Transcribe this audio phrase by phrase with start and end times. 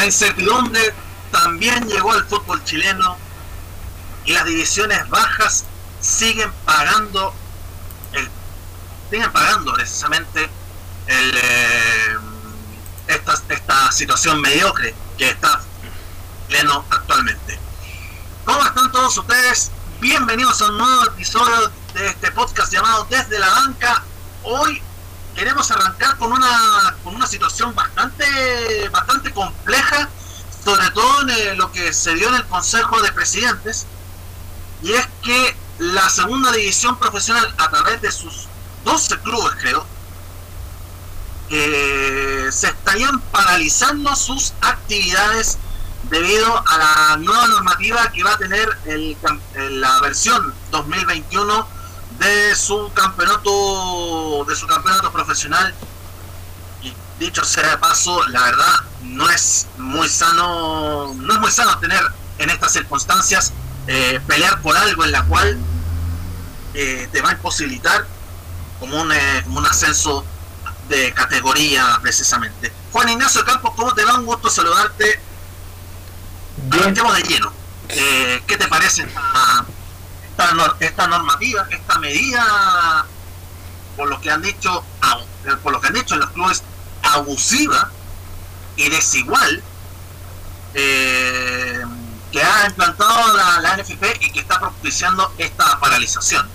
[0.00, 0.94] La incertidumbre
[1.30, 3.18] también llegó al fútbol chileno
[4.24, 5.66] y las divisiones bajas
[6.00, 7.34] siguen pagando
[9.10, 10.48] siguen pagando precisamente
[11.06, 12.16] eh,
[13.08, 15.60] esta, esta situación mediocre que está
[16.48, 17.58] pleno actualmente.
[18.46, 19.70] ¿Cómo están todos ustedes?
[20.00, 24.02] Bienvenidos a un nuevo episodio de este podcast llamado Desde la Banca.
[24.44, 24.82] Hoy
[25.40, 28.26] queremos arrancar con una, con una situación bastante,
[28.90, 30.06] bastante compleja,
[30.62, 33.86] sobre todo en lo que se dio en el Consejo de Presidentes,
[34.82, 38.48] y es que la segunda división profesional, a través de sus
[38.84, 39.86] 12 clubes, creo,
[41.48, 45.56] eh, se estarían paralizando sus actividades
[46.10, 49.16] debido a la nueva normativa que va a tener el,
[49.80, 51.79] la versión 2021
[52.20, 55.74] de su campeonato de su campeonato profesional
[56.82, 61.76] y dicho sea de paso la verdad no es muy sano no es muy sano
[61.78, 62.00] tener
[62.38, 63.52] en estas circunstancias
[63.88, 65.58] eh, pelear por algo en la cual
[66.74, 68.06] eh, te va a imposibilitar
[68.78, 70.24] como un, eh, como un ascenso
[70.88, 74.14] de categoría precisamente Juan Ignacio Campos ¿cómo te va?
[74.14, 75.20] un gusto saludarte
[76.70, 77.52] Arranquemos de lleno.
[77.88, 79.64] Eh, ¿Qué te parece esta,
[80.80, 83.06] esta, normativa, esta medida,
[83.96, 84.84] por lo que han dicho,
[85.46, 86.62] eh, por lo que han dicho en los clubes,
[87.02, 87.90] abusiva
[88.76, 89.62] y desigual
[90.74, 91.82] eh,
[92.32, 96.46] que ha implantado la, la, NFP y que está propiciando esta paralización?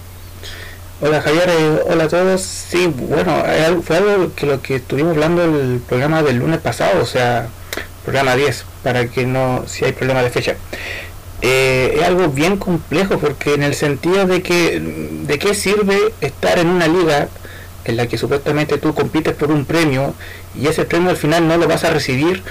[1.02, 2.42] Hola Javier, hola a todos.
[2.42, 3.44] Sí, bueno,
[3.84, 7.50] fue algo que lo que estuvimos hablando el programa del lunes pasado, o sea,
[8.06, 10.56] programa 10, para que no, si hay problema de fecha.
[11.48, 16.58] Eh, es algo bien complejo porque en el sentido de que de qué sirve estar
[16.58, 17.28] en una liga
[17.84, 20.16] en la que supuestamente tú compites por un premio
[20.60, 22.42] y ese premio al final no lo vas a recibir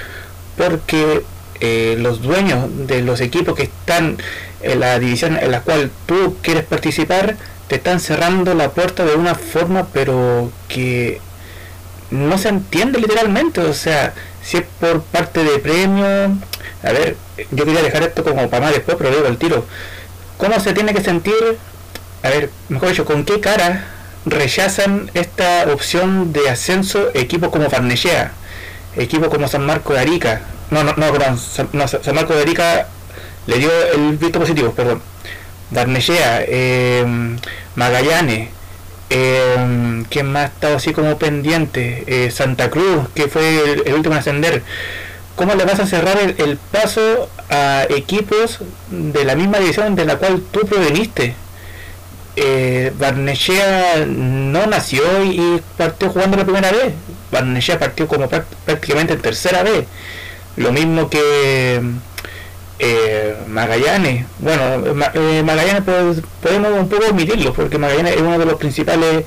[0.56, 1.22] porque
[1.60, 4.16] eh, los dueños de los equipos que están
[4.62, 7.36] en la división en la cual tú quieres participar
[7.66, 11.20] te están cerrando la puerta de una forma pero que
[12.12, 13.60] no se entiende literalmente.
[13.60, 17.16] O sea si es por parte de premio, a ver,
[17.50, 19.64] yo quería dejar esto como para más después, pero luego el tiro.
[20.38, 21.34] ¿Cómo se tiene que sentir?
[22.22, 23.86] A ver, mejor dicho, ¿con qué cara
[24.26, 28.32] rechazan esta opción de ascenso equipos como Farnechea,
[28.96, 30.42] equipos como San Marco de Arica?
[30.70, 31.68] No, no, no, perdón, San,
[32.14, 32.88] Marco de Arica
[33.46, 35.02] le dio el visto positivo, perdón.
[35.70, 37.04] Barnechea, eh,
[37.74, 38.48] Magallanes,
[39.10, 42.04] eh, ¿Quién más ha estado así como pendiente?
[42.06, 44.62] Eh, Santa Cruz, que fue el, último en ascender.
[45.36, 50.16] ¿Cómo le vas a cerrar el, paso a equipos de la misma división de la
[50.16, 51.34] cual tú proveniste?
[52.36, 56.94] Eh, Barnechea no nació y, partió jugando la primera vez.
[57.32, 59.86] Barnechea partió como prácticamente en tercera vez.
[60.56, 61.80] Lo mismo que
[62.78, 64.62] eh, Magallanes, bueno,
[65.14, 69.24] eh, Magallanes podemos un poco omitirlo porque Magallanes es uno de los principales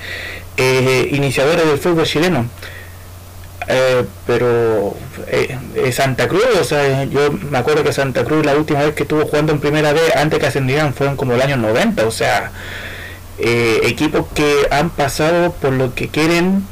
[0.58, 2.46] eh, iniciadores del fútbol chileno.
[4.26, 4.96] Pero
[5.92, 9.26] Santa Cruz, o sea, yo me acuerdo que Santa Cruz la última vez que estuvo
[9.26, 12.52] jugando en primera vez antes que ascendieran fueron como el año 90, o sea,
[13.38, 16.64] equipos que han pasado por lo que quieren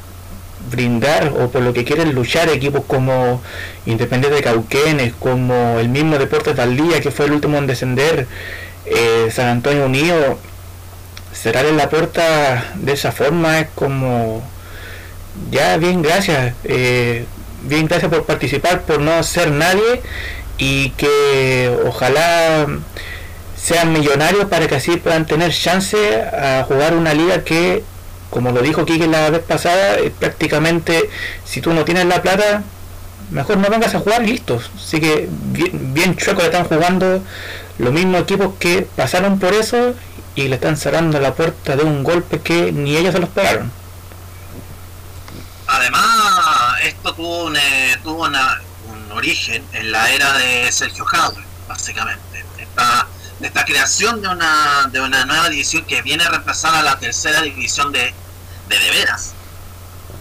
[0.72, 3.42] brindar o por lo que quieren luchar equipos como
[3.86, 8.28] Independiente de Cauquenes, como el mismo Deportes Día que fue el último en descender,
[8.86, 10.40] eh, San Antonio Unido,
[11.34, 14.44] cerrar en la puerta de esa forma es como,
[15.52, 17.26] ya bien, gracias, eh,
[17.64, 20.02] bien, gracias por participar, por no ser nadie
[20.58, 22.68] y que ojalá
[23.56, 27.84] sean millonarios para que así puedan tener chance a jugar una liga que
[28.30, 31.10] como lo dijo Kike la vez pasada, eh, prácticamente
[31.46, 32.64] si tú no tienes la plata,
[33.32, 34.60] mejor no vengas a jugar y listo.
[34.76, 37.22] Así que bien, bien chueco le están jugando
[37.78, 39.94] los mismos equipos que pasaron por eso
[40.36, 43.72] y le están cerrando la puerta de un golpe que ni ellos se lo esperaron.
[45.86, 52.44] Además, esto tuvo, un, eh, tuvo un origen en la era de Sergio Jadwe, básicamente.
[52.58, 53.06] Esta,
[53.40, 57.44] esta creación de una, de una nueva división que viene a reemplazar a la tercera
[57.44, 58.16] división de,
[58.68, 59.34] de veras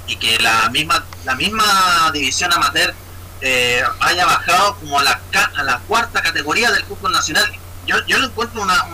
[0.06, 2.94] y que la misma la misma división amateur
[3.40, 5.19] eh, haya bajado como a la,
[5.56, 7.50] a la cuarta categoría del fútbol nacional
[7.87, 8.84] yo, yo lo encuentro una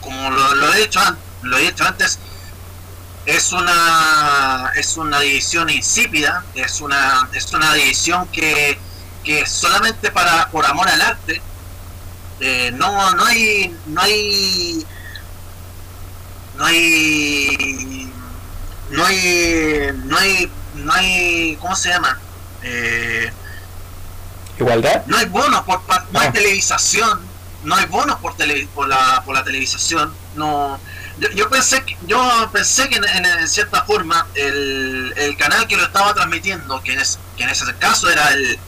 [0.00, 1.00] como, lo, he dicho
[1.42, 2.18] lo he dicho antes
[3.26, 8.78] es una es una división insípida es una es una división que,
[9.24, 11.40] que solamente para por amor al arte
[12.40, 14.86] eh, no no hay no hay
[16.56, 18.12] no hay
[18.90, 22.18] no hay no hay no hay cómo se llama
[22.62, 23.32] eh,
[24.58, 25.04] igualdad.
[25.06, 25.80] No hay bonos por,
[26.12, 26.32] no hay ah.
[26.32, 27.20] televisación,
[27.64, 30.78] no hay bonos por tele, por la por la televisación, no
[31.30, 36.14] yo, pensé que, yo pensé que en, cierta forma el, el, canal que lo estaba
[36.14, 37.02] transmitiendo, que en,
[37.36, 38.58] que en ese caso era el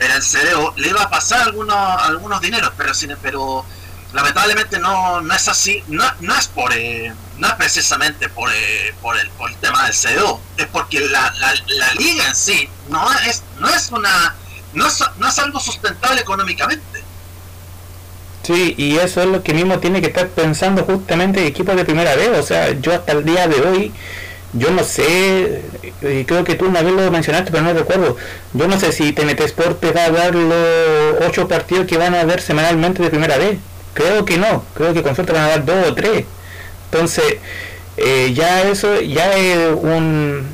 [0.00, 2.92] era el CDO, le iba a pasar algunos algunos dineros, pero
[3.22, 3.64] pero
[4.12, 8.94] lamentablemente no, no es así, no, no es por eh, no es precisamente por, eh,
[9.02, 12.68] por, el, por el tema del CDO, es porque la, la, la, liga en sí
[12.88, 14.34] no es no es una
[14.72, 17.03] no es, no es algo sustentable económicamente
[18.44, 21.84] Sí, y eso es lo que mismo tiene que estar pensando justamente el equipo de
[21.84, 22.28] primera vez.
[22.38, 23.92] O sea, yo hasta el día de hoy,
[24.52, 25.62] yo no sé,
[26.02, 28.16] y creo que tú una vez lo mencionaste, pero no recuerdo.
[28.52, 32.24] Yo no sé si TNT Sport va a dar los ocho partidos que van a
[32.24, 33.58] ver semanalmente de primera vez.
[33.94, 36.24] Creo que no, creo que con suerte van a dar dos o tres.
[36.90, 37.36] Entonces,
[37.96, 40.46] eh, ya eso ya es un,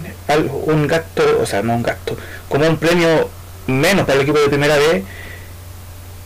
[0.67, 2.17] un gasto, o sea, no un gasto,
[2.49, 3.29] como un premio
[3.67, 5.03] menos para el equipo de primera vez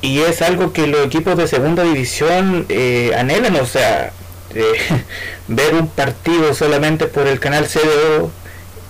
[0.05, 4.13] y es algo que los equipos de segunda división eh, anhelan, o sea,
[4.55, 5.03] eh,
[5.49, 8.31] ver un partido solamente por el canal CDO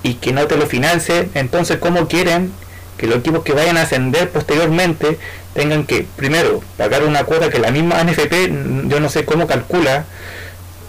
[0.03, 2.53] y que no te lo financie, entonces ¿cómo quieren
[2.99, 5.17] que los equipos que vayan a ascender posteriormente
[5.55, 10.07] tengan que primero pagar una cuota que la misma NFP yo no sé cómo calcula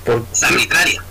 [0.06, 1.05] por, arbitraria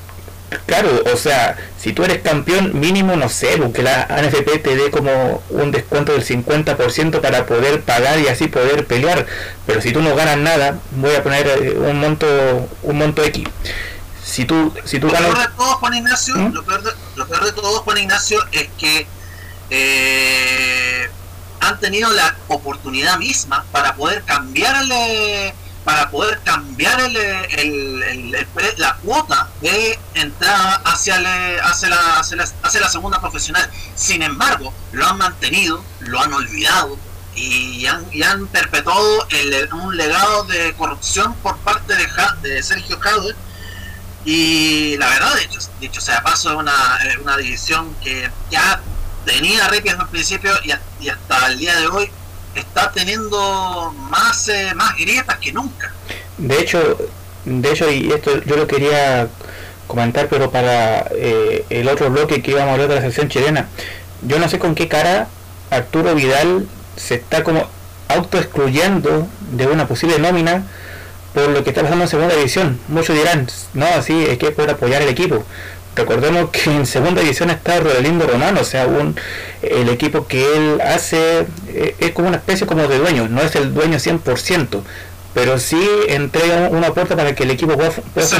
[0.66, 4.90] Claro, o sea, si tú eres campeón, mínimo, no sé, que la ANFP te dé
[4.90, 9.26] como un descuento del 50% para poder pagar y así poder pelear.
[9.66, 12.26] Pero si tú no ganas nada, voy a poner eh, un monto
[12.82, 13.44] un monto X.
[14.24, 16.52] Si tú, si tú lo Peor de todo, Juan Ignacio, ¿Mm?
[16.54, 19.06] lo, peor de, lo peor de todo, Juan Ignacio, es que
[19.70, 21.10] eh,
[21.60, 28.36] han tenido la oportunidad misma para poder cambiarle para poder cambiar el,
[28.78, 31.16] la cuota de entrada hacia,
[31.62, 33.70] hacia, la, hacia, la, segunda profesional.
[33.94, 36.96] Sin embargo, lo han mantenido, lo han olvidado
[37.34, 39.26] y han, y han perpetuado
[39.72, 42.08] un legado de corrupción por parte de,
[42.42, 43.34] de Sergio Jaude.
[44.24, 48.80] Y la verdad, dicho, dicho sea paso, es una, una división que ya
[49.26, 52.10] tenía repias al principio y hasta el día de hoy
[52.60, 55.92] está teniendo más, eh, más grietas que nunca.
[56.38, 56.98] De hecho,
[57.44, 59.28] de hecho, y esto yo lo quería
[59.86, 63.68] comentar, pero para eh, el otro bloque que íbamos a hablar de la sección chilena,
[64.22, 65.28] yo no sé con qué cara
[65.70, 66.66] Arturo Vidal
[66.96, 67.66] se está como
[68.08, 70.64] auto excluyendo de una posible nómina
[71.34, 72.78] por lo que está pasando en segunda división.
[72.88, 75.44] Muchos dirán, no, así es que puede apoyar el equipo.
[75.96, 79.16] Recordemos que en segunda división está Rodelindo Romano, o sea, un,
[79.62, 83.54] el equipo que él hace eh, es como una especie como de dueño, no es
[83.54, 84.82] el dueño 100%,
[85.34, 87.90] pero sí entrega una puerta para que el equipo pueda...
[88.16, 88.32] es,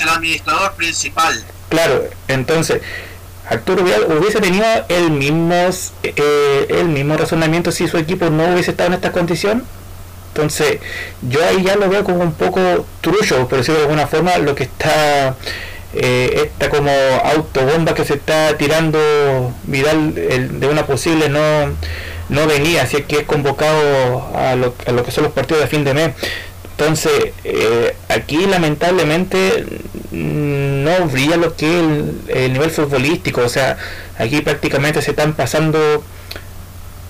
[0.00, 1.42] el administrador principal.
[1.70, 2.82] Claro, entonces
[3.48, 5.68] Arturo Vidal hubiese tenido el mismo,
[6.02, 9.64] eh, el mismo razonamiento si su equipo no hubiese estado en esta condición.
[10.28, 10.80] Entonces,
[11.22, 14.54] yo ahí ya lo veo como un poco trullo, por decirlo de alguna forma, lo
[14.54, 15.36] que está
[15.96, 16.90] eh, esta como
[17.24, 21.72] autobomba que se está tirando Vidal de una posible no
[22.28, 25.68] no venía, así que es convocado a lo, a lo que son los partidos de
[25.68, 26.14] fin de mes.
[26.76, 29.64] Entonces, eh, aquí lamentablemente
[30.10, 33.76] no brilla lo que es el, nivel futbolístico, o sea,
[34.18, 36.02] aquí prácticamente se están pasando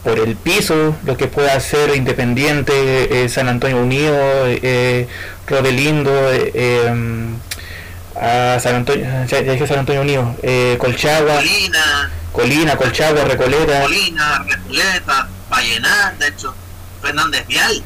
[0.02, 4.14] por el piso lo que pueda hacer Independiente, eh, San Antonio Unido,
[4.46, 5.06] eh,
[5.46, 7.36] Rodelindo, em,
[8.16, 14.44] a San Antonio, ya, dije San Antonio Unido, eh, Colchagua, Colina, Colina, Colchagua, Recoleta, Colina,
[14.46, 16.54] Recoleta, Vallenar, de hecho,
[17.02, 17.82] Fernández Vial,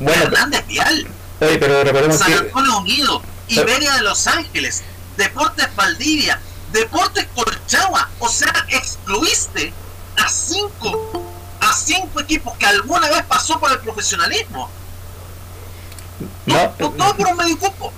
[0.00, 1.06] bueno, Fernández Vial,
[1.40, 4.82] oye, pero recordemos San Antonio Unido, Iberia de Los Ángeles,
[5.16, 6.40] Deportes Valdivia,
[6.72, 9.72] Deportes Colchagua, o sea, excluiste
[10.16, 11.24] a cinco,
[11.60, 14.70] a cinco equipos que alguna vez pasó por el profesionalismo.
[16.46, 17.92] No, todo, por un medio cupo.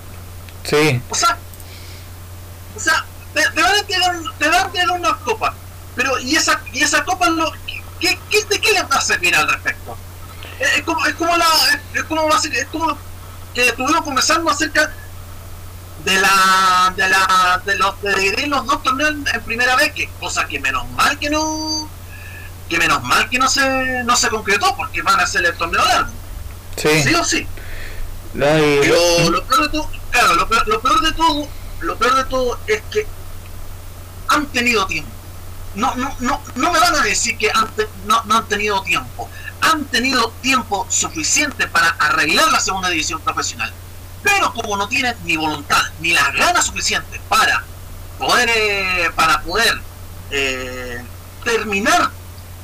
[0.65, 1.01] Sí.
[1.11, 1.39] O sea,
[2.77, 3.05] o sea,
[3.35, 5.55] te, van a tirar, te van a una copa.
[5.95, 7.51] Pero, ¿y esa, y esa copa lo,
[8.01, 9.97] ¿qué, qué, de qué les va a servir al respecto?
[10.59, 11.47] Es, como, es como la,
[11.95, 12.99] es, como, es como
[13.55, 14.93] que estuvimos conversando acerca
[16.05, 20.47] de la de la de los de los dos torneos en, primera vez que cosa
[20.47, 21.89] que menos mal que no
[22.69, 25.85] que menos mal que no se no se concretó porque van a hacer el torneo
[25.85, 26.13] largo
[26.77, 27.49] sí, sí o sí
[28.33, 31.49] pero lo peor de todo claro lo peor, lo peor de todo
[31.87, 33.07] lo peor de todo es que
[34.29, 35.11] han tenido tiempo.
[35.77, 37.51] No, no, no, no me van a decir que
[38.07, 39.29] no, no han tenido tiempo.
[39.61, 43.73] Han tenido tiempo suficiente para arreglar la segunda división profesional.
[44.23, 47.63] Pero como no tienen ni voluntad ni las ganas suficientes para
[48.19, 49.81] poder, eh, para poder
[50.31, 51.05] eh,
[51.45, 52.11] terminar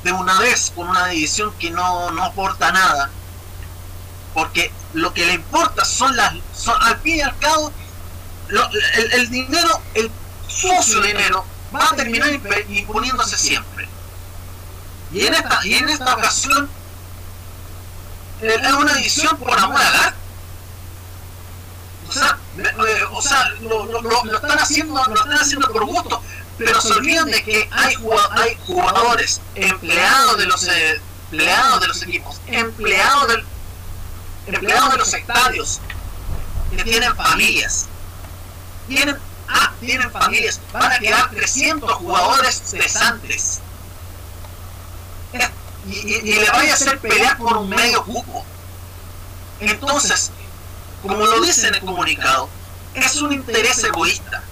[0.03, 3.09] de una vez con una división que no, no aporta nada.
[4.33, 7.71] Porque lo que le importa son las, son, al fin y al cabo,
[9.13, 10.11] el, dinero, el
[10.47, 12.29] sucio dinero, va a terminar
[12.69, 13.87] imponiéndose siempre.
[15.11, 16.69] Y en esta, y en esta ocasión
[18.41, 20.13] es una división por amor al.
[22.07, 26.21] O sea, eh, o sea lo, lo, lo, están haciendo, lo están haciendo por gusto
[26.57, 27.95] pero se olvidan de que hay,
[28.31, 33.45] hay jugadores, empleados de los eh, empleados de los equipos, empleados del
[34.45, 35.79] empleados de los estadios
[36.75, 37.87] que tienen familias.
[38.87, 40.59] Tienen, ah, tienen familias.
[40.71, 43.59] Van a quedar 300 jugadores cesantes.
[45.85, 48.45] Y, y, le vaya a hacer pelear por un medio cupo.
[49.59, 50.31] Entonces,
[51.01, 52.47] como lo dice en el comunicado,
[52.93, 54.43] es un interés egoísta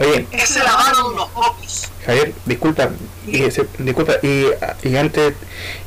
[0.00, 1.88] Oye, ese lavado unos pocos.
[2.06, 2.90] Javier, disculpa,
[3.26, 3.42] y,
[3.78, 4.46] disculpa, y,
[4.82, 5.34] y, antes,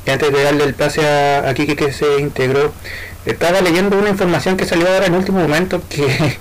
[0.06, 2.72] antes de darle el pase a, a Kiki que se integró,
[3.24, 6.38] estaba leyendo una información que salió ahora en último momento que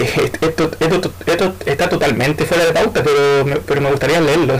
[0.40, 4.58] esto, está totalmente fuera de pauta, pero me, pero me gustaría leerlo.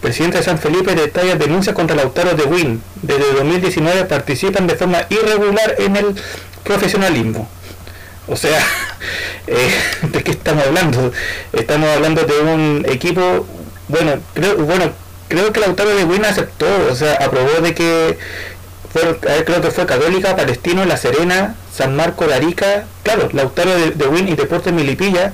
[0.00, 2.82] Presidente de San Felipe detalla denuncia contra Lautaro de Win.
[3.02, 6.14] Desde 2019 participan de forma irregular en el
[6.62, 7.48] profesionalismo.
[8.28, 8.60] O sea,
[9.46, 9.70] eh,
[10.02, 11.12] ¿de qué estamos hablando?
[11.52, 13.46] Estamos hablando de un equipo,
[13.88, 14.92] bueno, creo, bueno,
[15.28, 18.18] creo que el autor de Win aceptó, o sea, aprobó de que
[19.44, 24.06] creo que fue Católica, Palestino, La Serena, San Marco de Arica, claro, Lautaro de, de
[24.06, 25.32] Win y Deportes Milipilla,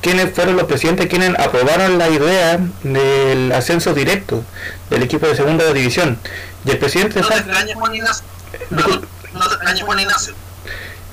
[0.00, 4.44] quienes fueron los presidentes quienes aprobaron la idea del ascenso directo
[4.90, 6.18] del equipo de segunda división.
[6.64, 7.20] Y el presidente...
[7.20, 8.24] No extrañes, Juan Ignacio.
[8.70, 10.34] No, te extrañes, Juan Ignacio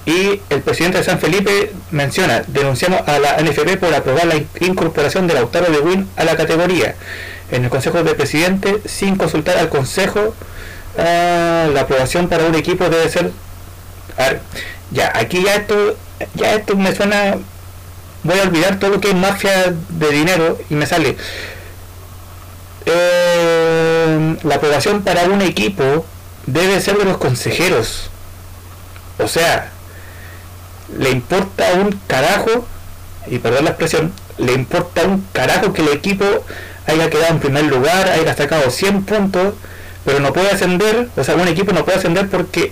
[0.06, 5.26] y el presidente de San Felipe menciona, denunciamos a la NFP por aprobar la incorporación
[5.26, 6.96] del Lautaro de Win a la categoría
[7.52, 10.36] en el Consejo de Presidente sin consultar al Consejo.
[10.98, 13.32] Ah, la aprobación para un equipo debe ser...
[14.92, 15.98] ya, aquí ya esto,
[16.36, 17.38] ya esto me suena...
[18.24, 21.18] Voy a olvidar todo lo que es mafia de dinero y me sale...
[22.88, 26.06] Eh, la aprobación para un equipo
[26.46, 28.10] debe ser de los consejeros.
[29.18, 29.72] O sea,
[30.98, 32.66] le importa un carajo,
[33.28, 36.26] y perdón la expresión, le importa un carajo que el equipo
[36.86, 39.56] haya quedado en primer lugar, haya sacado 100 puntos,
[40.04, 42.72] pero no puede ascender, o sea, un equipo no puede ascender porque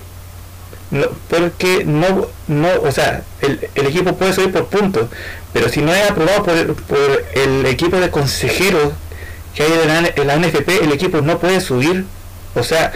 [0.91, 5.07] no, porque no, no, o sea, el, el equipo puede subir por puntos,
[5.53, 8.93] pero si no es aprobado por, por el equipo de consejeros
[9.55, 9.71] que hay
[10.15, 12.05] en la, NFP, el equipo no puede subir,
[12.55, 12.91] o sea,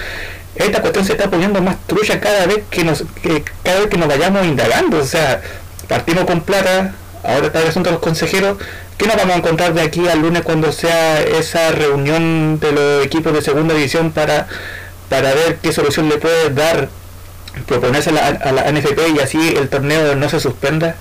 [0.56, 3.98] esta cuestión se está poniendo más trucha cada vez que nos que cada vez que
[3.98, 4.98] nos vayamos indagando.
[4.98, 5.42] O sea
[5.88, 8.58] partimos con plata ahora está el asunto de los consejeros.
[8.98, 13.06] ¿qué nos vamos a encontrar de aquí al lunes cuando sea esa reunión de los
[13.06, 14.48] equipos de segunda división para
[15.10, 16.90] para ver qué solución le puede dar
[17.66, 20.96] proponerse a la, a la NFP y así el torneo no se suspenda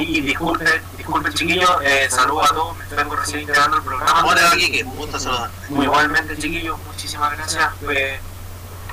[0.00, 0.64] y, disculpe,
[0.96, 4.24] disculpe chiquillo, eh, saludos a todos, me estoy recién integrando el programa.
[4.24, 5.50] Hola, Kike, un gusto saludar.
[5.68, 7.68] Igualmente, chiquillos, muchísimas gracias.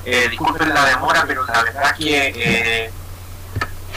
[0.06, 2.92] eh, disculpen la demora, pero la verdad que eh,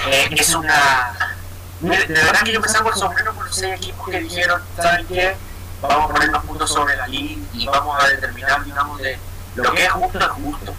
[0.07, 1.37] eh, es una...
[1.81, 5.07] De verdad que yo me saco el sombrero por los seis equipos que dijeron, ¿saben
[5.07, 5.35] qué?
[5.81, 9.19] Vamos a poner los puntos sobre la línea y vamos a determinar, digamos, de
[9.57, 10.75] lo que es justo es justo.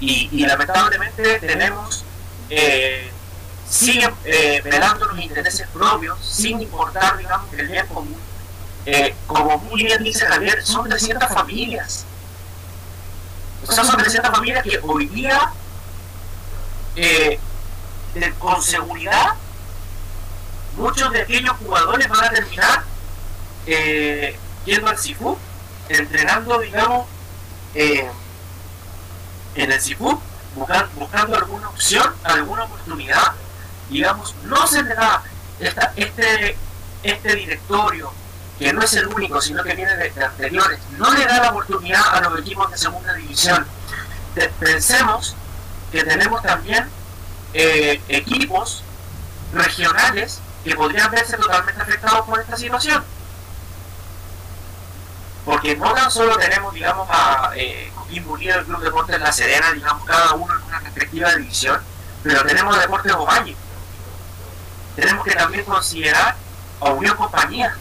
[0.00, 2.04] Y, y lamentablemente tenemos...
[2.50, 3.10] Eh,
[3.68, 8.16] siguen eh, velando los intereses propios sin importar, digamos, el bien común.
[8.86, 12.04] Eh, como muy bien dice Javier, son 300 familias.
[13.66, 15.52] O sea, son 300 familias que hoy día,
[16.96, 17.40] eh,
[18.38, 19.34] con seguridad,
[20.76, 22.84] muchos de aquellos jugadores van a terminar
[23.66, 25.38] eh, yendo al CIFU,
[25.88, 27.06] entrenando, digamos,
[27.74, 28.10] en
[29.54, 30.20] el CIFU,
[30.54, 33.34] buscando, buscando alguna opción, alguna oportunidad
[33.90, 35.22] digamos, no se le da
[35.96, 36.56] este,
[37.02, 38.12] este directorio,
[38.58, 42.02] que no es el único, sino que viene de, anteriores, no le da la oportunidad
[42.14, 43.66] a los equipos de segunda división.
[44.58, 45.36] pensemos
[45.90, 46.88] que tenemos también
[47.52, 48.82] eh, equipos
[49.52, 53.04] regionales que podrían verse totalmente afectados por esta situación.
[55.44, 60.04] Porque no tan solo tenemos, digamos, a eh, Coquimbo el Club Deportes La Serena, digamos,
[60.04, 61.80] cada uno en una respectiva división,
[62.22, 63.56] pero tenemos Deportes Ovalle,
[64.96, 66.34] tenemos que también considerar
[66.80, 67.76] a Unión Compañía.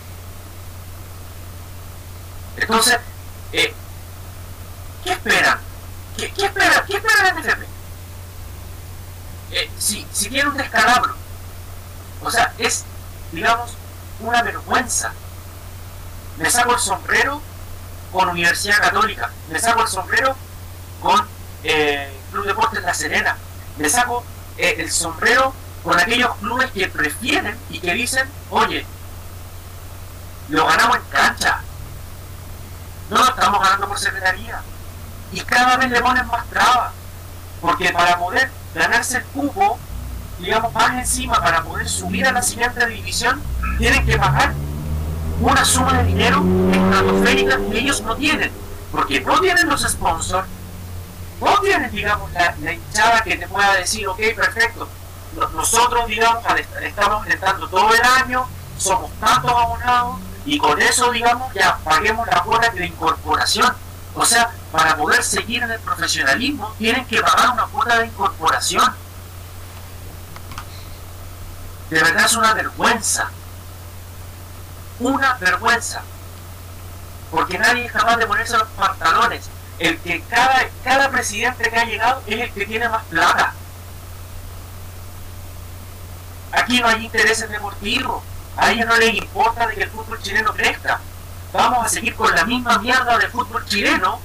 [2.57, 2.97] Entonces,
[3.53, 3.73] eh,
[5.03, 5.59] ¿qué esperan?
[6.17, 6.85] ¿Qué, qué esperan?
[6.85, 7.63] ¿Qué esperan el NFP?
[9.51, 11.15] Eh, si, si tiene un descalabro,
[12.21, 12.83] o sea, es,
[13.31, 13.71] digamos,
[14.19, 15.13] una vergüenza
[16.37, 17.41] me saco el sombrero
[18.13, 20.35] con Universidad Católica, me saco el sombrero
[21.01, 21.27] con
[21.63, 23.35] eh, Club Deportes La Serena,
[23.77, 24.23] me saco
[24.57, 25.53] eh, el sombrero
[25.83, 28.85] con aquellos clubes que prefieren y que dicen, oye,
[30.49, 31.61] lo ganamos en cancha,
[33.09, 34.61] no lo estamos ganando por secretaría.
[35.31, 36.93] Y cada vez le ponen más trabas,
[37.59, 39.79] porque para poder ganarse el cupo,
[40.37, 43.41] digamos, más encima, para poder subir a la siguiente división,
[43.79, 44.53] tienen que pagar
[45.43, 48.51] una suma de dinero estratosférica que ellos no tienen,
[48.91, 50.47] porque no tienen los sponsors,
[51.41, 54.87] no tienen, digamos, la, hinchada que te pueda decir, ok, perfecto,
[55.53, 56.43] nosotros, digamos,
[56.81, 58.47] estamos estando todo el año,
[58.77, 63.73] somos tantos abonados, y con eso, digamos, ya paguemos la cuota de incorporación.
[64.15, 68.93] O sea, para poder seguir en el profesionalismo, tienen que pagar una cuota de incorporación.
[71.89, 73.31] De verdad es una vergüenza.
[75.03, 76.01] Una vergüenza.
[77.31, 79.49] Porque nadie es capaz de ponerse los pantalones.
[79.79, 83.53] El que cada, cada presidente que ha llegado es el que tiene más plata.
[86.51, 88.23] Aquí no hay intereses deportivos
[88.55, 90.99] a ellos no les importa de que el fútbol chileno crezca.
[91.51, 94.19] Vamos a seguir con la misma mierda del fútbol chileno,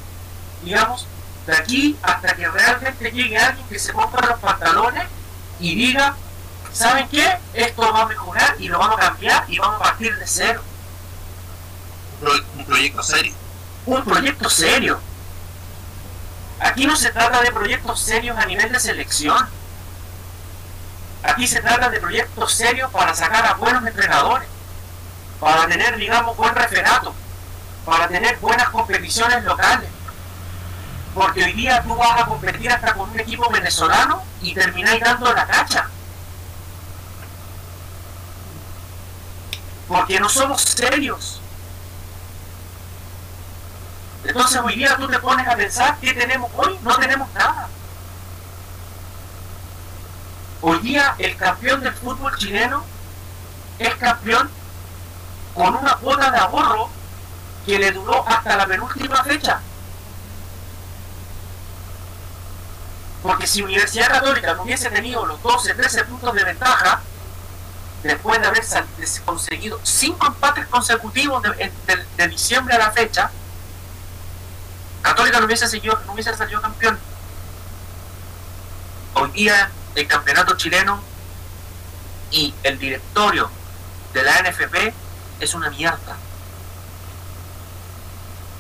[0.63, 1.07] digamos,
[1.47, 5.05] de aquí hasta que realmente llegue alguien que se ponga los pantalones
[5.61, 6.15] y diga,
[6.73, 7.39] ¿saben qué?
[7.55, 10.63] Esto va a mejorar y lo vamos a cambiar y vamos a partir de cero.
[12.23, 13.35] Un proyecto serio.
[13.87, 15.01] Un proyecto serio.
[16.61, 19.49] Aquí no se trata de proyectos serios a nivel de selección
[21.23, 24.49] Aquí se trata de proyectos serios para sacar a buenos entrenadores,
[25.41, 27.15] para tener, digamos, buen referato,
[27.85, 29.91] para tener buenas competiciones locales.
[31.15, 35.33] Porque hoy día tú vas a competir hasta con un equipo venezolano y termináis dando
[35.33, 35.89] la cacha.
[39.89, 41.41] Porque no somos serios.
[44.25, 46.79] Entonces hoy día tú te pones a pensar, ¿qué tenemos hoy?
[46.83, 47.69] No tenemos nada.
[50.61, 52.85] Hoy día el campeón del fútbol chileno
[53.79, 54.51] es campeón
[55.55, 56.91] con una cuota de ahorro
[57.65, 59.61] que le duró hasta la penúltima fecha.
[63.23, 67.03] Porque si Universidad Católica no hubiese tenido los 12, 13 puntos de ventaja,
[68.03, 68.65] después de haber
[69.25, 73.31] conseguido cinco empates consecutivos de, diciembre a la fecha,
[75.09, 76.99] Católica no hubiese, seguido, no hubiese salido campeón.
[79.15, 81.03] Hoy día el campeonato chileno
[82.31, 83.51] y el directorio
[84.13, 84.93] de la NFP
[85.41, 86.15] es una mierda.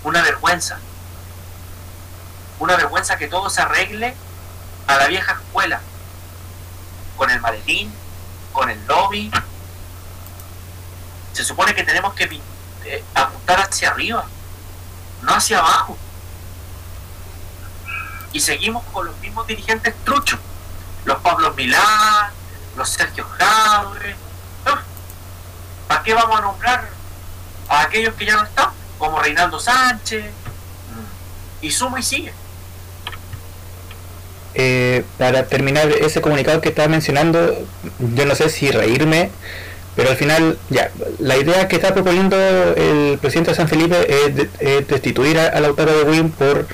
[0.05, 0.79] Una vergüenza.
[2.61, 4.17] Una vergüenza que todo se arregle
[4.87, 5.83] a la vieja escuela.
[7.19, 7.93] Con el maletín,
[8.55, 9.31] con el lobby.
[11.35, 12.41] Se supone que tenemos que
[12.87, 14.25] eh, apuntar hacia arriba,
[15.21, 15.99] no hacia abajo.
[18.33, 20.39] Y seguimos con los mismos dirigentes truchos
[21.05, 22.31] los Pablo Milán,
[22.77, 24.15] los Sergio Jaure.
[25.89, 26.89] ¿Para qué vamos a nombrar
[27.69, 28.71] a aquellos que ya no están?
[28.99, 30.27] Como Reinaldo Sánchez.
[31.63, 32.33] Y suma y sigue.
[34.55, 37.57] Eh, para terminar ese comunicado que estaba mencionando,
[37.99, 39.31] yo no sé si reírme,
[39.97, 44.87] pero al final, ya, la idea que está proponiendo el presidente de San Felipe es,
[44.87, 46.67] destituir a, Lautaro de Win por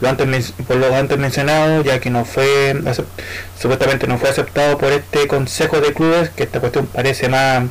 [0.00, 2.74] lo antes, por lo antes mencionado, ya que no fue
[3.58, 7.64] supuestamente no fue aceptado por este Consejo de Clubes, que esta cuestión parece más...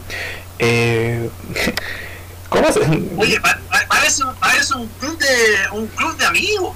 [0.59, 1.29] Eh,
[2.49, 2.79] ¿Cómo se?
[2.79, 3.39] Oye,
[3.87, 5.27] parece, parece un club de
[5.71, 6.75] un club de amigos.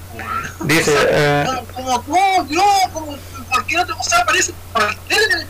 [0.65, 2.15] Dice, eh, como, tú,
[2.47, 2.63] yo,
[2.93, 3.17] como
[3.49, 5.47] cualquier otro, o sea, parece cualquier,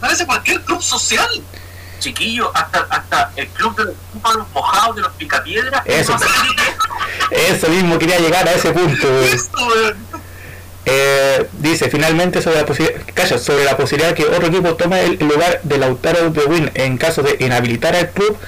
[0.00, 1.28] parece cualquier club social
[1.98, 5.82] chiquillo, hasta, hasta el club de los mojados de los picapiedras.
[5.84, 6.16] Eso,
[7.30, 9.08] eso mismo quería llegar a ese punto.
[10.88, 15.60] Eh, dice finalmente sobre la posibilidad sobre la posibilidad que otro equipo tome el lugar
[15.64, 18.38] de Lautaro de Win en caso de inhabilitar al club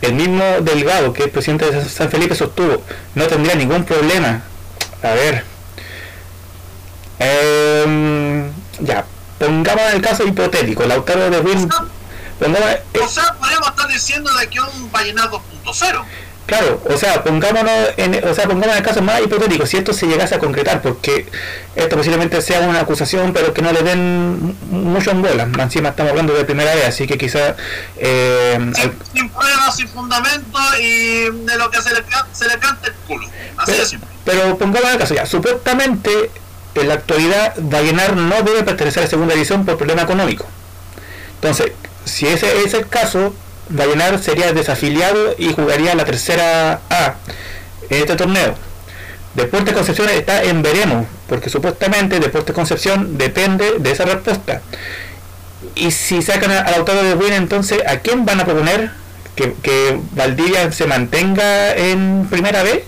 [0.00, 2.84] el mismo Delgado que el presidente de San Felipe sostuvo
[3.16, 4.42] no tendría ningún problema
[5.02, 5.44] a ver
[7.18, 8.44] eh,
[8.78, 9.04] ya
[9.40, 11.68] pongamos el caso hipotético Lautaro de Win
[12.40, 16.04] o sea, podríamos estar diciendo de que un Vallenar 2.0.
[16.46, 19.94] Claro, o sea, pongámonos en, o sea, pongámonos en el caso más hipotético, si esto
[19.94, 21.26] se llegase a concretar, porque
[21.74, 25.48] esto posiblemente sea una acusación, pero que no le den mucho en bola.
[25.58, 27.56] Encima estamos hablando de primera vez, así que quizá...
[27.96, 28.72] Eh,
[29.12, 33.26] sin, pruebas, sin fundamento y de lo que se le, se le canta el culo.
[33.56, 34.08] Así pero, de simple.
[34.24, 36.30] Pero pongamos en el caso ya, supuestamente
[36.74, 40.46] en la actualidad Vallenar no debe pertenecer a segunda división por problema económico.
[41.36, 41.72] Entonces,
[42.04, 43.34] si ese es el caso,
[43.68, 47.14] Vallenar sería desafiliado y jugaría la tercera A
[47.88, 48.54] en este torneo.
[49.34, 54.62] Deportes Concepción está en veremos, porque supuestamente Deportes Concepción depende de esa respuesta.
[55.74, 58.90] Y si sacan al autor de Win, entonces, ¿a quién van a proponer
[59.34, 62.84] que, que Valdivia se mantenga en primera B?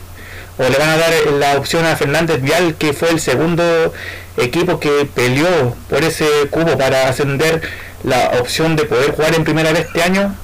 [0.58, 3.92] ¿O le van a dar la opción a Fernández Vial, que fue el segundo
[4.36, 7.60] equipo que peleó por ese cubo para ascender
[8.04, 10.34] la opción de poder jugar en primera vez este año?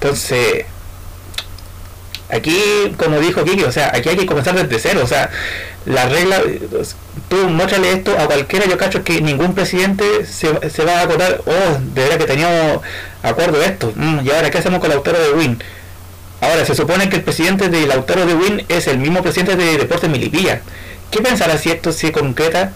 [0.00, 0.64] Entonces,
[2.30, 2.58] aquí,
[2.96, 5.30] como dijo Kiki, o sea, aquí hay que comenzar desde cero, o sea,
[5.84, 6.40] la regla,
[7.28, 11.42] tú muéstrale esto a cualquiera, yo cacho que ningún presidente se, se va a acordar,
[11.44, 12.80] oh, de verdad que teníamos
[13.22, 15.62] acuerdo de esto, mm, y ahora, ¿qué hacemos con el autor de Win?
[16.40, 19.76] Ahora, se supone que el presidente del autor de Win es el mismo presidente de
[19.76, 20.62] Deportes Milipilla.
[21.10, 22.72] ¿Qué pensará si esto se concreta?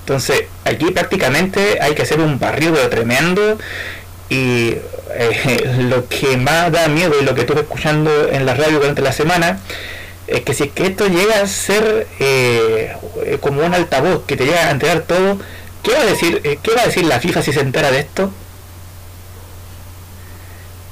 [0.00, 3.58] Entonces, aquí prácticamente hay que hacer un barrio tremendo
[4.28, 4.74] y
[5.16, 9.02] eh, lo que más da miedo y lo que estuve escuchando en la radio durante
[9.02, 9.58] la semana
[10.26, 12.96] es que si es que esto llega a ser eh,
[13.40, 15.38] como un altavoz que te llega a enterar todo,
[15.82, 18.00] ¿qué va a decir, eh, qué va a decir la FIFA si se entera de
[18.00, 18.32] esto?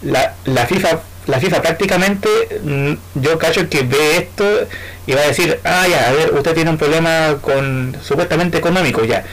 [0.02, 2.28] La, la FIFA la FIFA prácticamente
[2.64, 4.44] mm, yo cacho que ve esto
[5.06, 9.04] y va a decir, ah ya, a ver, usted tiene un problema con supuestamente económico
[9.04, 9.24] ya.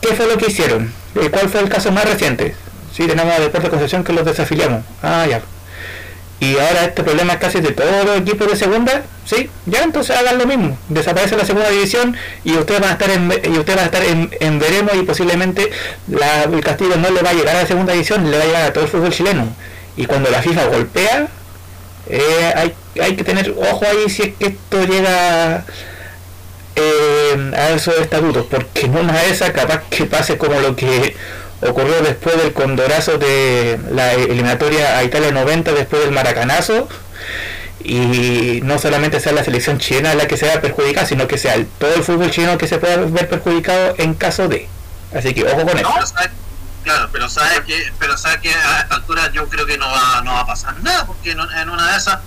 [0.00, 0.92] ¿Qué fue lo que hicieron?
[1.30, 2.54] ¿Cuál fue el caso más reciente?
[2.94, 4.84] Sí, tenemos a Deportes Concepción que los desafiliamos.
[5.02, 5.40] Ah, ya.
[6.38, 9.48] Y ahora este problema es casi de todos los equipos de segunda, ¿sí?
[9.66, 10.76] Ya entonces hagan lo mismo.
[10.88, 14.02] Desaparece la segunda división y ustedes van a estar en, y ustedes van a estar
[14.04, 15.70] en, veremos y posiblemente
[16.08, 18.46] la, el castigo no le va a llegar a la segunda división, le va a
[18.46, 19.48] llegar a todo el fútbol chileno.
[19.96, 21.28] Y cuando la FIFA golpea,
[22.08, 25.64] eh, hay, hay que tener ojo ahí si es que esto llega
[26.76, 31.16] eh, a esos estatutos, porque no una de esas capaz que pase como lo que
[31.60, 36.88] ocurrió después del condorazo de la eliminatoria a Italia 90 después del maracanazo.
[37.82, 41.62] Y no solamente sea la selección chilena la que se vea perjudicada sino que sea
[41.78, 44.68] todo el fútbol chileno que se pueda ver perjudicado en caso de.
[45.14, 45.90] Así que ojo con eso.
[46.82, 50.22] claro pero sabe que pero sabe que a esta altura yo creo que no va
[50.24, 52.20] no va a pasar nada porque en, una de esas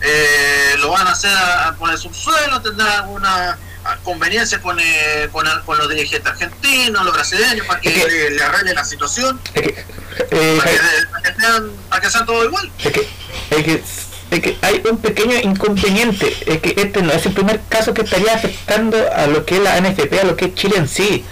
[0.00, 1.36] eh, lo van a hacer
[1.78, 3.58] por el subsuelo tendrá alguna
[4.02, 8.74] conveniencia con, eh, con, con, los dirigentes argentinos, los brasileños, para que, le, le, arreglen
[8.74, 9.84] la situación, es que,
[10.30, 10.78] eh, para, que,
[11.10, 12.70] para, que sean, para, que, sean, todo igual.
[12.82, 13.08] Es que,
[13.50, 13.82] es que,
[14.30, 18.02] es que hay un pequeño inconveniente, es que este no es el primer caso que
[18.02, 21.24] estaría afectando a lo que es la NFP, a lo que es Chile en sí.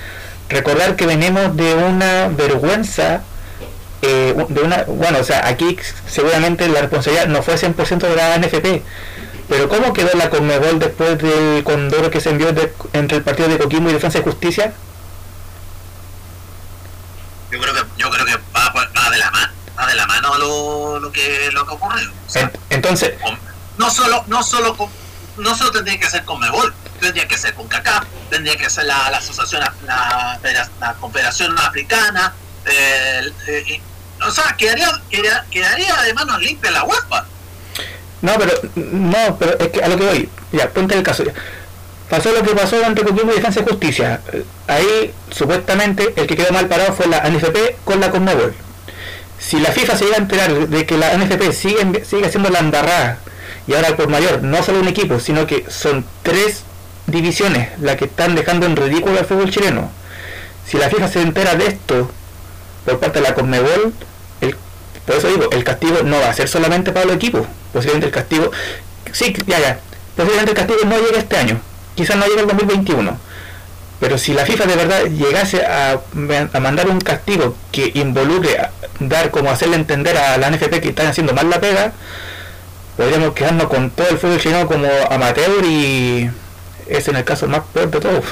[0.48, 3.22] Recordar que venimos de una vergüenza
[4.02, 5.76] eh, de una, bueno, o sea, aquí
[6.08, 8.82] seguramente la responsabilidad no fue 100% de la NFP,
[9.52, 12.54] pero ¿cómo quedó la Conmebol después del condoro que se envió
[12.94, 14.72] entre el partido de Coquimbo y Defensa y Justicia?
[17.50, 20.38] Yo creo que, yo creo que va, va de la mano, va de la mano
[20.38, 22.00] lo, lo que lo que ocurre.
[22.70, 23.12] Entonces,
[23.76, 24.74] no solo, no solo
[25.36, 29.10] no solo tendría que ser Conmebol, tendría que ser con CACAP, tendría que ser la,
[29.10, 30.40] la asociación, la,
[30.80, 32.32] la, Confederación Africana,
[32.64, 33.82] eh, eh,
[34.26, 37.26] o sea, quedaría, quedaría, quedaría de manos limpias la UEFA
[38.22, 41.24] no, pero no, pero es que a lo que voy, ya, ponte el caso.
[42.08, 44.20] Pasó lo que pasó entre Coquimbo y Defensa y Justicia.
[44.68, 48.54] Ahí, supuestamente, el que quedó mal parado fue la NFP con la Conmebol.
[49.38, 52.60] Si la FIFA se llega a enterar de que la NFP sigue, sigue haciendo la
[52.60, 53.18] embarrada,
[53.66, 56.62] y ahora por mayor, no solo un equipo, sino que son tres
[57.06, 59.90] divisiones las que están dejando en ridículo al fútbol chileno.
[60.66, 62.10] Si la FIFA se entera de esto
[62.84, 63.92] por parte de la Conmebol,
[64.40, 64.56] el,
[65.06, 68.12] por eso digo, el castigo no va a ser solamente para los equipos, posiblemente el
[68.12, 68.50] castigo,
[69.12, 69.80] sí, ya, ya,
[70.16, 71.60] posiblemente el castigo no llegue este año,
[71.94, 73.18] quizás no llegue el 2021,
[74.00, 75.92] pero si la FIFA de verdad llegase a,
[76.52, 80.88] a mandar un castigo que involucre a dar como hacerle entender a la NFP que
[80.88, 81.92] están haciendo mal la pega,
[82.96, 86.30] podríamos quedarnos con todo el fútbol chino como amateur y
[86.86, 88.22] es en el caso más peor de todo.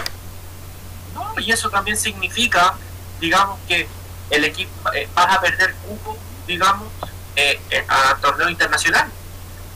[1.14, 2.74] No, y eso también significa,
[3.20, 3.86] digamos, que
[4.30, 6.88] el equipo eh, vas a perder cupo, digamos,
[7.36, 9.08] eh, eh, a torneo internacional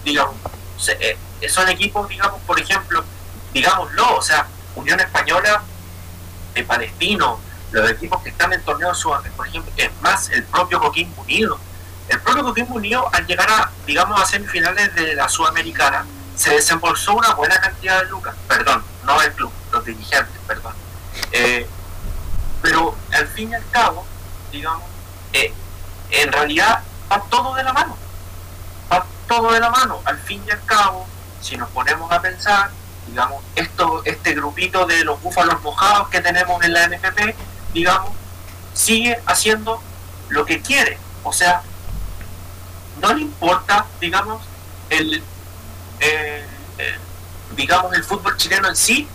[0.05, 0.37] digamos,
[0.89, 1.17] eh,
[1.49, 3.05] son equipos, digamos, por ejemplo,
[3.53, 5.63] digámoslo, o sea, Unión Española
[6.55, 7.41] de Palestino,
[7.73, 9.03] los equipos que están en torneos
[9.37, 11.59] por ejemplo, es más, el propio Coquimbo Unido.
[12.09, 16.05] El propio Coquimbo Unido, al llegar a, digamos, a semifinales de la Sudamericana,
[16.37, 20.75] se desembolsó una buena cantidad de lucas, perdón, no el club, los dirigentes, perdón.
[21.33, 21.67] Eh,
[22.61, 24.07] pero al fin y al cabo,
[24.51, 24.85] digamos,
[25.33, 25.53] eh,
[26.11, 28.04] en realidad va todo de la mano
[29.27, 30.01] todo de la mano.
[30.05, 31.07] Al fin y al cabo,
[31.41, 32.71] si nos ponemos a pensar,
[33.07, 37.35] digamos, esto, este grupito de los búfalos mojados que tenemos en la NFP,
[37.73, 38.11] digamos,
[38.73, 39.81] sigue haciendo
[40.29, 41.63] lo que quiere, O sea,
[43.01, 44.43] no le importa, digamos,
[44.91, 45.23] el,
[46.01, 46.45] eh,
[47.57, 49.09] digamos, el fútbol chileno en sí.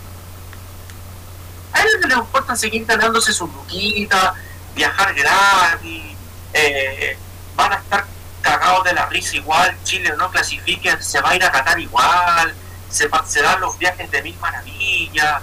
[1.73, 4.33] A él le importa seguir ganándose su luquita,
[4.75, 6.15] viajar gratis,
[6.53, 7.17] eh,
[7.55, 8.05] van a estar
[8.41, 12.53] cagados de la risa igual, Chile no clasifique, se va a ir a Qatar igual,
[12.89, 15.41] se, se dan los viajes de mil maravillas,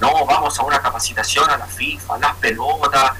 [0.00, 3.12] no, vamos a una capacitación a la FIFA, las pelotas,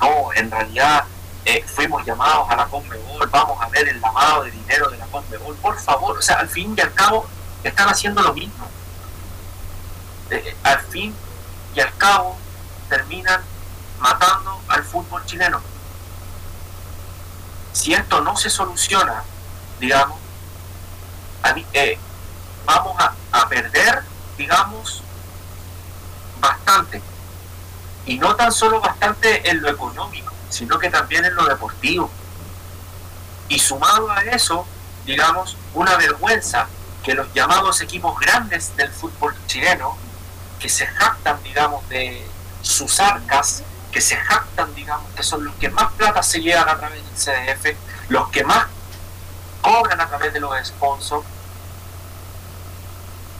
[0.00, 1.04] no, en realidad
[1.44, 5.06] eh, fuimos llamados a la Conmebol, vamos a ver el lavado de dinero de la
[5.06, 7.26] Conmebol, por favor, o sea, al fin y al cabo
[7.64, 8.68] están haciendo lo mismo.
[10.30, 11.14] Eh, al fin
[11.74, 12.36] y al cabo
[12.88, 13.42] terminan
[13.98, 15.62] matando al fútbol chileno.
[17.72, 19.22] Si esto no se soluciona,
[19.78, 20.18] digamos,
[21.72, 21.98] eh,
[22.64, 24.02] vamos a, a perder,
[24.36, 25.02] digamos,
[26.40, 27.02] bastante.
[28.06, 32.10] Y no tan solo bastante en lo económico, sino que también en lo deportivo.
[33.48, 34.66] Y sumado a eso,
[35.04, 36.66] digamos, una vergüenza
[37.02, 39.96] que los llamados equipos grandes del fútbol chileno,
[40.58, 42.26] que se jactan, digamos, de
[42.62, 46.78] sus arcas, que se jactan, digamos, que son los que más plata se llevan a
[46.78, 47.76] través del CDF,
[48.08, 48.66] los que más
[49.62, 51.26] cobran a través de los sponsors,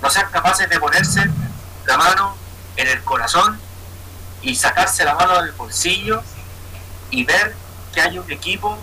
[0.02, 1.28] no sean capaces de ponerse
[1.86, 2.36] la mano
[2.76, 3.60] en el corazón
[4.42, 6.22] y sacarse la mano del bolsillo
[7.10, 7.54] y ver
[7.92, 8.78] que hay un equipo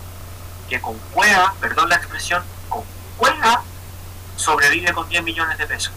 [0.68, 2.84] que con cueva, perdón la expresión, con
[3.16, 3.62] cueva
[4.36, 5.92] sobrevive con 10 millones de pesos.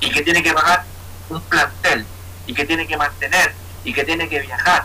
[0.00, 0.84] Y que tiene que pagar
[1.28, 2.06] un plantel,
[2.46, 4.84] y que tiene que mantener, y que tiene que viajar,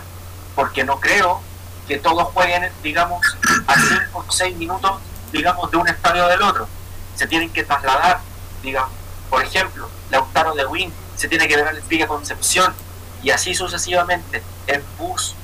[0.54, 1.40] porque no creo
[1.86, 5.00] que todos jueguen, digamos, a 5 o 6 minutos,
[5.32, 6.68] digamos, de un estadio del otro.
[7.14, 8.20] Se tienen que trasladar,
[8.62, 8.90] digamos,
[9.30, 12.74] por ejemplo, Lautaro de Win se tiene que ver al Pique Concepción,
[13.22, 14.42] y así sucesivamente.
[14.66, 15.34] El bus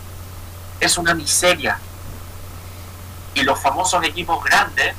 [0.80, 1.78] es una miseria.
[3.34, 4.94] Y los famosos equipos grandes,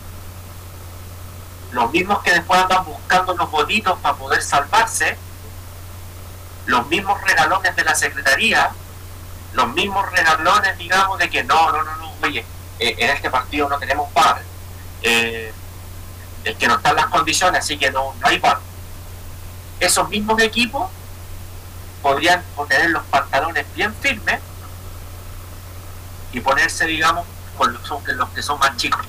[1.71, 5.17] los mismos que después andan buscando los botitos para poder salvarse,
[6.65, 8.71] los mismos regalones de la Secretaría,
[9.53, 12.45] los mismos regalones, digamos, de que no, no, no, no, oye,
[12.79, 14.41] eh, en este partido no tenemos par,
[15.01, 15.53] eh,
[16.43, 18.59] es que no están las condiciones, así que no, no hay par.
[19.79, 20.89] Esos mismos equipos
[22.01, 24.39] podrían tener los pantalones bien firmes
[26.31, 27.25] y ponerse, digamos,
[27.57, 29.05] con los, los que son más chicos.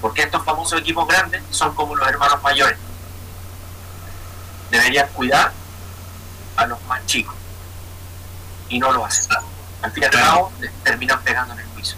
[0.00, 2.78] Porque estos famosos equipos grandes son como los hermanos mayores.
[4.70, 5.52] Deberían cuidar
[6.60, 7.34] a los más chicos.
[8.68, 9.36] Y no lo hacen.
[9.82, 10.52] Al fin y al cabo,
[10.84, 11.96] terminan pegando en el piso.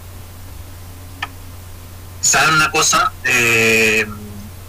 [2.20, 3.12] ¿Saben una cosa?
[3.24, 4.06] Eh,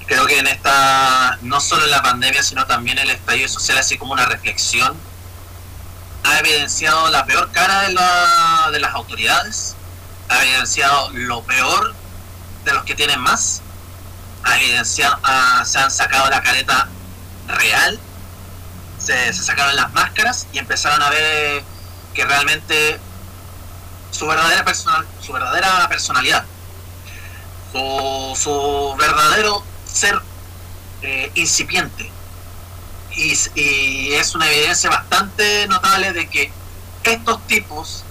[0.08, 3.98] creo que en esta, no solo en la pandemia, sino también el estallido social, así
[3.98, 4.98] como una reflexión,
[6.24, 9.76] ha evidenciado la peor cara de, la, de las autoridades,
[10.30, 11.94] ha evidenciado lo peor
[12.66, 13.62] de los que tienen más,
[14.44, 15.20] ha evidenciado,
[15.66, 16.88] se han sacado la careta
[17.48, 18.00] real,
[19.04, 21.64] se, sacaron las máscaras y empezaron a ver
[22.14, 23.00] que realmente
[24.12, 26.46] su verdadera, personal, su verdadera personalidad,
[27.72, 30.22] su, su verdadero ser
[31.02, 32.10] eh, incipiente.
[33.16, 36.52] Y, es una evidencia bastante notable de que
[37.04, 38.04] estos tipos,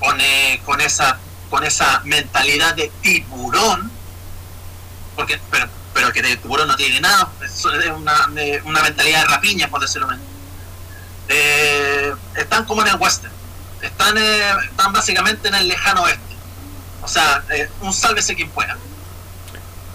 [0.00, 0.18] con,
[0.64, 1.18] con, esa,
[1.50, 3.90] con esa mentalidad de tiburón,
[5.16, 5.38] porque,
[5.94, 8.26] pero que de tiburón no tiene nada, es una,
[8.64, 10.24] una mentalidad de rapiña, por decirlo menos.
[11.28, 13.32] Eh, están como en el western,
[13.80, 16.34] están, eh, están básicamente en el lejano oeste.
[17.02, 17.44] O sea,
[17.80, 18.76] un sálvese quien pueda.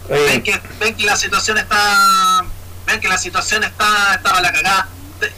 [0.10, 2.44] Ven que, ven que la situación está,
[2.88, 4.88] ven que la situación está, estaba la cagada,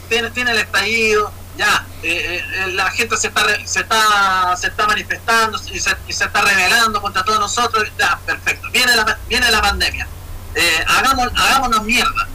[0.08, 4.86] tiene, tiene el estallido, ya, eh, eh, la gente se está, se está, se está
[4.86, 10.06] manifestando y se, está rebelando contra todos nosotros, ya, perfecto, viene la, viene la pandemia,
[10.54, 12.28] eh, hagamos, hagámonos mierda.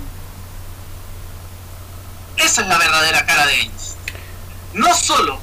[2.38, 3.96] Esa es la verdadera cara de ellos.
[4.74, 5.40] No solo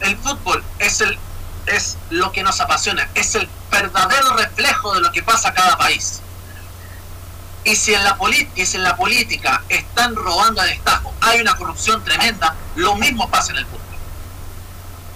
[0.00, 1.18] el fútbol es el
[1.66, 5.76] es lo que nos apasiona, es el verdadero reflejo de lo que pasa a cada
[5.76, 6.20] país.
[7.64, 8.16] Y si en la,
[8.54, 13.28] y si en la política están robando a destajo, hay una corrupción tremenda, lo mismo
[13.28, 13.80] pasa en el fútbol.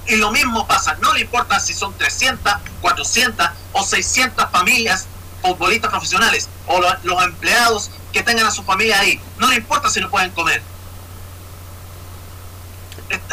[0.09, 5.07] Y lo mismo pasa, no le importa si son 300, 400 o 600 familias
[5.43, 10.01] futbolistas profesionales o los empleados que tengan a su familia ahí, no le importa si
[10.01, 10.63] no pueden comer.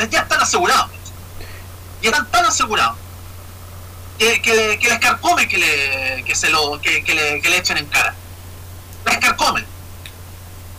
[0.10, 0.90] Ya están asegurados.
[2.02, 2.98] Y están tan asegurados
[4.18, 7.58] que, que, que les carcome que, le, que, se lo, que, que, le, que le
[7.58, 8.16] echen en cara.
[9.06, 9.66] Les carcomen.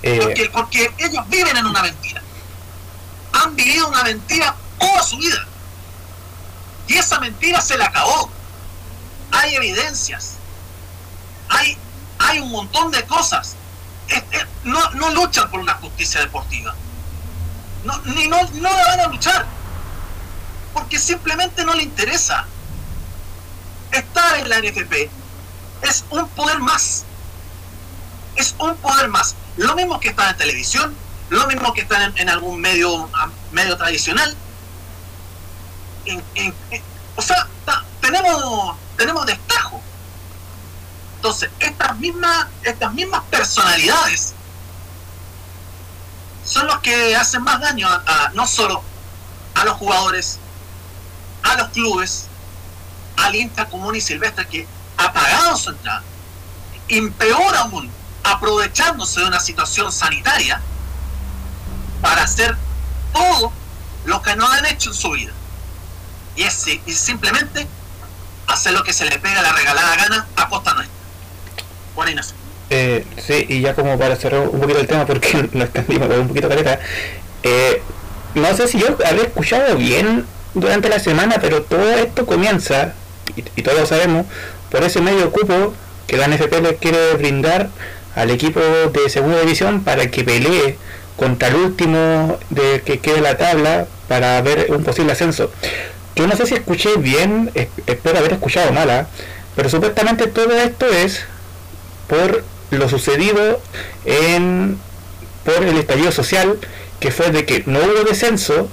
[0.03, 2.23] Eh, porque, porque ellos viven en una mentira.
[3.33, 5.47] Han vivido una mentira toda su vida.
[6.89, 8.31] esa mentira se le acabó.
[9.33, 10.38] Hay evidencias.
[11.51, 11.77] Hay,
[12.19, 13.57] hay un montón de cosas.
[14.65, 16.75] no, no luchan por una justicia deportiva.
[17.85, 19.47] No, ni no, no la van a luchar.
[20.75, 22.47] Porque simplemente no le interesa.
[23.93, 25.11] Estar en la NFP
[25.83, 27.05] es un poder más.
[28.37, 29.35] Es un poder más.
[29.57, 30.95] Lo mismo que estar en televisión,
[31.31, 33.09] lo mismo que estar en, algún medio,
[33.53, 34.37] medio tradicional.
[37.17, 37.49] o sea,
[38.01, 39.48] tenemos, tenemos destajo.
[41.19, 44.35] Entonces, estas mismas, estas mismas personalidades
[46.45, 47.89] son los que hacen más daño
[48.35, 48.85] no solo
[49.57, 50.39] a los jugadores,
[51.43, 52.27] a los clubes,
[53.17, 56.05] al intra común y silvestre que ha pagado su entrada,
[56.87, 57.91] y peor aún,
[58.23, 60.61] aprovechándose de una situación sanitaria
[62.01, 62.57] para hacer
[63.13, 63.53] todo
[64.05, 65.33] lo que no han hecho en su vida.
[66.37, 67.67] Y es, y simplemente
[68.47, 70.98] hacer lo que se le pega la regalada gana a costa nuestra.
[72.71, 76.29] Eh, sí, y ya como para cerrar un poquito el tema, porque lo extendimos un
[76.29, 76.81] poquito caleta,
[77.43, 77.83] eh,
[78.35, 82.93] no sé si yo había escuchado bien durante la semana, pero todo esto comienza,
[83.37, 84.27] y, todos sabemos,
[84.71, 85.75] por ese medio cupo
[86.07, 87.71] que la NFP le quiere brindar
[88.15, 90.77] al equipo de segunda división para que pelee
[91.17, 95.51] contra el último de que quede la tabla para ver un posible ascenso.
[96.17, 97.51] Yo no sé si escuché bien,
[97.87, 99.07] espero haber escuchado mala,
[99.55, 101.25] pero supuestamente todo esto es
[102.09, 103.61] por lo sucedido
[104.05, 104.79] en
[105.45, 106.59] por el estallido social
[107.01, 108.69] que fue de que no hubo descenso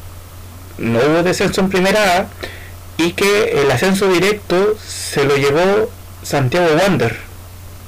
[0.78, 2.28] no hubo descenso en primera A
[2.98, 5.90] y que el ascenso directo se lo llevó
[6.24, 7.16] Santiago Wander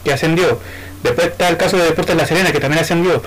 [0.04, 0.60] que ascendió.
[1.04, 3.22] Después está el caso de Deportes de La Serena que también ascendió.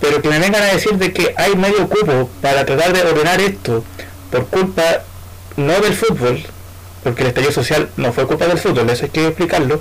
[0.00, 3.40] Pero que me vengan a decir de que hay medio cupo para tratar de ordenar
[3.40, 3.84] esto
[4.30, 5.02] por culpa
[5.56, 6.42] no del fútbol
[7.02, 9.80] porque el estallido social no fue culpa del fútbol eso hay que explicarlo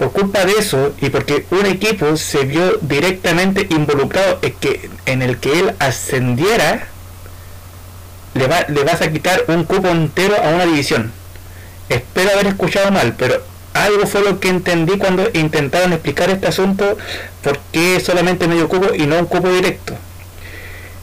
[0.00, 5.20] por culpa de eso y porque un equipo se vio directamente involucrado en, que, en
[5.20, 6.86] el que él ascendiera,
[8.32, 11.12] le, va, le vas a quitar un cupo entero a una división.
[11.90, 13.42] Espero haber escuchado mal, pero
[13.74, 16.96] algo fue lo que entendí cuando intentaron explicar este asunto,
[17.42, 19.92] por qué solamente medio cupo y no un cupo directo.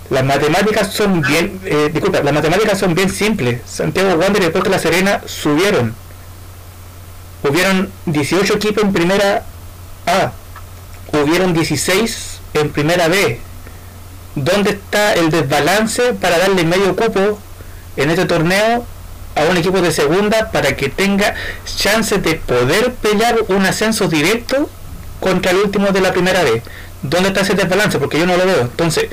[0.09, 3.61] Las matemáticas son bien, eh, disculpa, las matemáticas son bien simples.
[3.67, 5.93] Santiago Wander y después de La Serena subieron
[7.43, 9.43] hubieron 18 equipos en primera
[10.05, 10.31] A,
[11.13, 13.39] hubieron 16 en primera B.
[14.35, 17.39] ¿Dónde está el desbalance para darle medio cupo
[17.95, 18.85] en este torneo
[19.35, 21.33] a un equipo de segunda para que tenga
[21.65, 24.69] chances de poder pelear un ascenso directo
[25.19, 26.61] contra el último de la primera B?
[27.01, 27.99] ¿Dónde está ese desbalance?
[27.99, 28.61] Porque yo no lo veo.
[28.61, 29.07] Entonces,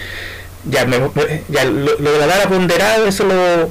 [0.67, 0.99] ya, me,
[1.49, 3.71] ya lo, de la eso lo,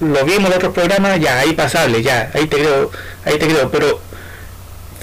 [0.00, 2.90] lo, vimos en otros programas, ya ahí pasable, ya, ahí te creo,
[3.24, 4.00] ahí te creo, pero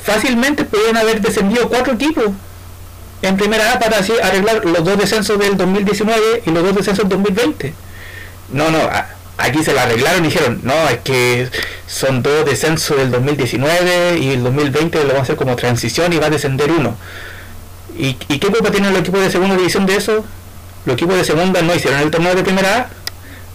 [0.03, 2.25] fácilmente podrían haber descendido cuatro equipos
[3.21, 7.09] en primera A para así arreglar los dos descensos del 2019 y los dos descensos
[7.09, 7.73] del 2020.
[8.53, 8.89] No, no,
[9.37, 11.49] aquí se la arreglaron y dijeron, no, es que
[11.87, 16.17] son dos descensos del 2019 y el 2020 lo vamos a hacer como transición y
[16.17, 16.95] va a descender uno.
[17.97, 20.23] ¿Y, y qué culpa tiene el equipo de segunda división de eso?
[20.85, 22.89] Los equipos de segunda no hicieron el torneo de primera A,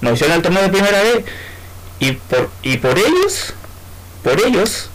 [0.00, 1.24] no hicieron el torneo de primera B,
[2.00, 3.54] y por, y por ellos,
[4.22, 4.90] por ellos,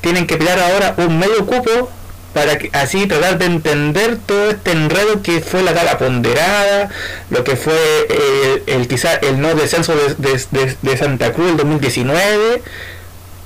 [0.00, 1.90] tienen que pelear ahora un medio cupo
[2.32, 6.90] para que, así tratar de entender todo este enredo que fue la gala ponderada,
[7.30, 7.74] lo que fue
[8.08, 12.62] eh, el, quizá el no descenso de, de, Santa Cruz el 2019,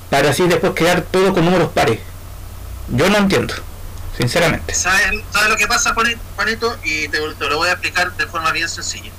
[0.09, 1.99] para así después quedar todo con números pares.
[2.89, 3.53] Yo no entiendo
[4.19, 4.75] sinceramente.
[4.75, 6.77] ¿Sabes, lo que pasa, Juanito?
[6.83, 9.11] Y te, lo voy a explicar de forma bien sencilla.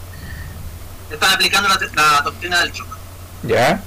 [1.10, 2.92] Están aplicando la, doctrina del choque.
[3.42, 3.82] ¿Ya?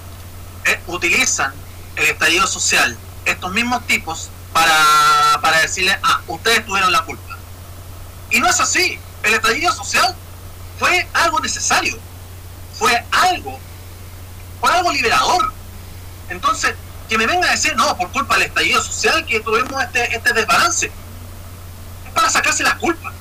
[0.66, 1.54] Eh, utilizan
[1.98, 7.38] el estallido social, estos mismos tipos, para, para decirle, ah, ustedes tuvieron la culpa.
[8.32, 9.00] Y no es así.
[9.22, 10.16] El estallido social
[10.80, 11.96] fue algo necesario.
[12.80, 13.60] Fue algo,
[14.60, 15.54] fue algo liberador.
[16.30, 16.74] Entonces,
[17.08, 20.34] que me venga a decir, no, por culpa del estallido social que tuvimos este, este
[20.34, 20.92] desbalance
[22.14, 23.12] para sacarse la culpa.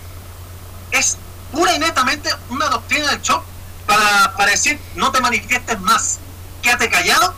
[0.90, 1.16] Es
[1.52, 3.44] pura y netamente una doctrina del shock
[3.86, 6.18] para, decir no te manifiestes más,
[6.62, 7.34] quédate callado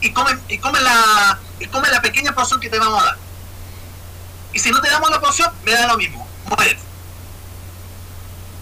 [0.00, 3.18] y come, y come la y come la pequeña porción que te vamos a dar.
[4.52, 6.26] Y si no te damos la porción, me da lo mismo,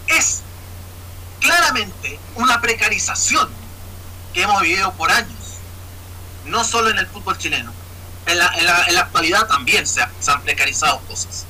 [0.07, 0.41] Es
[1.39, 3.49] claramente una precarización
[4.33, 5.59] que hemos vivido por años,
[6.45, 7.71] no solo en el fútbol chileno,
[8.25, 11.45] en la, en la, en la actualidad también se han precarizado cosas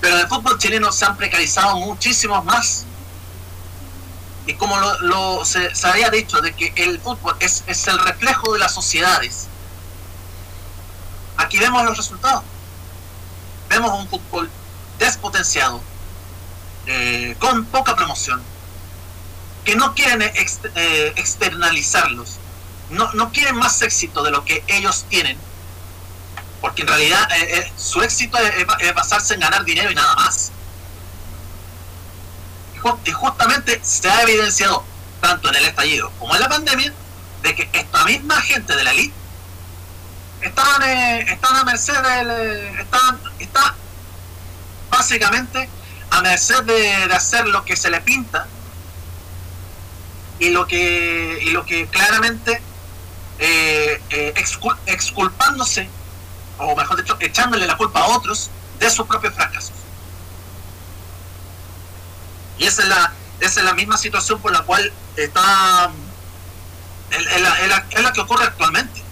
[0.00, 2.84] pero en el fútbol chileno se han precarizado muchísimos más.
[4.46, 8.58] y como lo, se, había dicho, de que el fútbol es, es el reflejo de
[8.58, 9.46] las sociedades,
[11.36, 12.42] aquí vemos los resultados.
[13.68, 14.50] Vemos un fútbol
[14.98, 15.80] despotenciado,
[16.86, 18.42] eh, con poca promoción,
[19.64, 22.38] que no quieren eh, externalizarlos,
[22.90, 25.38] no, no quieren más éxito de lo que ellos tienen,
[26.60, 30.52] porque en realidad eh, su éxito es basarse en ganar dinero y nada más
[33.04, 34.84] y justamente se ha evidenciado,
[35.20, 36.92] tanto en el estallido como en la pandemia,
[37.42, 39.14] de que esta misma gente de la elite
[40.40, 42.30] estaban, eh, a merced del.
[42.30, 42.86] Eh,
[43.38, 43.74] está
[44.90, 45.68] básicamente
[46.10, 48.46] a merced de, hacer lo que se le pinta
[50.38, 52.62] y lo que, y lo que claramente
[53.38, 54.00] eh,
[54.86, 55.88] exculpándose,
[56.60, 59.72] o mejor dicho, echándole la culpa a otros de sus propios fracasos.
[62.58, 65.90] Y esa es la, esa es la misma situación por la cual está
[67.10, 69.02] es, la, que ocurre actualmente.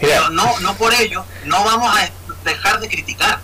[0.00, 2.08] Pero no, no por ello, no vamos a
[2.44, 3.40] dejar de criticar.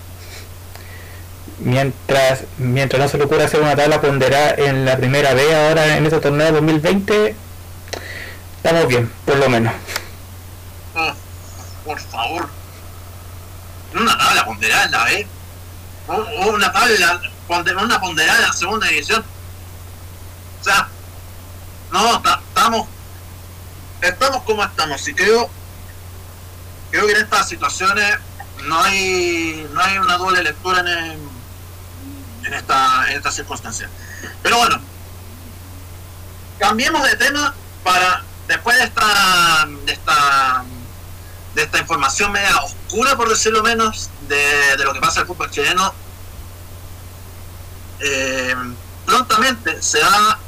[1.58, 5.96] Mientras, mientras no se le ocurra hacer una tabla ponderada en la primera vez ahora
[5.96, 7.34] en este torneo 2020,
[8.56, 9.72] estamos bien, por lo menos.
[10.94, 11.14] Ah,
[11.84, 12.48] por favor.
[13.94, 15.26] Una tabla ponderada la B.
[16.06, 17.20] O una tabla
[17.82, 19.24] una ponderada segunda división.
[20.60, 20.88] O sea,
[21.92, 22.88] no, estamos
[24.00, 25.48] estamos como estamos y creo
[26.90, 28.18] creo que en estas situaciones
[28.64, 31.28] no hay no hay una doble lectura en,
[32.44, 33.88] en esta en esta circunstancia.
[34.42, 34.80] Pero bueno,
[36.58, 40.64] cambiemos de tema para después de esta de esta
[41.54, 45.50] de esta información media oscura por decirlo menos de, de lo que pasa el fútbol
[45.50, 45.94] chileno
[48.00, 48.54] eh,
[49.06, 50.38] prontamente se va,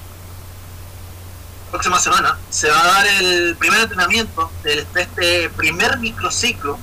[1.70, 6.78] próxima semana, se va a dar el primer entrenamiento de este primer microciclo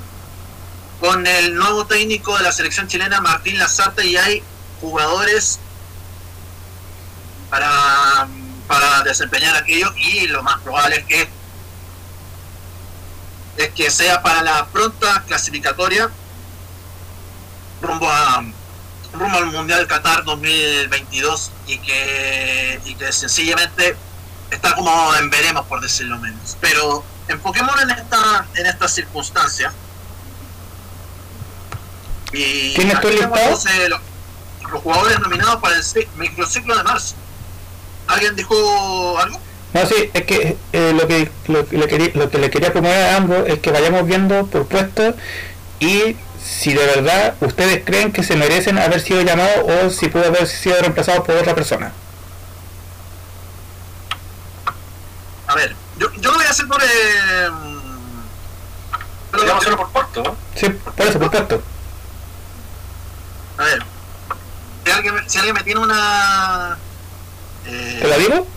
[1.00, 4.44] con el nuevo técnico de la selección chilena, Martín Lazarte, y hay
[4.80, 5.60] jugadores
[7.50, 8.28] para,
[8.68, 11.30] para desempeñar aquello y lo más probable es que
[13.58, 16.10] es que sea para la pronta clasificatoria
[17.82, 18.44] rumbo a
[19.14, 23.96] rumbo al Mundial Qatar 2022 y que, y que sencillamente
[24.50, 26.58] está como en veremos, por decirlo menos.
[26.62, 29.74] Pero enfoquémonos en esta, en esta circunstancia.
[32.32, 35.84] Y ¿Quién está los, los, jugadores nominados para el
[36.16, 37.16] microciclo de marzo.
[38.08, 39.40] ¿Alguien dijo algo?
[39.74, 42.72] No, sí, es que eh, lo, que, lo, que le quería, lo que le quería
[42.72, 45.16] promover a ambos es que vayamos viendo por puestos
[45.80, 50.26] y si de verdad ustedes creen que se merecen haber sido llamados o si pudo
[50.26, 51.92] haber sido reemplazado por otra persona.
[55.48, 56.82] A ver, yo, yo lo voy a hacer por...
[56.84, 57.50] Eh,
[59.32, 60.36] pero hacerlo por puesto, ¿no?
[60.56, 61.64] Sí, por eso, por puesto.
[63.58, 63.84] A ver,
[64.86, 66.78] si alguien, si alguien me tiene una...
[67.66, 68.00] Eh...
[68.02, 68.48] ¿Te la digo?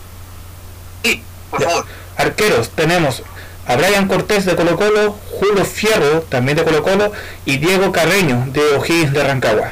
[1.51, 1.85] Por favor.
[2.17, 3.23] Arqueros, tenemos
[3.67, 7.11] a Brian Cortés de Colo Colo, Julio Fierro, también de Colo Colo,
[7.45, 9.71] y Diego Carreño de O'Higgins de Rancagua.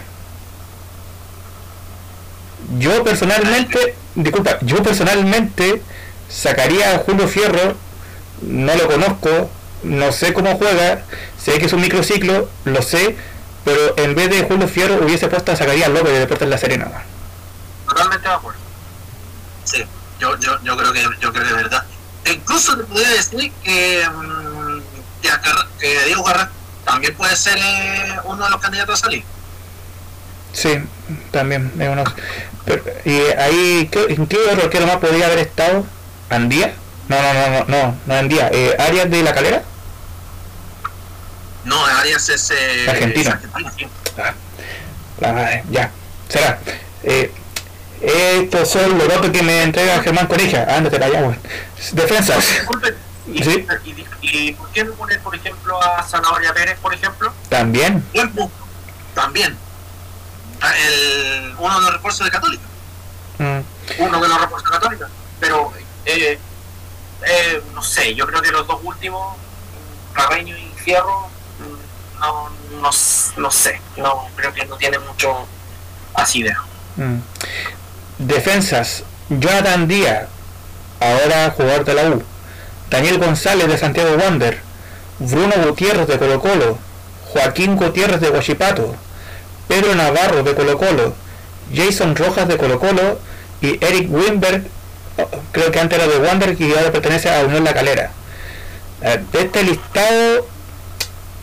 [2.77, 5.81] Yo personalmente, disculpa, yo personalmente
[6.29, 7.75] sacaría a Julio Fierro,
[8.41, 9.49] no lo conozco,
[9.83, 11.03] no sé cómo juega,
[11.41, 13.15] sé que es un microciclo, lo sé,
[13.63, 16.91] pero en vez de Julio Fierro hubiese puesto a Zacarías López de Deportes La Serena.
[17.87, 18.64] Totalmente de acuerdo.
[20.25, 21.85] Yo, yo, yo creo que yo creo que es verdad
[22.33, 24.81] incluso te podría decir que, mm,
[25.79, 26.49] que, Diego Garra
[26.85, 29.23] también puede ser eh, uno de los candidatos a salir.
[30.53, 30.79] Sí,
[31.31, 32.03] también es uno.
[33.03, 35.85] y ahí, ¿en qué otro que más podría haber estado?
[36.29, 36.73] ¿Andía?
[37.07, 38.49] No, no, no, no, no, no Andía.
[38.51, 39.63] Eh, ¿Arias de la calera?
[41.65, 43.41] No, Arias es eh, Argentina.
[45.21, 45.91] Ah, ya,
[46.29, 46.59] será.
[47.03, 47.31] Eh,
[48.05, 50.65] estos son los datos que me entrega Germán Corija.
[50.75, 51.37] Ándate para allá,
[51.93, 52.45] Defensas.
[53.27, 53.65] ¿Y, ¿Sí?
[54.21, 57.33] y, por qué no poner, por ejemplo, a Zanahoria Pérez, por ejemplo?
[57.49, 58.05] También.
[58.13, 58.31] Buen
[59.15, 59.57] También.
[60.61, 62.63] Ah, el, uno de los refuerzos de Católica.
[63.39, 63.59] Mm.
[63.99, 65.09] Uno de los refuerzos de Católica.
[65.39, 65.73] Pero,
[66.05, 66.39] eh,
[67.23, 69.35] eh, no sé, yo creo que los dos últimos,
[70.13, 71.27] Carreño y Fierro,
[72.19, 72.49] no,
[72.79, 72.89] no,
[73.37, 73.81] no sé.
[73.97, 75.47] No, creo que no tienen mucho
[76.13, 76.53] así de.
[76.95, 77.19] Mm.
[78.17, 80.27] Defensas, Jonathan Díaz,
[80.99, 82.23] ahora jugador de la U.
[82.89, 84.59] Daniel González de Santiago Wander.
[85.19, 86.77] Bruno Gutiérrez de Colo Colo.
[87.25, 88.95] Joaquín Gutiérrez de Huachipato.
[89.67, 91.13] Pedro Navarro de Colo Colo.
[91.73, 93.19] Jason Rojas de Colo Colo.
[93.61, 94.63] Y Eric Wimberg
[95.51, 98.11] creo que antes era de Wander y ahora pertenece a Unión La Calera.
[99.31, 100.47] De este listado,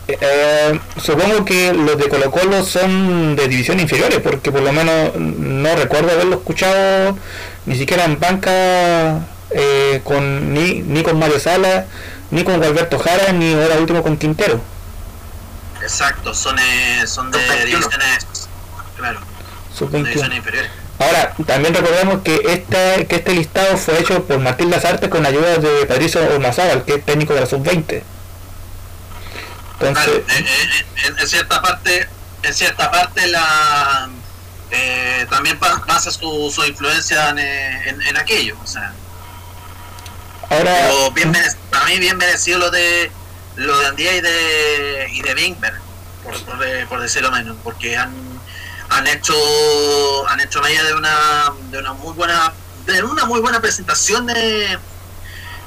[0.07, 5.15] eh, supongo que los de Colo Colo son de división inferiores, porque por lo menos
[5.15, 7.17] no recuerdo haberlo escuchado
[7.65, 9.19] ni siquiera en banca
[9.51, 11.85] eh, con ni, ni con Mario Sala,
[12.31, 14.59] ni con Alberto Jara, ni ahora último con Quintero.
[15.81, 18.49] Exacto, son, eh, son de divisiones,
[18.97, 19.19] claro,
[19.91, 20.71] divisiones inferiores.
[20.99, 25.57] Ahora, también recordemos que esta, que este listado fue hecho por Martín Lazarte con ayuda
[25.57, 28.03] de Patricio Ormazábal, que es técnico de la sub-20.
[29.87, 30.23] Entonces,
[31.19, 32.07] en, cierta parte,
[32.43, 34.09] en cierta parte la
[34.71, 38.93] eh, también pasa su, su influencia en, en, aquello, o sea.
[40.49, 41.33] Ahora, pero bien,
[41.69, 43.11] para mí bien merecido lo de
[43.55, 45.79] lo de Andía y de y de Bingberg,
[46.23, 48.13] por, por, por decirlo menos, porque han
[48.89, 49.35] han hecho
[50.27, 52.51] han hecho media de una de una muy buena
[52.85, 54.77] de una muy buena presentación de,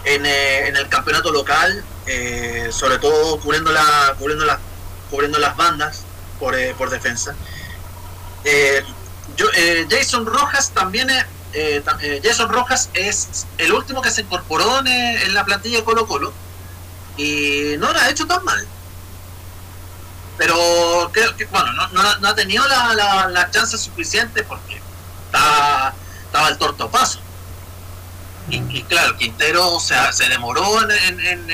[0.04, 4.58] en, eh, en el campeonato local eh, sobre todo cubriendo la cubriendo las
[5.10, 6.04] cubriendo las bandas
[6.38, 7.34] por, eh, por defensa
[9.36, 9.46] yo,
[9.90, 11.08] Jason Rojas también
[12.22, 16.32] Jason Rojas es el último que se incorporó en, en la plantilla de Colo Colo
[17.16, 18.66] y no lo ha hecho tan mal
[20.36, 24.80] pero creo que, bueno, no, no, ha tenido la, la, la, chance suficiente porque
[25.26, 25.94] estaba,
[26.48, 27.20] el torto paso.
[28.48, 31.50] Y, claro, Quintero o sea, se demoró en, en,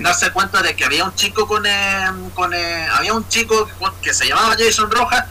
[0.00, 3.68] darse cuenta de que había un chico con, eh, con eh, había un chico
[4.02, 5.26] que, se llamaba Jason Rojas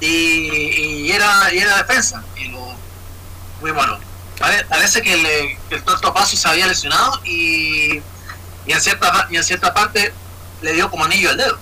[0.00, 2.22] y, y, era, y era defensa.
[2.36, 2.76] Y lo,
[3.60, 3.98] muy bueno.
[4.68, 5.26] Parece que el,
[5.70, 8.02] el torto paso se había lesionado y,
[8.66, 10.12] y, en cierta, y en cierta parte
[10.60, 11.58] le dio como anillo al dedo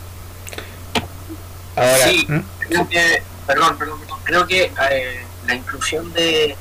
[2.04, 2.40] sí, ¿Mm?
[2.58, 6.56] creo que, perdón, perdón, creo que eh, la inclusión de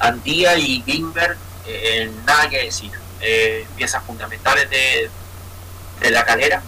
[0.00, 1.36] Andía y Bimber,
[1.66, 5.10] eh, nada que decir, eh, piezas fundamentales de,
[6.00, 6.62] de la calera.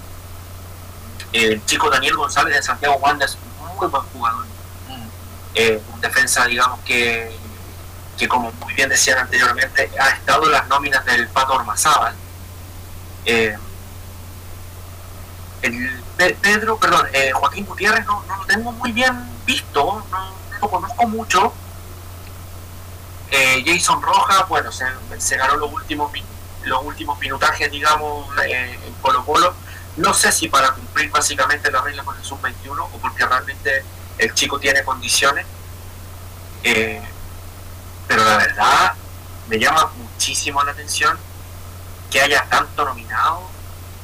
[1.33, 4.47] El chico Daniel González de Santiago Wanda es un muy buen jugador.
[4.89, 5.95] Mm.
[5.95, 7.37] un defensa, digamos, que,
[8.17, 12.15] que como muy bien decían anteriormente, ha estado en las nóminas del Pato Ormazábal.
[13.25, 13.59] el
[16.17, 19.13] Pedro, perdón, eh, Joaquín Gutiérrez no, no, lo tengo muy bien
[19.45, 21.53] visto, no, lo conozco mucho.
[23.31, 24.87] Eh, Jason Rojas, bueno, se,
[25.19, 26.11] se, ganó los últimos
[26.67, 29.55] los últimos minutajes, digamos, eh, en Colo Colo.
[29.97, 33.85] No sé si para cumplir básicamente la regla con el sub-21 o porque realmente
[34.19, 35.47] el chico tiene condiciones.
[36.63, 38.93] pero la verdad
[39.49, 41.17] me llama muchísimo la atención
[42.11, 43.43] que haya tanto nominado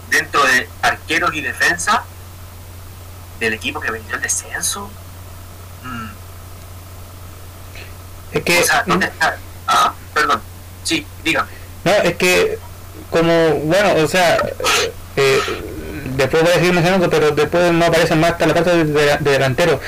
[0.09, 2.05] dentro de arqueros y defensa
[3.41, 4.89] del equipo que vendió el descenso.
[5.83, 6.09] Mm.
[8.33, 8.65] Es que.
[8.87, 9.39] ¿dónde está?
[9.67, 10.41] Ah, perdón.
[10.85, 11.62] Sí, dígame.
[11.85, 12.59] No, es que,
[13.11, 14.37] como, bueno, o sea,
[15.17, 15.41] eh,
[16.17, 19.81] después voy a seguir mencionando, pero después no aparecen más hasta la parte de, delantero.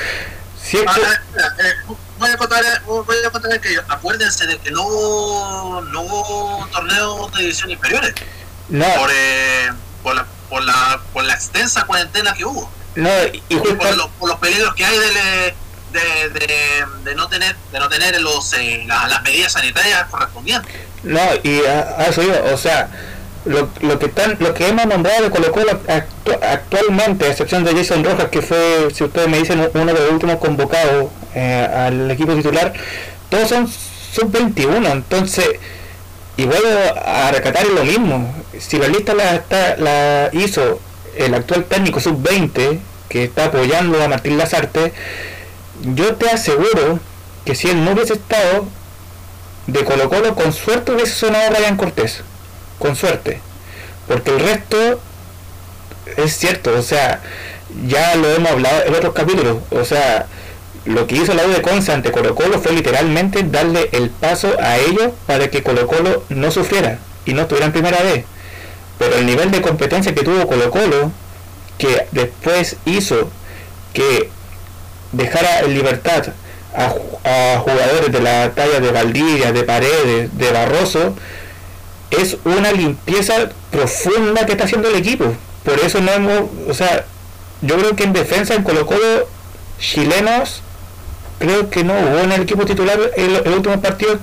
[0.60, 5.82] Si ah, eh, eh, voy a contar, voy a contar que acuérdense de que no,
[5.82, 8.14] no hubo torneos de edición inferiores.
[8.68, 8.86] No.
[8.94, 9.70] Por, eh,
[10.02, 12.70] por la, por la, por la extensa cuarentena que hubo.
[12.94, 13.10] No,
[13.48, 15.54] y por, los, peligros que hay de,
[15.94, 20.70] de, de, no tener de no tener los eh, las medidas sanitarias correspondientes.
[21.02, 22.22] No, y a, eso
[22.52, 22.88] o sea,
[23.44, 25.80] lo, lo que están, lo que hemos nombrado de Colo Colo
[26.42, 30.12] actualmente, a excepción de Jason Rojas, que fue, si ustedes me dicen, uno de los
[30.12, 32.72] últimos convocados eh, al equipo titular,
[33.28, 35.58] todos son sub-21, entonces
[36.36, 36.68] y vuelvo
[37.04, 38.34] a recatar lo mismo.
[38.58, 39.44] Si la lista la,
[39.78, 40.80] la hizo
[41.16, 42.78] el actual técnico sub-20,
[43.08, 44.92] que está apoyando a Martín Lazarte,
[45.82, 46.98] yo te aseguro
[47.44, 48.66] que si él no hubiese estado
[49.66, 52.22] de Colo Colo, con suerte hubiese sonado Ryan Cortés.
[52.78, 53.40] Con suerte.
[54.08, 55.00] Porque el resto
[56.16, 57.20] es cierto, o sea,
[57.86, 59.58] ya lo hemos hablado en otros capítulos.
[59.70, 60.26] O sea,
[60.84, 64.52] lo que hizo la U de Conce ante Colo Colo fue literalmente darle el paso
[64.60, 68.24] a ellos para que Colo Colo no sufriera y no estuviera en primera vez.
[68.98, 71.10] Pero el nivel de competencia que tuvo Colo Colo,
[71.78, 73.30] que después hizo
[73.92, 74.30] que
[75.16, 76.24] dejara en libertad
[76.76, 81.14] a, jugadores de la talla de Valdivia, de Paredes, de Barroso,
[82.10, 85.24] es una limpieza profunda que está haciendo el equipo.
[85.64, 87.04] Por eso no hemos, o sea,
[87.62, 89.28] yo creo que en defensa en Colo Colo
[89.78, 90.62] chilenos
[91.38, 94.18] creo que no hubo en el equipo titular el, el último partido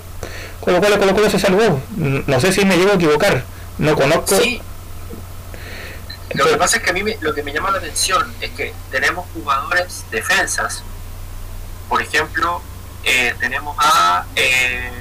[0.62, 1.82] con lo cual Colo Colo se salvó.
[1.98, 3.44] No sé si me llevo a equivocar,
[3.78, 4.36] no conozco.
[6.34, 8.74] Lo que pasa es que a mí lo que me llama la atención es que
[8.90, 10.84] tenemos jugadores defensas.
[11.90, 12.62] Por ejemplo,
[13.04, 14.92] eh, tenemos a eh,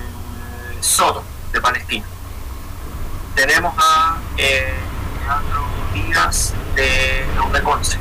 [0.81, 2.07] Soto, de Palestina.
[3.35, 4.75] Tenemos a eh,
[5.21, 7.99] Leandro Díaz, de de Conce.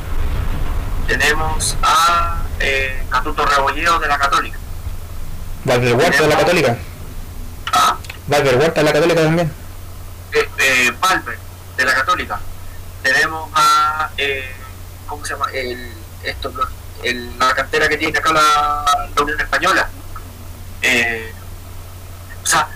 [1.07, 4.57] Tenemos a eh, Catuto Rebolleo, de la Católica.
[5.65, 6.77] Valver Huerta, de la Católica.
[7.73, 7.97] ¿Ah?
[8.27, 9.51] Valver Huerta, de la Católica también.
[10.33, 11.39] Eh, eh, Valver,
[11.77, 12.39] de la Católica.
[13.03, 14.09] Tenemos a...
[14.17, 14.55] Eh,
[15.07, 15.47] ¿Cómo se llama?
[15.53, 15.93] El,
[16.23, 16.51] esto,
[17.03, 18.85] el, la cartera que tiene acá la,
[19.21, 19.89] Unión Española.
[20.81, 21.33] Eh,
[22.43, 22.67] o sea,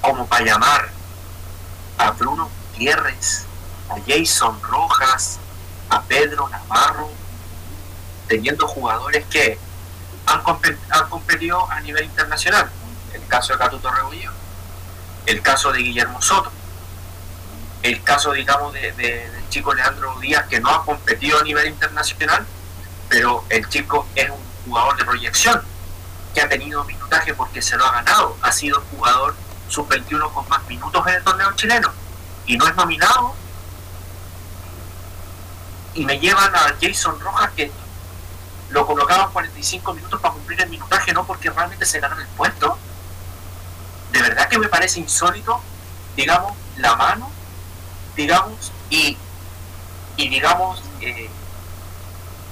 [0.00, 0.88] como para llamar
[1.98, 3.44] a Bruno Gutiérrez,
[3.88, 5.38] a Jason Rojas,
[5.88, 7.10] a Pedro Navarro,
[8.26, 9.58] teniendo jugadores que
[10.26, 12.70] han, compet- han competido a nivel internacional.
[13.12, 14.32] El caso de Catuto Rebolledo,
[15.26, 16.50] el caso de Guillermo Soto,
[17.84, 21.68] el caso, digamos, de, de- del chico Leandro Díaz, que no ha competido a nivel
[21.68, 22.46] internacional,
[23.08, 25.62] pero el chico es un jugador de proyección,
[26.34, 29.36] que ha tenido minutaje porque se lo ha ganado, ha sido jugador
[29.68, 31.92] sub-21 con más minutos en el torneo chileno,
[32.46, 33.34] y no es nominado,
[35.94, 37.70] y me llevan a Jason Rojas, que
[38.70, 42.76] lo colocaban 45 minutos para cumplir el minutaje, no porque realmente se ganó el puesto.
[44.10, 45.60] De verdad que me parece insólito,
[46.16, 47.30] digamos, la mano,
[48.16, 49.16] digamos, y,
[50.16, 51.28] y digamos, eh,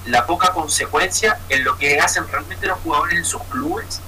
[0.06, 4.00] la poca consecuencia en lo que hacen realmente los jugadores en sus clubes,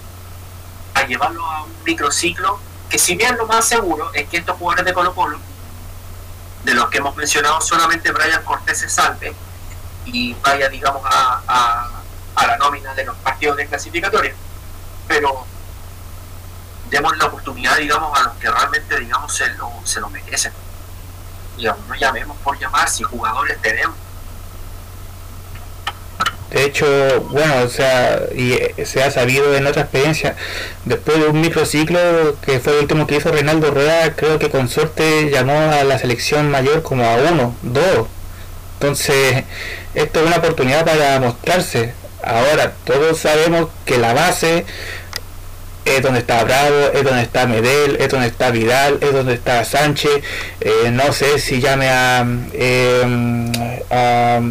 [0.94, 4.84] a llevarlo a un microciclo, que si bien lo más seguro es que estos jugadores
[4.84, 5.38] de Colo Colo,
[6.64, 9.34] de los que hemos mencionado solamente Brian Cortés se salve
[10.06, 11.90] y vaya, digamos, a, a,
[12.36, 14.34] a la nómina de los partidos de clasificatoria.
[15.06, 15.44] Pero
[16.90, 20.52] demos la oportunidad, digamos, a los que realmente, digamos, se lo, se lo merecen.
[21.56, 23.96] Digamos, no llamemos por llamar si jugadores tenemos.
[26.54, 26.86] De hecho,
[27.30, 30.36] bueno, o sea, y eh, se ha sabido en otra experiencia,
[30.84, 31.98] después de un microciclo
[32.42, 35.98] que fue el último que hizo Reinaldo Rueda, creo que con suerte llamó a la
[35.98, 38.06] selección mayor como a uno, dos.
[38.74, 39.42] Entonces,
[39.94, 41.92] esto es una oportunidad para mostrarse.
[42.22, 44.64] Ahora, todos sabemos que la base
[45.84, 49.64] es donde está Bravo, es donde está Medel, es donde está Vidal, es donde está
[49.64, 50.22] Sánchez,
[50.60, 53.50] eh, no sé si llame a, eh,
[53.90, 54.42] a,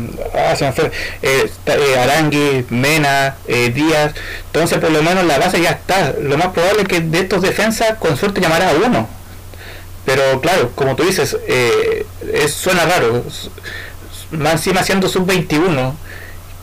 [0.74, 4.14] fue, eh, eh, Arangui, Mena, eh, Díaz,
[4.48, 7.42] entonces por lo menos la base ya está, lo más probable es que de estos
[7.42, 9.08] defensas con suerte llamará a uno,
[10.06, 13.24] pero claro, como tú dices, eh, es, suena raro,
[14.32, 15.94] más encima siendo sub-21,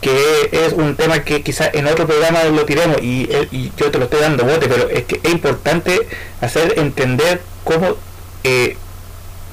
[0.01, 3.99] que es un tema que quizás en otro programa lo tiremos y, y, yo te
[3.99, 6.07] lo estoy dando bote, pero es que es importante
[6.41, 7.95] hacer entender cómo
[8.43, 8.77] eh,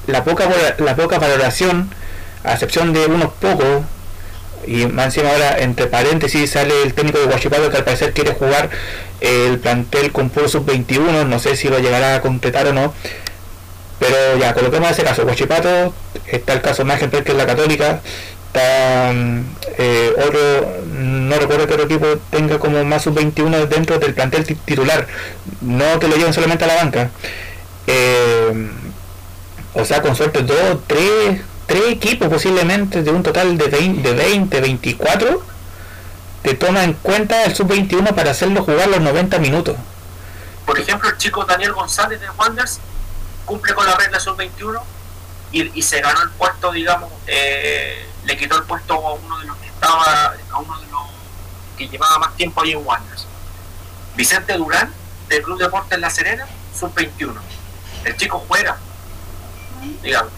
[0.07, 1.91] la poca la poca valoración,
[2.43, 3.83] a excepción de unos pocos,
[4.65, 8.33] y más encima ahora entre paréntesis sale el técnico de Guachipato que al parecer quiere
[8.33, 8.69] jugar
[9.21, 12.93] el plantel con puro sub-21, no sé si lo llegará a completar o no,
[13.99, 15.93] pero ya, coloquemos ese caso, Guachipato,
[16.25, 18.01] está el caso ejemplar que es la católica,
[18.49, 19.11] está
[19.77, 25.07] eh, otro, no recuerdo que otro equipo tenga como más sub-21 dentro del plantel titular,
[25.61, 27.11] no que lo lleven solamente a la banca.
[27.87, 28.69] Eh,
[29.73, 34.15] o sea, con suerte dos, tres, tres equipos posiblemente de un total de 20, de
[34.15, 35.43] 20 24,
[36.41, 39.75] te toma en cuenta el sub-21 para hacerlo jugar los 90 minutos.
[40.65, 42.79] Por ejemplo, el chico Daniel González de Wanderers
[43.45, 44.81] cumple con la regla sub-21
[45.51, 49.45] y, y, se ganó el puesto, digamos, eh, le quitó el puesto a uno de
[49.45, 51.01] los que estaba, a uno de los
[51.75, 53.25] que llevaba más tiempo ahí en Wanderers.
[54.15, 54.93] Vicente Durán,
[55.29, 56.45] del Club Deportes La Serena,
[56.79, 57.33] sub-21.
[58.05, 58.77] El chico juega,
[60.03, 60.31] digamos,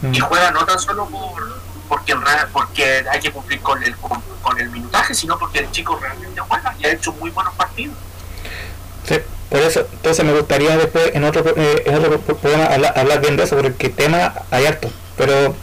[0.00, 0.14] mm.
[0.14, 4.68] y juega no tan solo por, porque, hay que cumplir con el, con, con, el
[4.70, 7.96] minutaje, sino porque el chico realmente juega y ha hecho muy buenos partidos.
[9.06, 13.20] Sí, por eso, entonces me gustaría después en otro, eh, en otro programa hablar, hablar,
[13.20, 14.90] bien de eso, porque tema hay harto.
[15.16, 15.54] Pero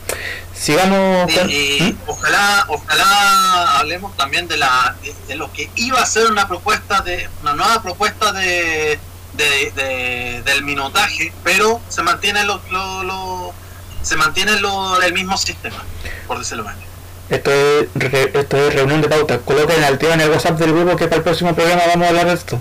[0.58, 1.97] sigamos y ¿Mm?
[2.08, 4.95] ojalá ojalá hablemos también de la
[5.28, 8.99] de, lo que iba a ser una propuesta de una nueva propuesta de,
[9.34, 13.53] de, de del minutaje pero se mantiene lo, lo, lo
[14.01, 15.84] se mantiene lo, el mismo sistema
[16.28, 16.84] por decirlo menos
[17.30, 20.74] esto es, re, esto es reunión de pauta coloquen al tío en el whatsapp del
[20.74, 22.60] grupo que para el próximo programa vamos a hablar de esto.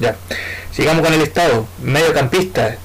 [0.00, 0.16] Ya.
[0.70, 2.76] Sigamos con el estado mediocampista.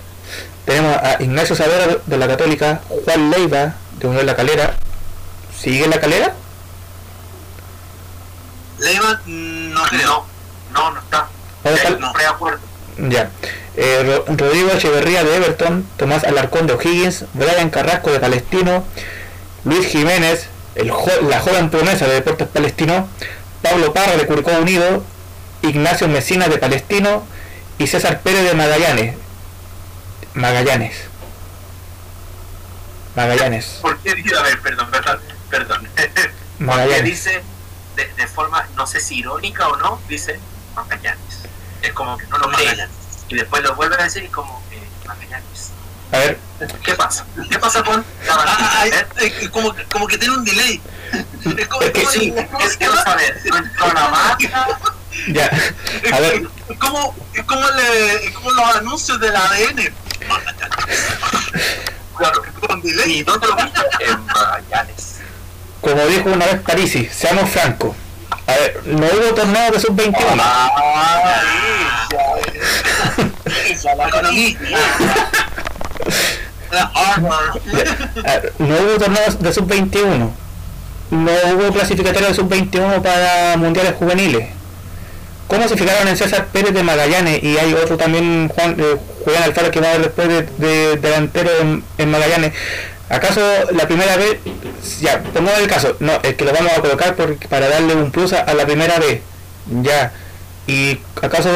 [0.65, 3.75] Tenemos a Ignacio Savera de la Católica Juan Leiva
[4.09, 4.75] Unión La Calera.
[5.57, 6.33] ¿Sigue La Calera?
[9.25, 10.25] No creo.
[10.73, 11.27] No, no está.
[11.99, 12.13] No, no.
[13.09, 13.29] Ya.
[13.77, 18.85] Eh, Rodrigo Echeverría de Everton, Tomás Alarcón de O'Higgins, Brian Carrasco de Palestino,
[19.65, 23.09] Luis Jiménez, el jo la joven promesa de Deportes Palestino,
[23.61, 25.03] Pablo Parra de Curicó Unido,
[25.61, 27.25] Ignacio Mesina de Palestino
[27.77, 29.15] y César Pérez de Magallanes.
[30.35, 30.95] Magallanes.
[33.15, 33.65] Magallanes.
[33.81, 34.35] ¿Por qué dice?
[34.37, 35.87] A ver, perdón, perdón, perdón.
[35.95, 37.03] Porque Magallanes.
[37.03, 37.43] dice
[37.95, 40.39] de, de forma, no sé si irónica o no, dice
[40.75, 41.39] Magallanes.
[41.81, 42.69] Es como que no lo creen.
[42.71, 42.95] Magallanes.
[43.29, 45.71] Y después lo vuelven a decir y como eh, Magallanes.
[46.11, 46.37] A ver,
[46.83, 47.25] ¿Qué pasa?
[47.49, 50.81] ¿Qué pasa con la Ah, ah, eh, como, que- como que tiene un delay.
[51.57, 53.39] Es como, Es que Sí, es que no saber.
[53.77, 54.67] Con la marca,
[55.27, 55.45] ya.
[56.15, 59.93] A ver, Es como, es como, le- es como los anuncios del ADN.
[62.15, 62.41] Claro.
[62.67, 63.19] Con delay.
[63.19, 63.81] ¿Y dónde lo viste?
[64.05, 65.19] En Magallanes.
[65.81, 67.95] como dijo una vez Parisi, seamos francos.
[68.47, 70.15] A ver, no hubo torneo de sub-21.
[70.39, 71.41] Ah,
[73.81, 74.57] ya, la Economía.
[76.71, 77.57] La Harvard.
[78.25, 80.29] A ver, no hubo torneos de sub-21.
[81.11, 84.49] No hubo clasificatorio de sub-21 para mundiales juveniles.
[85.47, 87.43] ¿Cómo se fijaron en César Pérez de Magallanes?
[87.43, 91.49] Y hay otro también, Juan, eh, Julián Alfaro, que va después de, de delantero
[91.97, 92.53] en, Magallanes.
[93.09, 93.41] ¿Acaso
[93.71, 94.37] la primera vez,
[95.01, 98.09] ya, pongamos el caso, no, es que lo vamos a colocar por- para darle un
[98.11, 99.21] plus a, a la primera vez,
[99.83, 100.11] ya.
[100.67, 101.51] ¿Y acaso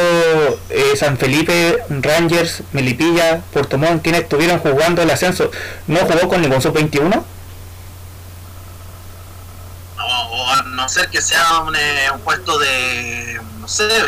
[0.70, 5.50] eh, San Felipe, Rangers, Melipilla, Puerto Montt, quienes estuvieron jugando el ascenso,
[5.88, 7.24] no jugó con ningún sub-21?
[9.98, 14.00] O, o a no ser que sea un, eh, un puesto de, no sé, de...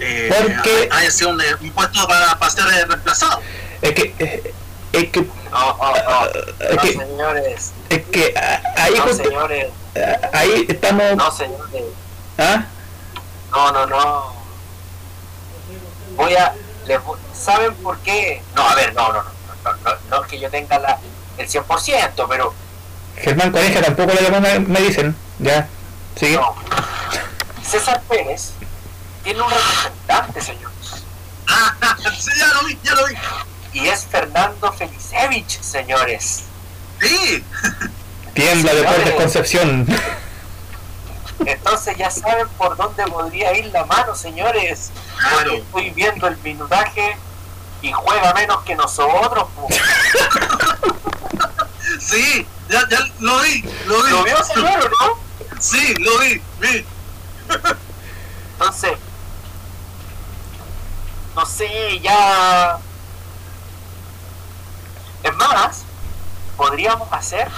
[0.00, 3.40] eh, Porque- haya sido un, un puesto para, para ser reemplazado.
[3.82, 4.52] Es que,
[4.92, 6.26] es que, No, no, no.
[6.60, 7.72] es que, señores.
[7.90, 9.68] es que ah, ahí, No, justo- señores.
[9.96, 11.84] ah, ahí estamos, No, señores.
[12.38, 12.64] ¿ah?
[13.50, 14.32] No, no, no.
[16.16, 16.54] Voy a.
[16.86, 18.42] les voy- ¿Saben por qué?
[18.54, 19.38] No, a ver, no, no, no.
[19.64, 20.98] No, no, no es que yo tenga la,
[21.36, 22.54] el 100%, pero
[23.22, 25.68] Germán Coneja tampoco lo llamó, me, me dicen, ya,
[26.16, 26.36] sigue.
[26.36, 26.54] no.
[27.62, 28.52] César Pérez
[29.22, 31.04] tiene un representante, señores.
[31.46, 31.74] Ah,
[32.18, 33.14] sí, ya lo vi, ya lo vi.
[33.74, 36.44] Y es Fernando Felicevich, señores.
[37.00, 37.44] Sí,
[38.34, 39.14] Tiembla Deportes.
[39.14, 39.86] Concepción.
[41.46, 44.90] Entonces ya saben por dónde podría ir la mano, señores.
[45.18, 45.36] claro.
[45.38, 47.16] Porque estoy viendo el minutaje
[47.82, 49.46] y juega menos que nosotros.
[52.00, 54.10] Sí, ya, ya lo vi, lo vi.
[54.10, 55.18] ¿Lo vio, señor, no?
[55.60, 56.86] Sí, lo vi, vi.
[58.52, 58.98] Entonces,
[61.34, 62.78] no sé, ya.
[65.22, 65.82] Es más,
[66.56, 67.48] podríamos hacer,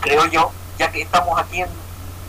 [0.00, 1.68] creo yo, ya que estamos aquí en,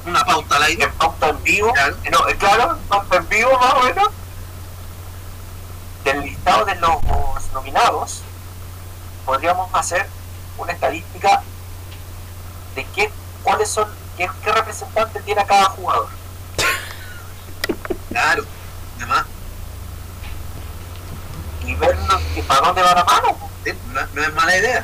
[0.06, 0.84] Una pauta al aire.
[0.86, 1.98] en pauta en vivo, Claro.
[2.12, 4.08] no, eh, claro, pauta en vivo más o menos,
[6.04, 7.02] del listado de los
[7.54, 8.22] nominados,
[9.26, 10.08] podríamos hacer
[10.58, 11.42] una estadística
[12.76, 13.12] de qué,
[13.44, 16.08] cuáles son, qué, qué representante tiene cada jugador.
[18.10, 18.44] Claro,
[18.98, 19.26] además,
[21.66, 21.76] y
[22.36, 23.38] que para dónde va la mano.
[23.94, 24.84] no, no es mala idea.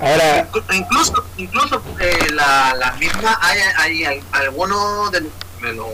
[0.00, 5.86] Ahora, Inclu- Incluso, incluso eh, la, las mismas, hay, hay, al- algunos de, de los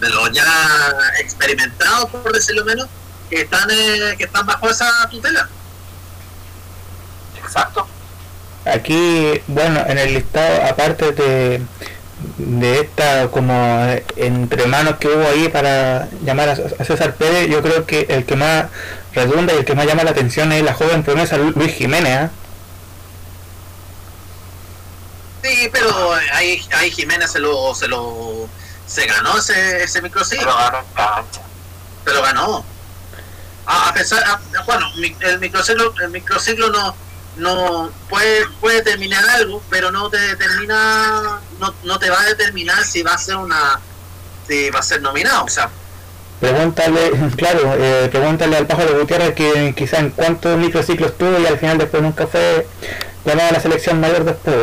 [0.00, 0.44] de los ya
[1.18, 2.86] experimentados, por decirlo menos,
[3.30, 5.48] que están, eh, que están bajo esa tutela.
[7.42, 7.86] Exacto.
[8.66, 11.62] Aquí, bueno, en el listado, aparte de,
[12.38, 13.86] de esta como
[14.16, 18.24] entre manos que hubo ahí para llamar a, a César Pérez, yo creo que el
[18.24, 18.66] que más
[19.14, 22.12] redunda y el que más llama la atención es la joven promesa Lu- Luis Jiménez.
[22.18, 22.30] ¿ah?
[25.42, 28.48] Sí, pero ahí, ahí Jiménez se lo, se lo
[28.86, 30.52] se ganó ese, ese microciclo,
[32.04, 32.64] se lo ganó.
[33.66, 34.86] A, a pesar, a- bueno,
[35.20, 36.94] el microciclo, el microciclo no,
[37.36, 42.84] no puede, puede terminar algo, pero no te determina, no, no te va a determinar
[42.84, 43.80] si va a ser una,
[44.46, 45.70] si va a ser nominado, o sea,
[46.40, 51.58] Pregúntale, claro, eh, pregúntale al pájaro Gutiérrez que quizá en cuántos microciclos tuvo y al
[51.58, 52.66] final después nunca fue
[53.24, 54.54] llamado a la selección mayor después.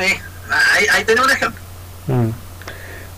[0.00, 1.60] eh, ahí, ahí tenemos un ejemplo.
[2.06, 2.30] Mm.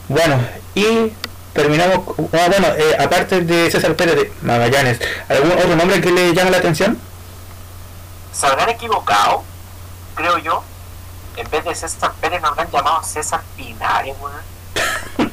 [0.08, 0.40] Bueno,
[0.74, 1.12] y
[1.52, 2.16] terminamos.
[2.32, 6.50] ah, bueno, eh, aparte de César Pérez de Magallanes, ¿algún otro nombre que le llame
[6.50, 6.98] la atención?
[8.32, 9.44] Se habrán equivocado,
[10.14, 10.64] creo yo.
[11.36, 15.30] En vez de César Pérez nos habrán llamado César Pinares, weón.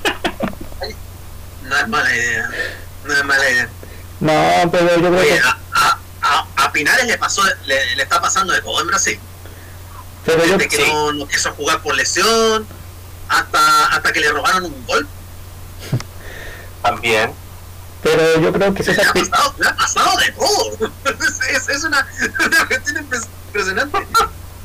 [1.63, 2.49] No es mala idea,
[3.03, 3.69] no es mala idea.
[4.19, 5.39] No, pero yo creo Oye, que.
[5.39, 9.19] a, a, Pinares le pasó, le, le está pasando de todo en Brasil.
[10.25, 10.91] Pero yo, Desde que sí.
[10.91, 12.67] no, no quiso jugar por lesión,
[13.29, 15.07] hasta, hasta que le robaron un gol.
[16.81, 17.33] También.
[18.03, 20.91] Pero yo creo que César ha pasado, ha pasado de todo.
[21.51, 22.05] Es, es- una,
[22.45, 23.97] una cuestión impres- impresionante.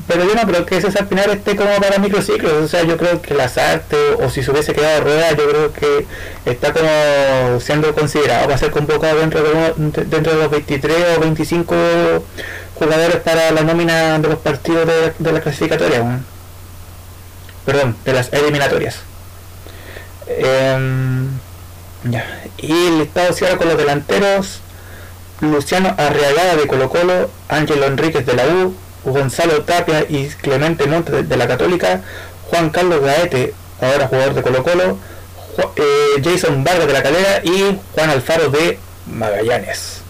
[0.09, 2.53] pero yo no creo que César Pinar esté como para microciclos.
[2.53, 5.73] O sea, yo creo que las artes, o si se hubiese quedado rueda, yo creo
[5.73, 6.07] que
[6.45, 9.73] está como siendo considerado va a ser convocado dentro de,
[10.07, 11.75] dentro de los 23 o 25
[12.75, 16.21] jugadores para la nómina de los partidos de, de la clasificatoria.
[17.65, 18.97] Perdón, de las eliminatorias.
[22.05, 22.13] Em,
[22.59, 24.61] y el estado cierra con los delanteros.
[25.41, 31.29] Luciano Arriagada de Colo Colo, Ángelo Enríquez de la U, Gonzalo Tapia y Clemente Montes
[31.29, 32.01] de la Católica,
[32.49, 34.99] Juan Carlos Gaete, ahora jugador de Colo Colo,
[35.77, 40.03] eh, Jason Vargas de la Calera y Juan Alfaro de Magallanes.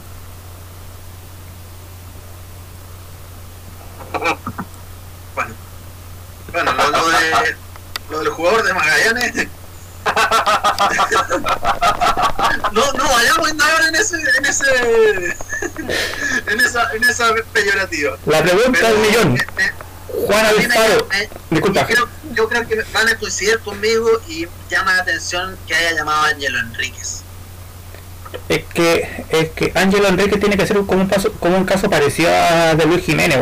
[4.13, 5.57] Bueno,
[6.53, 6.73] bueno
[8.11, 9.49] lo del jugador de Magallanes
[12.73, 13.53] no, no vayamos a
[13.89, 15.37] en ese, en ese,
[16.47, 18.17] en esa, en esa peyorativa.
[18.27, 19.39] La pregunta del millón.
[20.27, 21.09] Juan Alfaro,
[21.51, 21.87] disculpa.
[22.35, 26.29] Yo creo, que van a coincidir conmigo y llama la atención que haya llamado a
[26.29, 27.23] Ángelo Enríquez.
[28.49, 31.91] Es que, es que Ángelo Enríquez tiene que ser como un, caso, como un caso
[31.91, 33.39] parecido a de Luis Jiménez.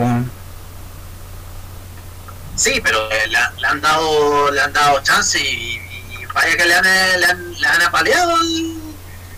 [2.56, 5.80] Sí, pero le, le, han dado le han dado chance y,
[6.35, 6.85] vaya que le han,
[7.20, 8.35] le han, le han apaleado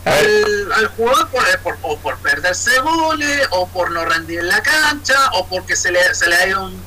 [0.04, 1.28] al, al, jugador
[1.62, 5.92] por, o por perderse goles, o por no rendir en la cancha, o porque se
[5.92, 6.82] le, se le ha ido un.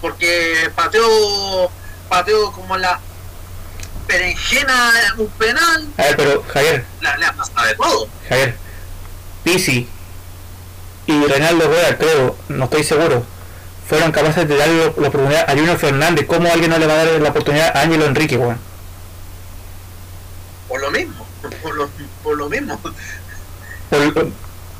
[0.00, 1.70] porque pateó,
[2.08, 3.00] pateó como la
[4.06, 5.88] berenjena un penal.
[5.96, 6.84] A ver, pero Javier.
[7.00, 8.08] Le, ha pasado de todo.
[8.28, 8.56] Javier,
[9.44, 9.88] Pisi
[11.06, 13.24] y Reinaldo Rueda, creo, no estoy seguro,
[13.88, 16.26] fueron capaces de darle la oportunidad a Junior Fernández.
[16.26, 18.58] ¿Cómo alguien no le va a dar la oportunidad a Ángelo Enrique, Juan?
[20.68, 21.26] Por lo mismo,
[21.62, 21.88] por lo,
[22.22, 22.78] por lo mismo.
[23.90, 24.12] Por,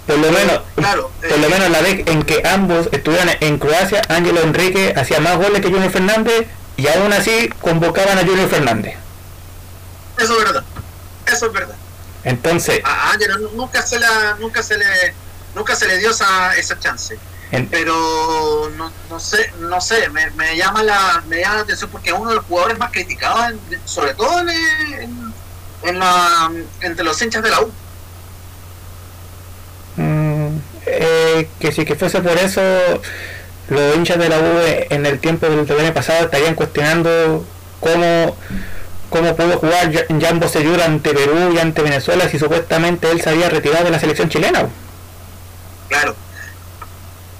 [0.09, 3.59] por lo menos, claro, por lo eh, menos la vez en que ambos estuvieran en
[3.59, 6.47] Croacia, Ángelo Enrique hacía más goles que Junior Fernández
[6.79, 8.97] y aún así convocaban a Junior Fernández.
[10.17, 10.65] Eso es verdad,
[11.27, 11.77] eso es verdad.
[12.25, 14.87] Entonces, a Ángelo nunca se la, nunca se le,
[15.55, 17.19] nunca se le dio esa, esa chance.
[17.51, 21.89] En, pero no, no sé no sé me, me llama la me llama la atención
[21.89, 25.18] porque es uno de los jugadores más criticados en, sobre todo en, en,
[25.83, 26.51] en la,
[26.81, 27.71] entre los hinchas de la U.
[29.97, 32.61] Mm, eh, que si que fuese por eso,
[33.69, 34.61] los hinchas de la U
[34.91, 37.45] en el tiempo del año pasado estarían cuestionando
[37.81, 38.37] cómo,
[39.11, 43.49] cómo pudo jugar Jan Bosellur ante Perú y ante Venezuela si supuestamente él se había
[43.49, 44.69] retirado de la selección chilena.
[45.89, 46.15] Claro,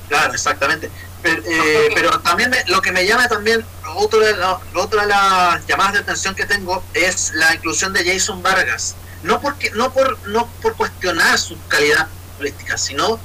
[0.09, 0.91] claro, exactamente.
[1.23, 3.65] Pero, eh, pero también me, lo que me llama también,
[3.97, 4.35] otro de
[4.75, 8.95] otra de las llamadas de atención que tengo es la inclusión de Jason Vargas.
[9.23, 12.07] No porque no por no por cuestionar su calidad
[12.37, 13.19] política, sino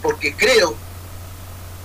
[0.00, 0.74] porque creo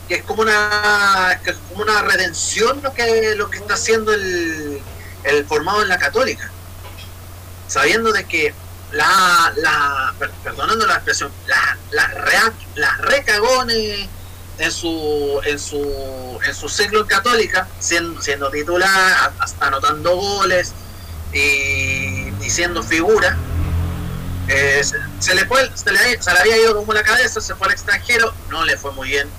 [0.08, 4.82] que es como una como una redención lo que lo que está haciendo el,
[5.26, 6.50] el formado en la católica.
[7.68, 8.54] Sabiendo de que
[8.93, 14.10] la, la perdonando la expresión, la, la, rea, la recagones
[14.60, 20.74] en su en su en su ciclo en católica siendo, siendo titular hasta anotando goles
[21.34, 23.38] y, y siendo figura
[24.49, 27.55] eh, se, se, le fue se le, se le había ido como la cabeza se
[27.55, 29.30] fue al extranjero no le fue muy bien.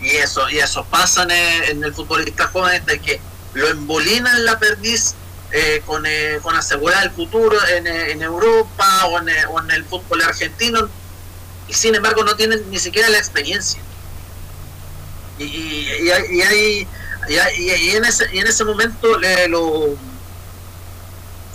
[0.00, 3.20] Y eso y eso pasa en el, en el futbolista joven de que
[3.54, 5.14] lo embolina en la perdiz
[5.52, 9.84] eh, con, eh, con asegurar el futuro en, en Europa o en, o en el
[9.84, 10.88] fútbol argentino.
[11.68, 13.80] Y sin embargo no tienen ni siquiera la experiencia
[15.40, 16.88] y, y, y, hay,
[17.28, 19.96] y, y, en ese, en ese momento le, lo,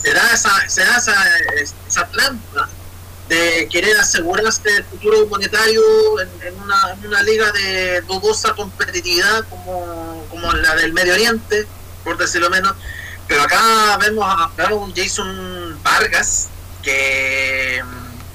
[0.02, 1.16] se da esa, se da esa,
[1.88, 2.70] esa planta
[3.30, 5.82] de querer asegurarse el futuro monetario
[6.22, 11.66] en, una, en una liga de dudosa competitividad como, como la del Medio Oriente,
[12.04, 12.76] por decirlo menos.
[13.28, 16.50] Pero acá vemos a, un Jason Vargas
[16.84, 17.82] que,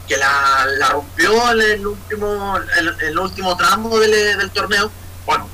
[0.09, 2.59] que la, rompió en el último,
[3.01, 4.91] el, último tramo del torneo
[5.31, 5.49] bueno,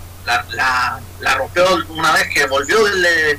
[1.21, 3.39] la, rompió una vez que volvió del,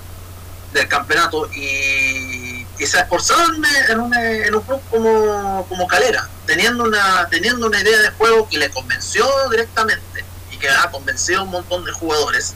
[0.74, 6.84] del campeonato y, y se esforzó en, un, en, un, club como, como Calera, teniendo
[6.84, 11.44] una, teniendo una idea de juego que le convenció directamente y que ha convencido a
[11.44, 12.54] un montón de jugadores.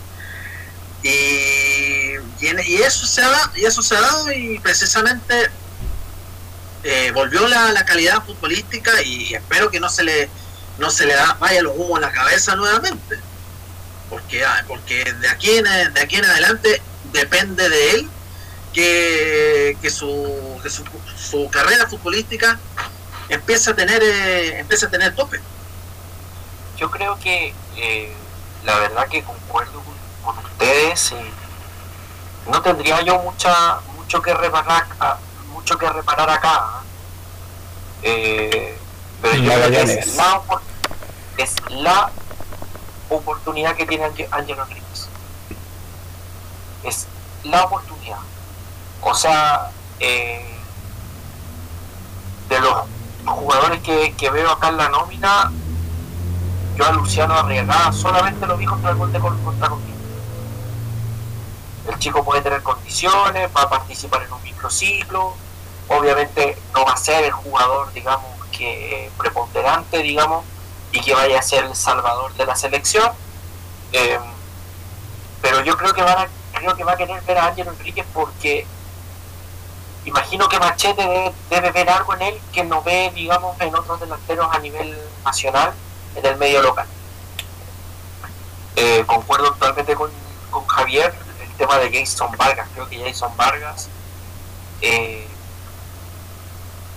[1.04, 5.50] Y, y, y, eso se ha dado, y eso se ha dado y precisamente
[6.84, 10.30] eh, volvió la, la, calidad futbolística y espero que no se le
[10.78, 13.20] no se le da, vaya los humos en la cabeza nuevamente
[14.12, 16.82] porque porque de aquí en, de aquí en adelante
[17.14, 18.10] depende de él
[18.74, 20.84] que, que, su, que su,
[21.18, 22.60] su, carrera futbolística
[23.30, 25.40] empiece a tener eh, empiece a tener tope
[26.78, 28.14] yo creo que eh,
[28.66, 29.82] la verdad que concuerdo
[30.24, 31.14] con ustedes.
[32.48, 34.86] no tendría yo mucha mucho que reparar
[35.52, 36.82] mucho que reparar acá.
[38.04, 38.78] ¿eh?
[39.22, 40.42] pero yo creo que es la,
[41.38, 42.12] es la
[43.12, 45.08] oportunidad que tiene Ángelo Enríquez.
[46.84, 47.08] Es
[47.44, 48.20] la oportunidad.
[49.02, 50.58] O sea, eh,
[52.50, 52.74] de los
[53.26, 55.52] jugadores que, que, veo acá en la nómina,
[56.76, 59.98] yo a Luciano Arriagada solamente lo vi contra el gol de contra conmigo.
[61.88, 65.34] El chico puede tener condiciones, va a participar en un microciclo,
[65.88, 70.46] obviamente no va a ser el jugador, digamos, que preponderante, digamos,
[70.92, 73.12] y que vaya a ser el salvador de la selección.
[73.94, 74.20] Eh,
[75.42, 78.06] pero yo creo que van a, creo que va a querer ver a Ángel Enríquez
[78.14, 78.66] porque
[80.06, 84.48] imagino que Machete debe, ver algo en él que no ve, digamos, en otros delanteros
[84.52, 85.74] a nivel nacional,
[86.16, 86.88] en el medio local.
[88.76, 90.12] Eh, concuerdo totalmente con,
[90.68, 92.68] Javier, el tema de Jason Vargas.
[92.74, 93.90] Creo que Jason Vargas
[94.82, 95.28] eh,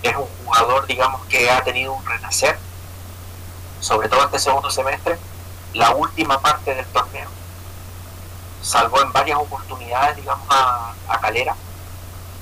[0.01, 2.57] es un jugador, digamos, que ha tenido un renacer,
[3.85, 5.17] sobre todo este segundo semestre,
[5.73, 7.29] la última parte del torneo.
[8.61, 11.55] Salvó en varias oportunidades, digamos, a Calera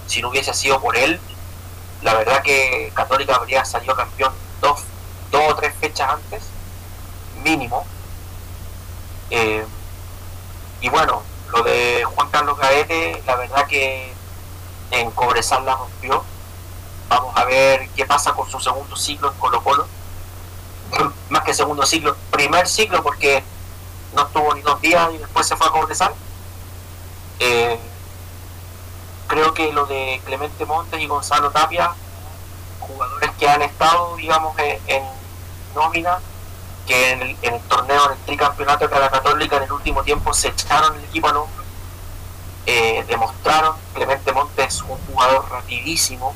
[0.07, 1.19] si no hubiese sido por él,
[2.01, 4.81] la verdad que Católica habría salido campeón dos,
[5.31, 6.43] dos o tres fechas antes,
[7.43, 7.85] mínimo.
[9.29, 9.65] Eh,
[10.81, 14.13] y bueno, lo de Juan Carlos Gaete, la verdad que
[14.91, 16.23] en Cobresal la rompió.
[17.07, 19.87] Vamos a ver qué pasa con su segundo ciclo en Colo Colo.
[21.33, 23.41] Más que segundo ciclo, primer ciclo porque
[24.13, 26.13] no estuvo ni dos días y después se fue a Cobresal.
[27.39, 27.79] Eh,
[29.25, 31.91] creo que lo de Clemente Montes y Gonzalo Tapia,
[32.79, 35.03] jugadores que han estado, digamos, en,
[35.73, 36.19] nómina,
[36.85, 40.49] que en el, torneo, en el tricampeonato de la Católica en el último tiempo se
[40.49, 41.63] echaron el equipo al hombro,
[42.67, 46.35] eh, demostraron, Clemente Montes es un jugador rapidísimo,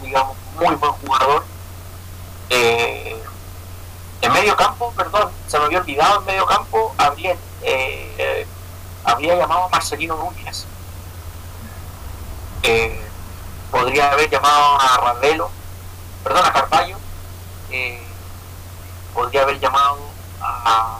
[0.00, 1.44] digamos, muy buen jugador.
[2.48, 3.22] Eh,
[4.24, 8.46] en medio campo, perdón, se me había olvidado en medio campo, habría, eh,
[9.04, 10.66] habría llamado a Marcelino Núñez.
[12.62, 13.00] Eh,
[13.70, 15.50] podría haber llamado a Ravelo,
[16.22, 16.96] perdón, a Carballo,
[17.70, 18.02] eh,
[19.12, 19.98] podría haber llamado
[20.40, 20.98] a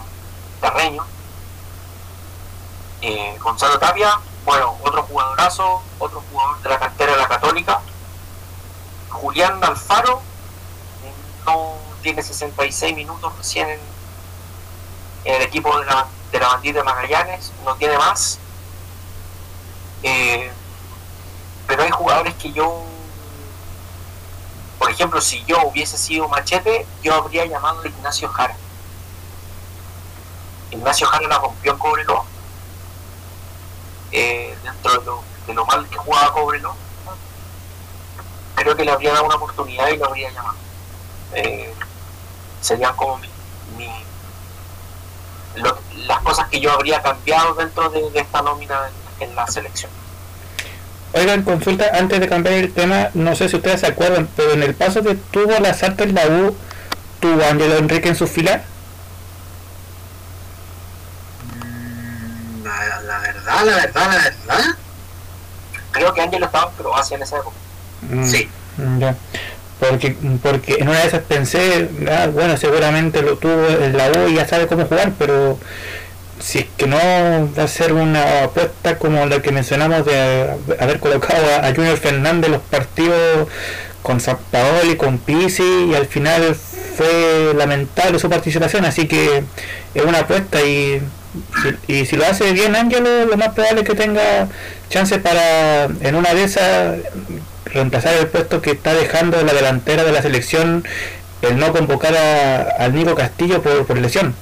[0.60, 1.04] Terreño,
[3.00, 7.80] eh, Gonzalo Tapia, bueno, otro jugadorazo, otro jugador de la cantera de la Católica,
[9.10, 10.20] Julián Alfaro,
[11.46, 13.80] no tiene 66 minutos recién en,
[15.24, 18.38] el equipo de la, de la bandita de Magallanes, no tiene más.
[20.02, 20.52] Eh,
[21.66, 22.84] pero hay jugadores que yo,
[24.78, 28.54] por ejemplo, si yo hubiese sido machete, yo habría llamado a Ignacio Jara.
[30.70, 32.24] Ignacio Jara la rompió en Cobreloa.
[34.12, 36.76] Eh, dentro de lo, mal que jugaba Cobreloa,
[38.56, 40.58] creo que le habría dado una oportunidad y lo habría llamado.
[41.32, 41.74] Eh,
[42.64, 43.28] serían como mi,
[46.06, 48.88] las cosas que yo habría cambiado dentro de, esta nómina
[49.20, 49.90] en la selección.
[51.12, 54.62] Oigan, consulta, antes de cambiar el tema, no sé si ustedes se acuerdan, pero en
[54.62, 56.56] el paso que tuvo la Salta en la U,
[57.20, 58.64] ¿tuvo Ángelo Enrique en su fila?
[61.54, 64.64] Mm, la, verdad, la verdad, la verdad.
[65.92, 67.56] Creo que Ángelo estaba en Croacia en esa época.
[68.10, 68.50] Mm, sí.
[68.98, 69.14] Ya.
[69.90, 74.28] Porque, porque en una de esas pensé, ah, bueno, seguramente lo tuvo en la U
[74.28, 75.58] y ya sabe cómo jugar, pero
[76.40, 81.00] si es que no va a ser una apuesta como la que mencionamos de haber
[81.00, 83.48] colocado a, Junior Fernández los partidos
[84.02, 84.36] con San
[84.90, 89.42] y con Pisi y al final fue lamentable su participación así que
[89.94, 91.00] es una apuesta y,
[91.88, 94.48] y si lo hace bien Ángelo lo más probable es que tenga
[94.90, 96.96] chance para en una de esas
[97.74, 100.84] reemplazar el puesto que está dejando la delantera de la selección
[101.42, 104.34] el no convocar a, al Nico Castillo por, por lesión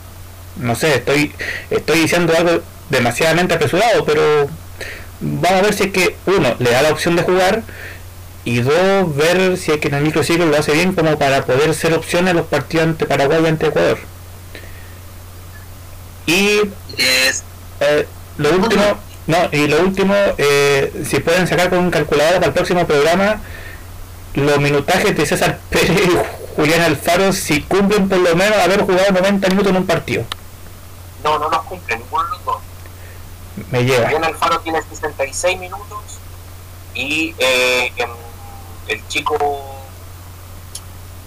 [0.56, 1.32] no sé, estoy,
[1.70, 4.48] estoy diciendo algo demasiadamente apresurado, pero
[5.20, 7.62] vamos a ver si es que uno le da la opción de jugar
[8.44, 11.74] y dos ver si es que en el microciclo lo hace bien como para poder
[11.74, 13.98] ser opción en los partidos ante Paraguay y ante Ecuador.
[16.26, 16.60] Y
[16.98, 18.06] eh,
[18.38, 18.82] lo último,
[19.26, 23.40] no, y lo último, eh, si pueden sacar con un calculador para el próximo programa
[24.34, 29.12] los minutajes de César Pérez y Julián Alfaro si cumplen por lo menos haber jugado
[29.12, 30.24] 90 minutos en un partido.
[31.22, 32.58] No, no los cumple ninguno de los dos.
[33.70, 34.08] Me lleva.
[34.08, 36.18] Bien Alfaro tiene 66 minutos
[36.94, 37.92] y eh,
[38.88, 39.36] el chico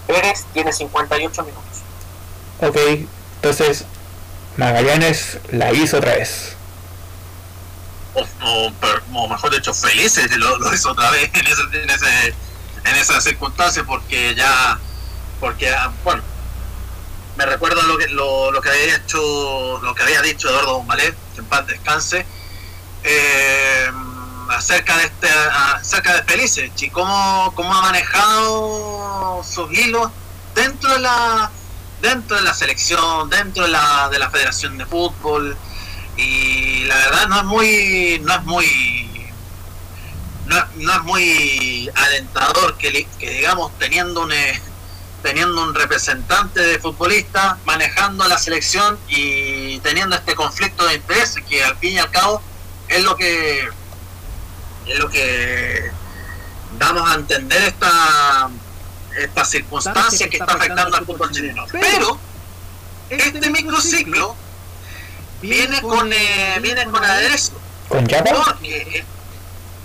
[0.07, 1.65] Pérez tiene 58 minutos.
[2.61, 2.77] Ok,
[3.35, 3.85] entonces
[4.57, 6.54] Magallanes la hizo otra vez.
[8.15, 12.27] O, mejor dicho, felices lo, hizo otra vez en, ese, en, ese,
[12.85, 14.79] en esa circunstancia, porque ya,
[15.39, 16.23] porque, ah, bueno,
[17.37, 21.15] me recuerdo lo que, lo, lo que había hecho, lo que había dicho Eduardo Bombalet,
[21.33, 22.25] que en paz descanse,
[23.03, 23.91] eh,
[24.49, 30.11] acerca de este, acerca de Felices y cómo, cómo ha manejado sus hilos
[30.53, 31.51] dentro de la
[32.01, 35.57] dentro de la selección, dentro de la, de la Federación de Fútbol,
[36.17, 39.31] y la verdad no es muy no es muy
[40.45, 44.61] no, es muy alentador que, digamos teniendo un eh,
[45.23, 51.63] teniendo un representante de futbolista manejando la selección y teniendo este conflicto de interés que
[51.63, 52.41] al fin y al cabo
[52.87, 53.67] es lo que
[54.85, 55.91] es lo que
[56.77, 58.49] damos a entender esta
[59.17, 61.65] esta circunstancia que está afectando al fútbol chileno.
[61.71, 62.19] pero
[63.09, 64.35] este microciclo
[65.45, 67.53] viene con eh, viene con aderezo.
[67.87, 69.05] ¿Con Porque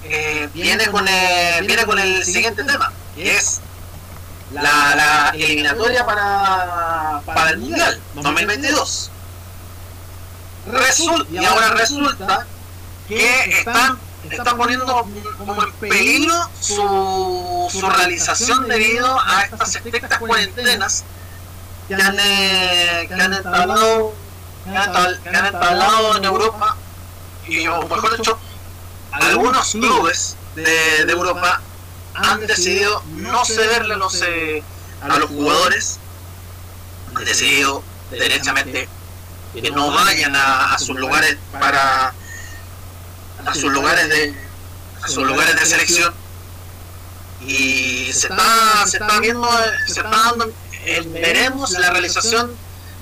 [0.04, 3.60] eh, viene con eh, viene con el siguiente tema, que es
[4.52, 9.10] la, la eliminatoria para, para el Mundial 2022.
[10.66, 12.46] Resulta, y ahora resulta
[13.08, 13.98] que están,
[14.30, 15.06] están poniendo
[15.38, 21.04] como en peligro su, su realización debido a estas estrictas cuarentenas
[21.88, 24.14] que han, eh, que han entablado
[24.70, 26.76] que han entablado en Europa,
[27.46, 28.38] y o mejor dicho,
[29.12, 31.60] algunos clubes de, Europa
[32.14, 34.62] han decidido no cederle a los, eh,
[35.02, 35.98] a los jugadores,
[37.14, 38.88] han decidido derechamente
[39.54, 42.14] que no vayan a, sus lugares para
[43.44, 44.34] a sus lugares de
[45.02, 46.14] a sus lugares de selección.
[47.40, 49.48] Y se está se está viendo
[49.86, 50.52] se está dando
[51.06, 52.54] veremos la realización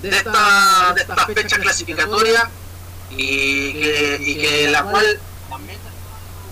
[0.02, 2.48] de esta, de esta fecha clasificatoria
[3.10, 5.18] y que, y que la cual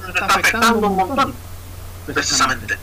[0.09, 1.35] está afectando un montón,
[2.07, 2.77] precisamente.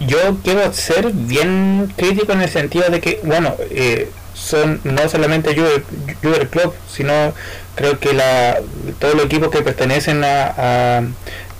[0.00, 5.54] Yo quiero ser bien crítico en el sentido de que, bueno, eh, son no solamente
[5.54, 7.32] Juve Club, sino
[7.76, 8.60] creo que la,
[8.98, 11.02] todos los equipos que pertenecen a, a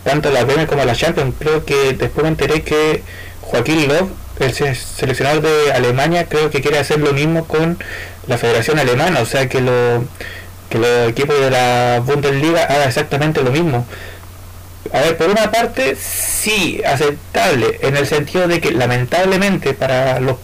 [0.03, 3.03] tanto a la Premier como a la Champions, creo que después me enteré que
[3.41, 7.79] Joaquín Love el seleccionador de Alemania creo que quiere hacer lo mismo con
[8.27, 10.05] la Federación Alemana, o sea que, lo,
[10.71, 13.87] que los equipos de la Bundesliga hagan exactamente lo mismo.
[14.93, 20.37] A ver, por una parte, sí, aceptable, en el sentido de que lamentablemente para los,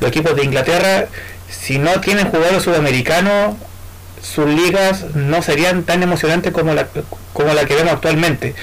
[0.00, 1.06] equipos de Inglaterra,
[1.50, 3.56] si no tienen jugadores sudamericanos,
[4.20, 6.88] sus ligas no serían tan emocionantes como la,
[7.32, 8.54] como la que vemos actualmente.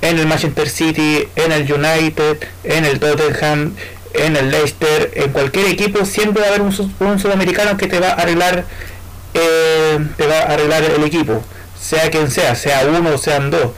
[0.00, 3.74] En el Manchester City, en el United, en el Tottenham,
[4.14, 6.72] en el Leicester, en cualquier equipo, siempre va a haber un,
[7.18, 8.64] sudamericano que te va a arreglar
[9.34, 11.42] eh, te va a arreglar el equipo,
[11.80, 13.72] sea quien sea, sea uno o sean dos.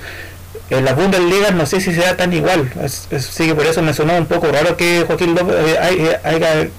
[0.71, 4.17] En la Bundesliga no sé si sea tan igual, así que por eso me sonó
[4.17, 6.71] un poco raro que Joaquín López eh, eh,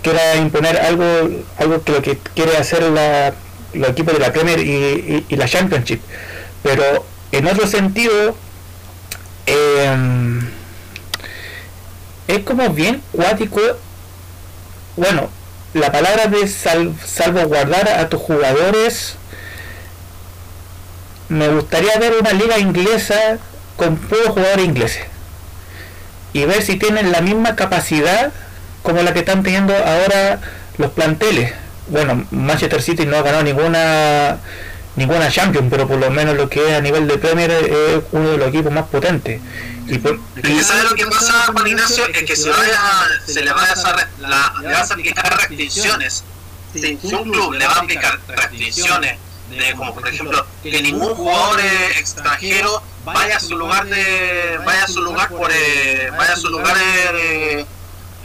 [0.00, 1.04] quiera imponer algo,
[1.58, 3.34] algo que lo que quiere hacer la,
[3.74, 6.00] los equipos de la Premier y, y, la Championship.
[6.62, 8.36] Pero en otro sentido,
[9.46, 10.40] eh,
[12.28, 13.60] es como bien cuático.
[14.96, 15.28] Bueno,
[15.74, 19.16] la palabra de salvaguardar a tus jugadores.
[21.28, 23.38] Me gustaría ver una liga inglesa
[23.76, 25.04] con puros jugadores ingleses
[26.32, 28.32] y ver si tienen la misma capacidad
[28.82, 30.40] como la que están teniendo ahora
[30.78, 31.52] los planteles.
[31.88, 34.38] Bueno, Manchester City no ha ganado ninguna
[34.98, 38.30] ninguna Champions, pero por lo menos lo que es a nivel de Premier es uno
[38.30, 39.40] de los equipos más potentes.
[39.86, 42.04] Y, por, y ¿sabe lo que pasa, Juan Ignacio?
[42.08, 42.80] Es que se, vaya,
[43.26, 46.24] se le va a la, aplicar restricciones.
[46.74, 49.18] Si un club le va a aplicar restricciones,
[49.48, 51.60] de, como por ejemplo que ningún jugador
[51.96, 56.50] extranjero vaya a su lugar de vaya a su lugar por eh, vaya a su
[56.50, 57.60] lugar de,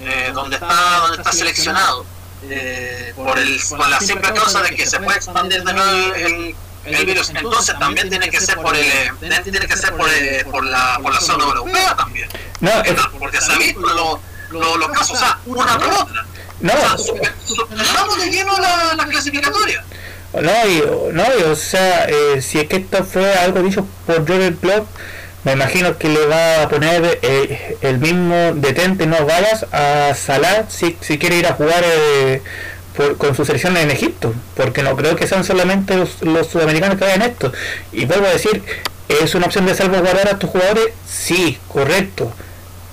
[0.01, 2.05] eh, donde está donde está seleccionado
[2.49, 6.55] eh, por el por la simple causa de que se puede expandir de nuevo el
[6.85, 7.29] el virus.
[7.29, 8.85] Entonces también tiene que ser por el,
[9.19, 12.29] tiene que ser por, el, por, la, por la zona europea también.
[12.59, 14.19] No, porque, porque se han visto
[14.51, 16.25] los casos, o sea, una por otra.
[16.59, 19.83] No, o sea, de lleno la, la clasificatoria.
[20.33, 20.83] No, y,
[21.13, 24.87] no, y, o sea, eh, si es que esto fue algo dicho por Jordan Klopp,
[25.43, 30.65] me imagino que le va a poner eh, el mismo detente, no vayas a Salah
[30.69, 32.41] si, si quiere ir a jugar eh,
[33.17, 37.23] con su selección en Egipto, porque no creo que sean solamente los, sudamericanos que hagan
[37.23, 37.51] esto.
[37.91, 38.63] Y vuelvo a decir,
[39.09, 40.89] ¿es una opción de salvaguardar a tus jugadores?
[41.05, 42.31] Sí, correcto.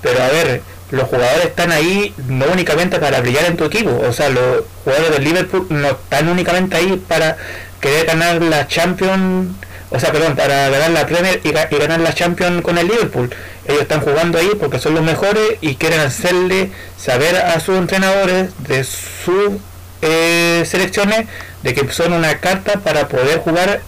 [0.01, 4.11] Pero a ver, los jugadores están ahí no únicamente para brillar en tu equipo, o
[4.11, 7.37] sea, los jugadores del Liverpool no están únicamente ahí para
[7.79, 9.55] querer ganar la Champions
[9.91, 13.29] o sea, perdón, para ganar la Premier y, ganar la Champions con el Liverpool.
[13.65, 18.51] Ellos están jugando ahí porque son los mejores y quieren hacerle saber a sus entrenadores
[18.59, 19.59] de sus
[20.01, 21.27] eh, selecciones
[21.61, 23.81] de que son una carta para poder jugar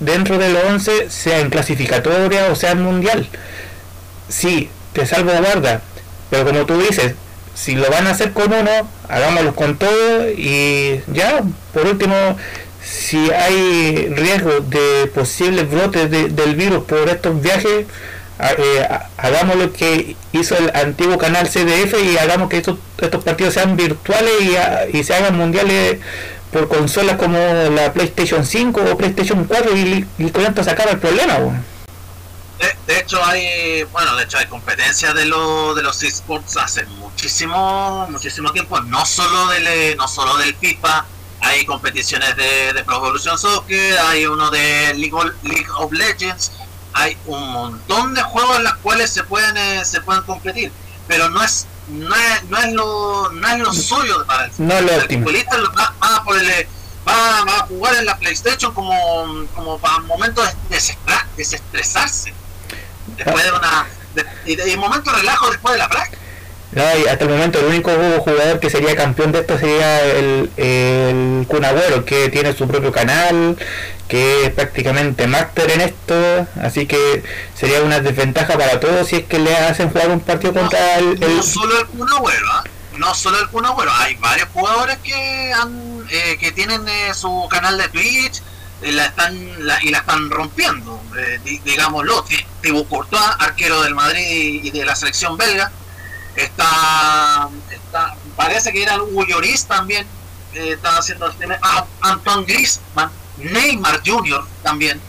[0.00, 3.28] dentro de los 11, sea en clasificatoria o sea en mundial.
[4.28, 5.80] Sí, te salvo guarda,
[6.28, 7.14] pero como tú dices,
[7.54, 8.70] si lo van a hacer con uno,
[9.08, 11.40] hagámoslo con todo y ya,
[11.72, 12.36] por último,
[12.86, 17.86] si hay riesgo de posibles brotes del virus por estos viajes,
[18.38, 23.54] eh, hagamos lo que hizo el antiguo canal CDF y hagamos que estos, estos partidos
[23.54, 24.32] sean virtuales
[24.92, 25.98] y, se hagan mundiales
[26.52, 31.62] por consolas como la PlayStation 5 o PlayStation 4 y, con esto se el problema.
[32.86, 38.06] De, hecho hay, bueno, de hecho hay competencias de, lo, de los esports hace muchísimo,
[38.10, 41.04] muchísimo tiempo, no solo del, no solo del FIFA,
[41.46, 45.14] hay competiciones de, de Pro Evolution Soccer, hay uno de League
[45.78, 46.52] of, Legends,
[46.92, 50.72] hay un montón de juegos en los cuales se pueden eh, se pueden competir,
[51.06, 54.76] pero no es no es, no es lo no es lo suyo para el, no
[54.76, 60.44] el futbolista va, va, va, va, a jugar en la PlayStation como, como para momentos
[60.68, 60.80] de
[61.36, 62.34] desestresarse
[63.16, 63.86] después de una
[64.46, 66.25] y, de, momento de relajo después de la práctica
[66.76, 70.50] no, y hasta el momento el único jugador que sería campeón de esto sería el,
[70.58, 71.46] el
[72.04, 73.56] que tiene su propio canal,
[74.08, 77.24] que es prácticamente máster en esto, así que
[77.54, 81.18] sería una desventaja para todos si es que le hacen jugar un partido contra el,
[81.18, 82.06] No solo el Kun
[82.52, 82.64] ¿ah?
[82.98, 87.78] no solo el Kun hay varios jugadores que han, eh, que tienen eh, su canal
[87.78, 88.42] de Twitch
[88.82, 92.22] y la están, la, y la están rompiendo, eh, digámoslo.
[92.60, 95.72] Thibaut Courtois, arquero del Madrid y de la selección belga,
[96.36, 100.06] Está, está, parece que era Hugo Lloris también,
[100.54, 104.46] eh, estaba haciendo ah, Anton Griezmann, Neymar Jr.
[104.62, 105.00] también.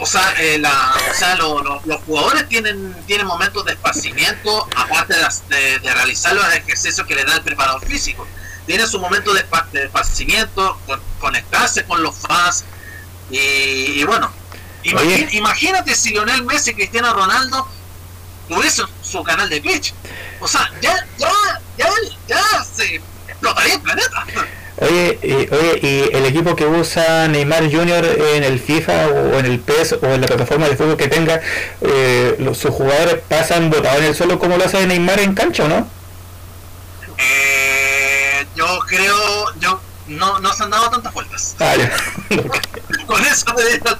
[0.00, 5.14] O sea, eh, la, o sea los jugadores tienen, tienen momentos de esparcimiento, aparte
[5.48, 8.26] de, de, realizar los ejercicios que le da el preparador físico.
[8.66, 10.78] Tienen su momento de, de esparcimiento,
[11.18, 12.64] conectarse con los fans.
[13.30, 14.32] Y, bueno,
[14.82, 17.66] imagínate si Lionel Messi y Cristiano Ronaldo
[18.48, 18.82] tuviese
[19.12, 19.94] su canal de Twitch.
[20.40, 21.30] O sea, ya, ya,
[21.76, 21.88] ya,
[22.26, 24.24] ya se explotaría el planeta.
[24.78, 28.04] Oye, y, oye, y el equipo que usa Neymar Jr.
[28.34, 31.40] en el FIFA o en el PES o en la plataforma de fútbol que tenga,
[31.82, 35.68] eh, los, sus jugadores pasan botados en el suelo como lo hace Neymar en cancha,
[35.68, 35.86] ¿no?
[37.18, 41.54] Eh, yo creo, yo no, no se han dado tantas vueltas.
[41.60, 41.74] Ah,
[43.06, 43.90] Con eso me digo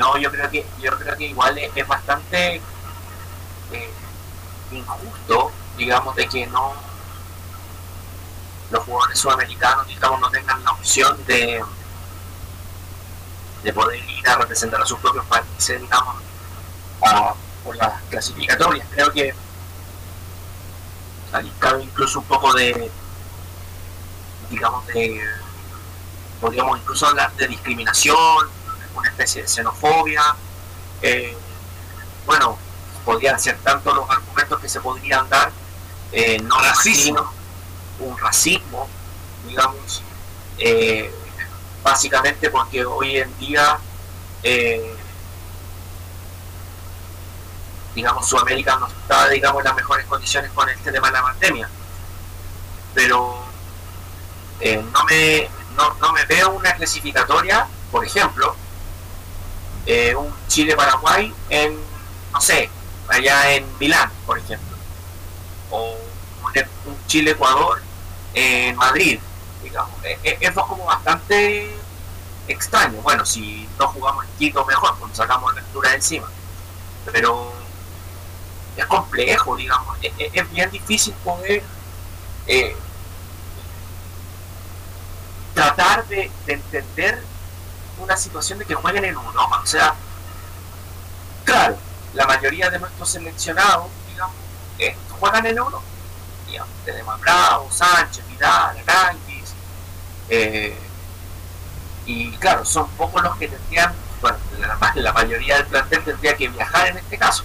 [0.00, 2.56] no, yo creo que, yo creo que igual es, bastante
[3.70, 3.90] eh,
[4.72, 6.72] injusto, digamos, de que no
[8.70, 11.62] los jugadores sudamericanos, digamos, no tengan la opción de
[13.62, 16.16] de poder ir a representar a sus propios países, digamos,
[17.62, 18.86] por las clasificatorias.
[18.90, 19.34] Creo que
[21.58, 22.90] cabe incluso un poco de,
[24.48, 25.20] digamos, de,
[26.40, 28.48] podríamos incluso hablar de discriminación,
[28.94, 30.22] una especie de xenofobia.
[31.02, 31.36] Eh,
[32.26, 32.58] bueno,
[33.04, 35.50] podrían ser tantos los argumentos que se podrían dar,
[36.12, 37.32] eh, no racismo,
[38.00, 38.88] un racismo,
[39.46, 40.02] digamos,
[40.58, 41.12] eh,
[41.82, 43.78] básicamente porque hoy en día,
[47.94, 51.68] digamos, Sudamérica no está, digamos, en las mejores condiciones con este tema de la pandemia.
[52.94, 53.44] Pero
[54.92, 58.54] no, me, no, no me veo una clasificatoria, por ejemplo,
[59.86, 61.78] eh, un Chile-Paraguay en,
[62.32, 62.70] no sé,
[63.08, 64.76] allá en Milán, por ejemplo,
[65.70, 65.96] o
[66.86, 67.82] un Chile-Ecuador
[68.34, 69.20] en Madrid,
[69.62, 69.92] digamos.
[70.04, 71.74] E, e, eso es como bastante
[72.48, 73.00] extraño.
[73.02, 76.28] Bueno, si no jugamos en Quito, mejor, pues sacamos la lectura de encima.
[77.12, 77.52] Pero
[78.76, 79.96] es complejo, digamos.
[80.02, 81.62] E, es, bien difícil poder
[82.46, 82.76] eh,
[85.54, 87.22] tratar de entender
[88.00, 89.60] una situación de que jueguen en Europa.
[89.62, 89.94] O sea,
[91.44, 91.76] claro,
[92.14, 94.34] la mayoría de nuestros seleccionados, digamos,
[94.78, 95.84] eh, juegan en Europa.
[96.46, 99.54] Digamos, tenemos Bravo, Sánchez, Vidal, Aranguis.
[100.28, 100.78] Eh,
[102.06, 106.48] y claro, son pocos los que tendrían, bueno, la, la, mayoría del plantel tendría que
[106.48, 107.44] viajar en este caso.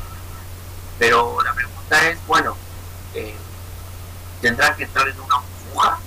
[0.98, 2.56] Pero la pregunta es, bueno,
[3.14, 3.36] eh,
[4.42, 5.42] tendrán que entrar en una
[5.74, 6.00] fuga,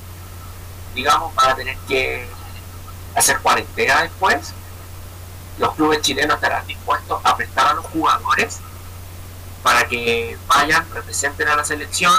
[0.94, 2.28] digamos, para tener que
[3.14, 4.52] hacer cuarentena después,
[5.58, 8.58] los clubes chilenos estarán dispuestos a prestar a los jugadores
[9.62, 12.14] para que vayan, representen a la selección,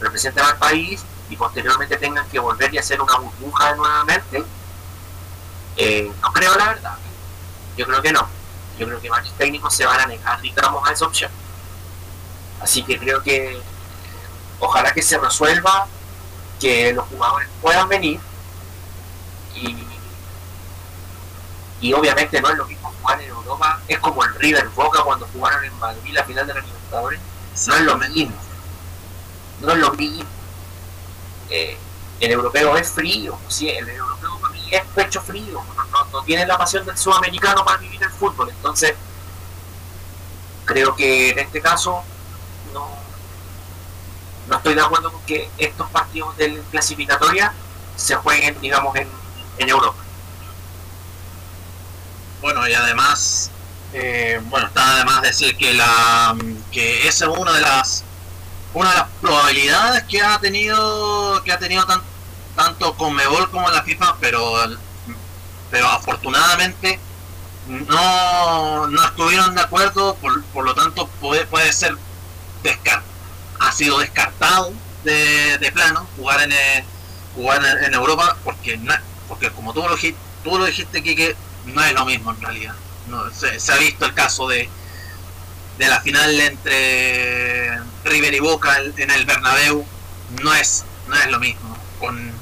[0.00, 4.44] representen al país y posteriormente tengan que volver y hacer una burbuja nuevamente.
[5.76, 6.96] Eh, no creo la verdad.
[7.76, 8.26] Yo creo que no.
[8.78, 11.30] Yo creo que varios técnicos se van a negar, digamos, a esa opción.
[12.60, 13.60] Así que creo que
[14.58, 15.86] ojalá que se resuelva,
[16.60, 18.20] que los jugadores puedan venir
[19.54, 19.85] y,
[21.80, 25.26] y obviamente no es lo mismo jugar en Europa, es como el River Boca cuando
[25.32, 27.20] jugaron en Madrid la final de la Libertadores,
[27.66, 28.36] no es lo mismo,
[29.60, 30.24] no es lo mismo.
[31.50, 31.78] Eh,
[32.20, 35.62] el europeo es frío, sí, el europeo para mí es pecho frío,
[36.12, 38.94] no, tiene la pasión del sudamericano para vivir el fútbol, entonces
[40.64, 42.02] creo que en este caso
[42.72, 42.88] no,
[44.48, 47.52] no estoy de acuerdo con que estos partidos de clasificatoria
[47.96, 49.08] se jueguen, digamos, en,
[49.58, 50.05] en Europa.
[52.46, 53.50] Bueno, y además,
[53.92, 56.36] eh, bueno, está además decir que la
[56.70, 58.04] que esa es una de las
[58.72, 62.00] una de las probabilidades que ha tenido que ha tenido tan,
[62.54, 64.62] tanto Conmebol como la FIFA, pero
[65.72, 67.00] pero afortunadamente
[67.66, 71.96] no, no estuvieron de acuerdo, por, por lo tanto puede, puede ser
[72.62, 73.02] descartado
[73.58, 76.84] ha sido descartado de, de plano jugar en eh,
[77.34, 78.78] jugar en, Europa porque
[79.26, 79.96] porque como tú lo,
[80.44, 81.02] tú lo dijiste
[81.66, 82.74] no es lo mismo en realidad
[83.08, 84.68] no, se, ha visto el caso de
[85.78, 89.84] de la final entre River y Boca en el Bernabéu
[90.42, 92.32] no es no es lo mismo con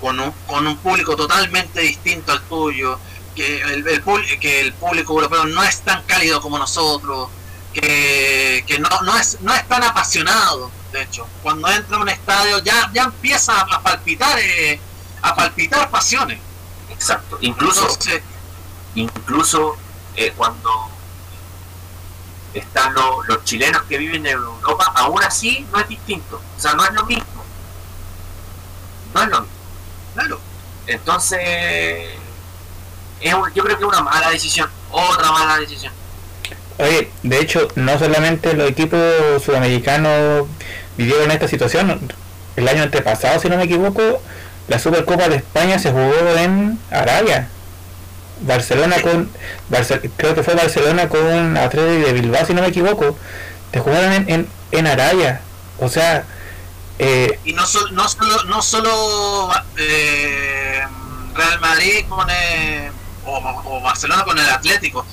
[0.00, 2.98] con un, con un público totalmente distinto al tuyo
[3.34, 7.28] que el, el, que el público europeo no es tan cálido como nosotros
[7.72, 11.26] que, que no, no, es, no es tan apasionado, de hecho.
[11.42, 14.80] Cuando entra a un estadio ya, ya empieza a palpitar, eh,
[15.22, 16.38] a palpitar pasiones.
[16.90, 17.38] Exacto.
[17.40, 17.96] Incluso,
[18.94, 19.76] incluso
[20.16, 20.70] eh, cuando
[22.54, 26.40] están los chilenos que viven en Europa, aún así no es distinto.
[26.56, 27.44] O sea, no es lo mismo.
[29.14, 29.56] No es lo mismo.
[30.14, 30.40] Claro.
[30.86, 31.40] Entonces,
[33.20, 34.68] es yo creo que es una mala decisión.
[34.90, 35.92] Otra mala decisión.
[36.78, 39.00] Oye, de hecho, no solamente los equipos
[39.44, 40.46] sudamericanos
[40.96, 42.10] vivieron esta situación,
[42.56, 44.22] el año antepasado, si no me equivoco,
[44.68, 47.48] la Supercopa de España se jugó en Arabia.
[48.42, 49.30] Barcelona con
[50.16, 53.16] creo que fue Barcelona con Atlético de Bilbao si no me equivoco
[53.70, 55.40] te jugaron en, en, Arabia.
[55.78, 56.24] O sea
[56.98, 57.62] eh, y no,
[57.92, 60.82] no solo no solo eh,
[61.34, 62.90] Real Madrid con eh,
[63.24, 65.06] o Barcelona con el Atlético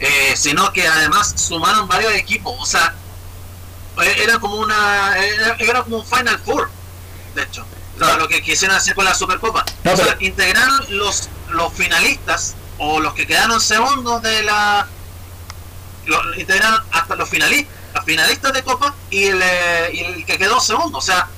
[0.00, 2.94] eh, sino que además sumaron varios equipos, o sea,
[4.02, 5.14] eh, era como una
[5.58, 6.70] era, como un Final Four,
[7.34, 7.66] de hecho,
[7.98, 9.62] lo que quisieron hacer con la Supercopa.
[9.84, 14.86] o sea, integraron los los finalistas o los que quedaron segundos de la
[16.06, 20.38] lo, integraron hasta los finalistas, los finalistas de Copa y el, eh, y el que
[20.38, 21.28] quedó segundo, o sea,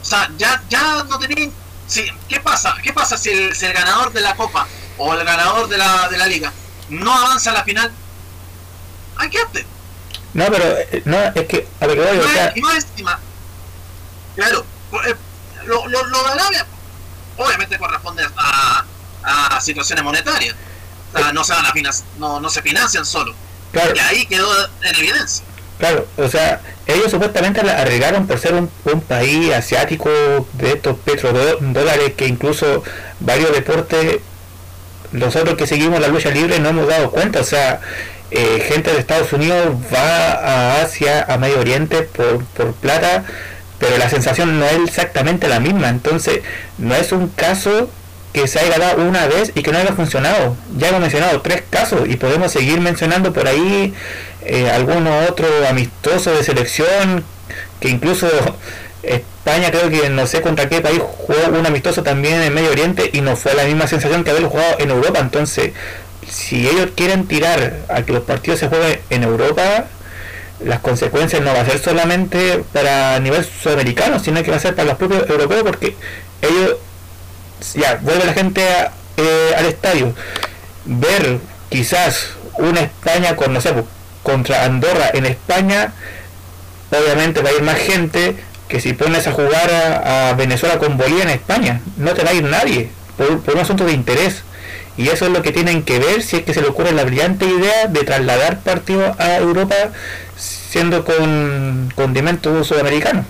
[0.00, 1.52] o sea, ya ya no tenían
[1.86, 2.76] sí, ¿qué pasa?
[2.82, 4.66] ¿Qué pasa si el, si el ganador de la Copa
[4.96, 6.50] o el ganador de la, de la liga
[6.88, 7.92] no avanza a la final,
[9.16, 9.66] hay que hacer.
[10.32, 12.54] No, pero eh, no, es que a que voy, no o sea...
[14.34, 14.64] Claro,
[15.06, 15.14] eh,
[15.66, 16.66] lo, lo, lo, de Arabia
[17.36, 18.84] obviamente corresponde a,
[19.28, 20.54] a situaciones monetarias.
[21.14, 21.72] O sea, no se, van a
[22.18, 23.34] no, no se financian solo.
[23.72, 23.94] Claro.
[23.94, 24.50] Y ahí quedó
[24.82, 25.44] en evidencia.
[25.78, 30.10] Claro, o sea, ellos supuestamente la arreglaron por ser un, un país asiático
[30.54, 32.82] de estos petrodólares que incluso
[33.20, 34.20] varios deportes
[35.12, 37.80] nosotros que seguimos la lucha libre no hemos dado cuenta, o sea,
[38.30, 43.24] eh, gente de Estados Unidos va a Asia, a Medio Oriente por, por plata,
[43.78, 46.40] pero la sensación no es exactamente la misma, entonces
[46.76, 47.88] no es un caso
[48.40, 50.56] que se haya dado una vez y que no haya funcionado.
[50.76, 53.92] Ya hemos mencionado tres casos y podemos seguir mencionando por ahí
[54.44, 57.24] eh, algunos otros amistosos de selección
[57.80, 58.28] que incluso
[59.02, 63.10] España creo que no sé contra qué país jugó un amistoso también en Medio Oriente
[63.12, 65.18] y no fue la misma sensación que haberlo jugado en Europa.
[65.18, 65.72] Entonces,
[66.28, 69.86] si ellos quieren tirar a que los partidos se jueguen en Europa,
[70.64, 74.74] las consecuencias no va a ser solamente para nivel sudamericano, sino que va a ser
[74.74, 75.96] para los propios europeos porque
[76.42, 76.76] ellos,
[77.74, 78.62] ya, vuelve la gente
[79.16, 80.14] eh, al estadio,
[80.84, 83.72] ver quizás una España con, no sé,
[84.22, 85.92] contra Andorra en España,
[86.90, 88.36] obviamente va a ir más gente,
[88.68, 92.34] que si pones a jugar a, Venezuela con Bolivia en España, no te va a
[92.34, 94.42] ir nadie, por, un asunto de interés.
[94.96, 97.04] Y eso es lo que tienen que ver si es que se le ocurre la
[97.04, 99.76] brillante idea de trasladar partidos a Europa
[100.36, 103.24] siendo con condimento sudamericano.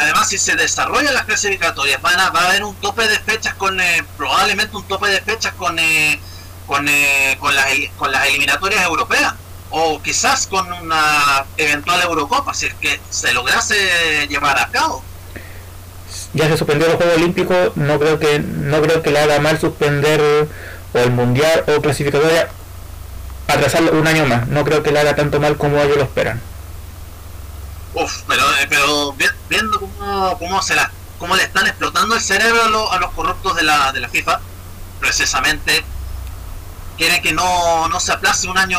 [0.00, 3.52] Además, si se desarrollan las clasificatorias, van a, va a haber un tope de fechas
[3.54, 6.18] con, eh, probablemente un tope de fechas con, eh,
[6.66, 7.66] con, eh, con, las,
[7.98, 9.34] con las eliminatorias europeas
[9.68, 15.04] o quizás con una eventual Eurocopa, si es que se lograse llevar a cabo.
[16.32, 19.60] ya se suspendió los Juegos Olímpicos, no creo que no creo que le haga mal
[19.60, 20.48] suspender
[20.94, 22.48] o el Mundial o clasificatoria
[23.48, 24.48] atrasarlo un año más.
[24.48, 26.40] No creo que le haga tanto mal como ellos lo esperan.
[27.94, 29.14] Uf, pero, eh, pero
[29.48, 33.64] viendo cómo, cómo, se la, cómo le están explotando el cerebro a los, corruptos de
[33.64, 34.40] la, de la FIFA,
[35.00, 35.84] precisamente
[36.96, 38.78] quiere que no, no se aplace un año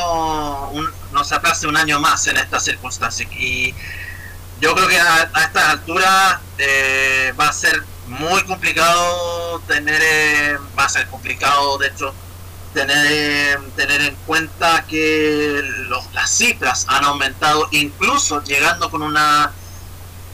[1.12, 3.74] no se aplace un año más en estas circunstancias y
[4.60, 10.86] yo creo que a, estas alturas eh, va a ser muy complicado tener eh, va
[10.86, 12.14] a ser complicado de hecho
[12.73, 15.61] tener tener en cuenta que
[16.14, 19.52] las cifras han aumentado incluso llegando con una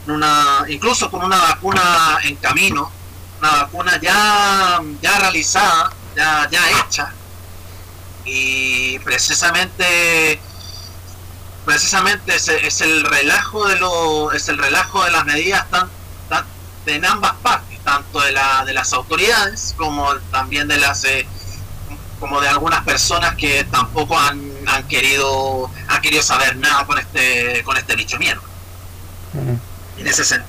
[0.06, 2.90] una incluso con una vacuna en camino
[3.40, 7.12] una vacuna ya ya realizada ya ya hecha.
[8.24, 10.40] Y precisamente
[11.64, 15.90] precisamente es, el relajo de lo es el relajo de las medidas tan,
[16.86, 21.26] en ambas partes tanto de, la, de las autoridades como también de las eh,
[22.18, 27.62] como de algunas personas que tampoco han, han querido han querido saber nada con este
[27.64, 28.42] con este bicho mierda
[29.34, 30.42] en ese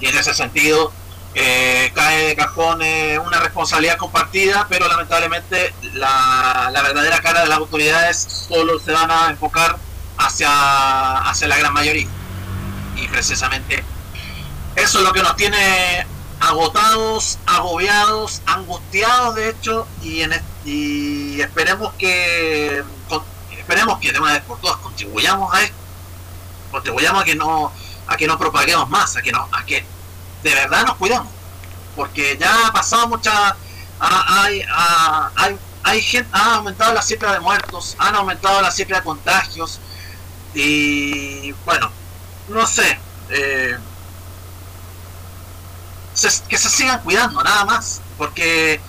[0.00, 0.92] y en ese sentido
[1.36, 7.48] eh, cae de cajón eh, una responsabilidad compartida, pero lamentablemente la, la, verdadera cara de
[7.48, 9.76] las autoridades solo se van a enfocar
[10.16, 12.06] hacia, hacia la gran mayoría.
[12.96, 13.82] Y precisamente
[14.76, 16.06] eso es lo que nos tiene
[16.38, 20.32] agotados, agobiados, angustiados de hecho, y, en,
[20.64, 22.82] y esperemos que
[23.58, 25.76] esperemos que de una vez por todas contribuyamos a esto,
[26.70, 27.72] contribuyamos a que no
[28.06, 29.84] a que no propaguemos más, a que no a que
[30.42, 31.32] de verdad nos cuidamos.
[31.96, 33.56] Porque ya ha pasado mucha.
[34.00, 34.64] Hay,
[35.82, 39.80] hay gente, ha aumentado la cifra de muertos, han aumentado la cifra de contagios.
[40.54, 41.90] Y bueno,
[42.48, 42.98] no sé.
[43.30, 43.78] Eh,
[46.48, 48.00] que se sigan cuidando, nada más.
[48.18, 48.80] Porque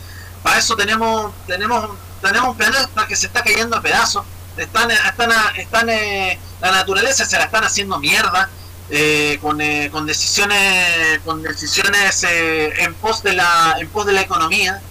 [0.46, 1.90] para eso tenemos tenemos
[2.22, 4.24] tenemos un planeta que se está cayendo a pedazos.
[4.56, 8.48] Están, están, están, eh, la naturaleza se la están haciendo mierda
[8.92, 14.14] eh, con, eh, con, decisiones con decisiones eh, en pos de la en pos de
[14.14, 14.82] la economía.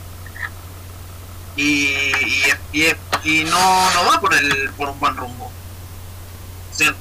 [1.56, 1.86] Y,
[2.72, 5.52] y, y, no, no va por el por un buen rumbo.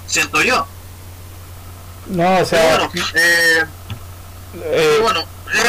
[0.05, 0.67] Siento yo.
[2.05, 2.91] No o sea bueno,
[5.01, 5.25] bueno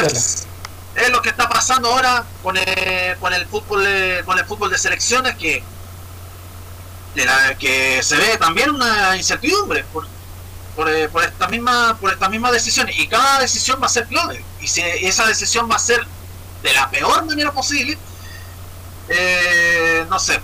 [0.07, 0.47] es,
[0.95, 3.87] es, lo que está pasando ahora con el, con el fútbol
[4.25, 5.63] con el fútbol de selecciones que
[7.15, 10.11] de que se ve también una incertidumbre porque
[10.75, 12.99] por, eh, por esta misma por estas mismas decisiones.
[12.99, 14.45] Y cada decisión va a ser clave.
[14.61, 16.05] Y si esa decisión va a ser
[16.63, 17.99] de la peor manera posible
[19.09, 20.41] eh, no sé.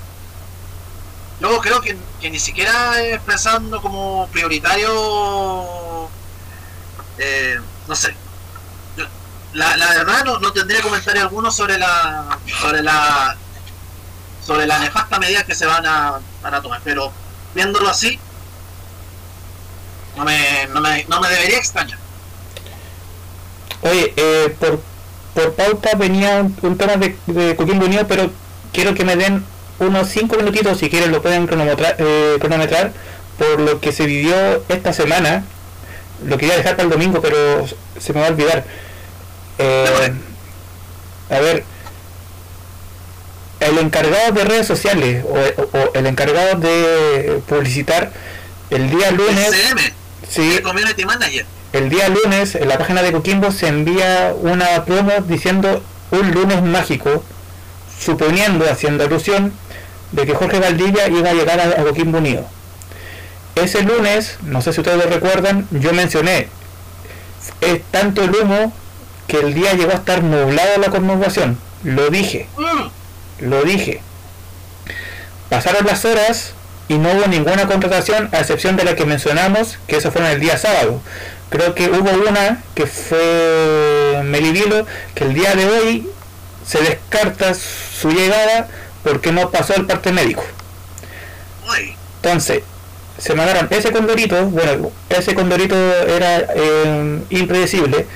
[1.40, 1.96] Yo creo que,
[2.28, 6.10] ni siquiera es pensando como prioritario
[7.18, 7.58] eh,
[7.88, 8.14] no sé
[9.52, 13.36] la, la verdad no, no tendría comentario alguno sobre la sobre la
[14.44, 17.12] sobre la nefasta medida que se van a, van a tomar pero
[17.54, 18.18] viéndolo así
[20.16, 21.98] no me, no me, no me debería extrañar.
[23.82, 24.80] Oye, eh, por,
[25.34, 28.30] por pauta venía un, tema de, de Coquimbo pero
[28.72, 29.44] quiero que me den
[29.78, 32.92] unos 5 minutitos, si quieren lo pueden cronometrar, eh, cronometrar,
[33.38, 34.34] por lo que se vivió
[34.68, 35.44] esta semana.
[36.24, 37.66] Lo quería dejar para el domingo, pero
[37.98, 38.64] se me va a olvidar.
[39.60, 40.12] Eh,
[41.28, 41.64] a ver,
[43.60, 48.10] el encargado de redes sociales o, o, el encargado de publicitar
[48.70, 49.50] el día lunes...
[50.28, 50.60] Sí.
[50.62, 51.44] community manager.
[51.72, 56.62] El día lunes en la página de Coquimbo se envía una promo diciendo un lunes
[56.62, 57.24] mágico,
[57.98, 59.52] suponiendo, haciendo alusión,
[60.12, 62.46] de que Jorge Valdivia iba a llegar a, Coquimbo Unido.
[63.56, 66.48] Ese lunes, no sé si ustedes lo recuerdan, yo mencioné,
[67.60, 68.72] es tanto el humo
[69.30, 71.56] que el día llegó a estar nublado la conurbación.
[71.84, 72.48] Lo dije.
[73.38, 74.02] Lo dije.
[75.48, 76.54] Pasaron las horas
[76.88, 80.32] y no hubo ninguna contratación a excepción de la que mencionamos, que eso fue en
[80.32, 81.00] el día sábado.
[81.48, 84.84] Creo que hubo una que fue Melivilo,
[85.14, 86.08] que el día de hoy
[86.66, 88.68] se descarta su llegada
[89.04, 90.42] porque no pasó el parte médico.
[92.16, 92.62] Entonces,
[93.16, 98.06] se mandaron ese condorito, bueno, ese condorito era eh, impredecible,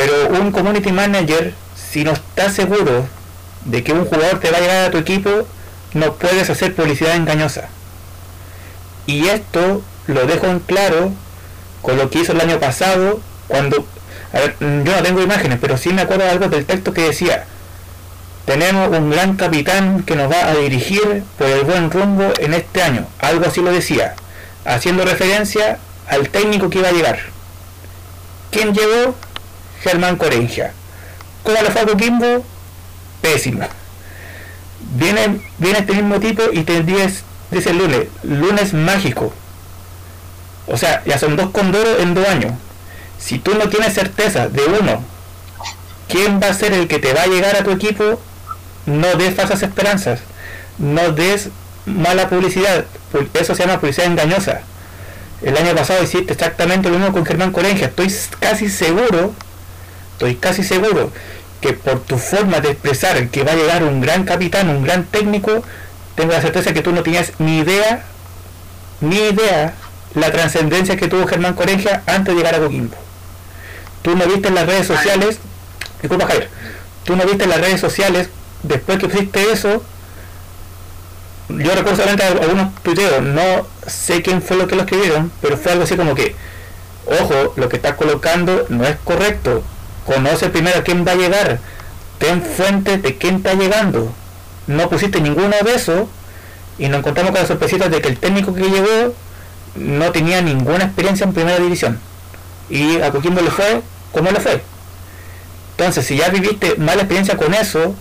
[0.00, 3.06] pero un community manager, si no está seguro
[3.66, 5.46] de que un jugador te va a llegar a tu equipo,
[5.92, 7.68] no puedes hacer publicidad engañosa.
[9.04, 11.12] Y esto lo dejo en claro
[11.82, 13.86] con lo que hizo el año pasado, cuando,
[14.32, 17.02] a ver, yo no tengo imágenes, pero sí me acuerdo de algo del texto que
[17.02, 17.44] decía,
[18.46, 22.82] tenemos un gran capitán que nos va a dirigir por el buen rumbo en este
[22.82, 24.14] año, algo así lo decía,
[24.64, 25.78] haciendo referencia
[26.08, 27.18] al técnico que iba a llegar.
[28.50, 29.14] ¿Quién llegó?
[29.82, 30.72] Germán Corengia.
[31.42, 32.44] ¿Cómo le fue a Coquimbo?
[34.94, 39.32] Viene, viene este mismo tipo y te dice, dice el lunes, lunes mágico.
[40.66, 42.52] O sea, ya son dos condoros en dos años.
[43.18, 45.02] Si tú no tienes certeza de uno,
[46.08, 48.20] quién va a ser el que te va a llegar a tu equipo,
[48.86, 50.20] no des falsas esperanzas.
[50.78, 51.48] No des
[51.86, 52.84] mala publicidad.
[53.34, 54.62] Eso se llama publicidad engañosa.
[55.42, 57.86] El año pasado hiciste exactamente lo mismo con Germán Corengia.
[57.88, 59.34] Estoy casi seguro,
[60.20, 61.10] estoy casi seguro
[61.62, 65.04] que por tu forma de expresar que va a llegar un gran capitán, un gran
[65.04, 65.62] técnico,
[66.14, 68.04] tengo la certeza que tú no tenías ni idea,
[69.00, 69.72] ni idea
[70.14, 72.96] la trascendencia que tuvo Germán Corengia antes de llegar a Coquimbo.
[74.02, 75.38] Tú no viste en las redes sociales,
[76.02, 76.50] disculpa Javier,
[77.04, 78.28] tú no viste en las redes sociales,
[78.62, 79.82] después que hiciste eso,
[81.48, 85.72] yo recuerdo solamente algunos tuiteos, no sé quién fue lo que lo escribieron, pero fue
[85.72, 86.36] algo así como que,
[87.06, 89.64] ojo, lo que estás colocando no es correcto,
[90.06, 91.58] conoce primero a quién va a llegar,
[92.18, 94.12] ten fuente de quién está llegando.
[94.66, 96.08] No pusiste ninguno de eso
[96.78, 99.14] y nos encontramos con la sorpresita de que el técnico que llegó
[99.74, 101.98] no tenía ninguna experiencia en primera división.
[102.68, 103.82] Y a Coquimbo le fue
[104.12, 104.62] como le fue.
[105.72, 107.94] Entonces, si ya viviste mala experiencia con eso,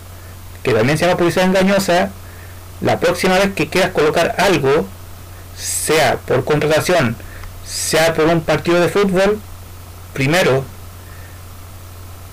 [0.63, 2.09] que también se llama publicidad engañosa,
[2.81, 4.85] la próxima vez que quieras colocar algo,
[5.57, 7.15] sea por contratación,
[7.65, 9.39] sea por un partido de fútbol,
[10.13, 10.63] primero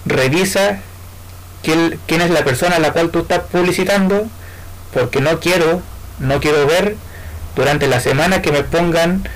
[0.07, 0.81] revisa
[1.63, 4.27] quién, quién es la persona a la cual tú estás publicitando,
[4.93, 5.83] porque no quiero,
[6.19, 6.97] no quiero ver
[7.55, 9.29] durante la semana que me pongan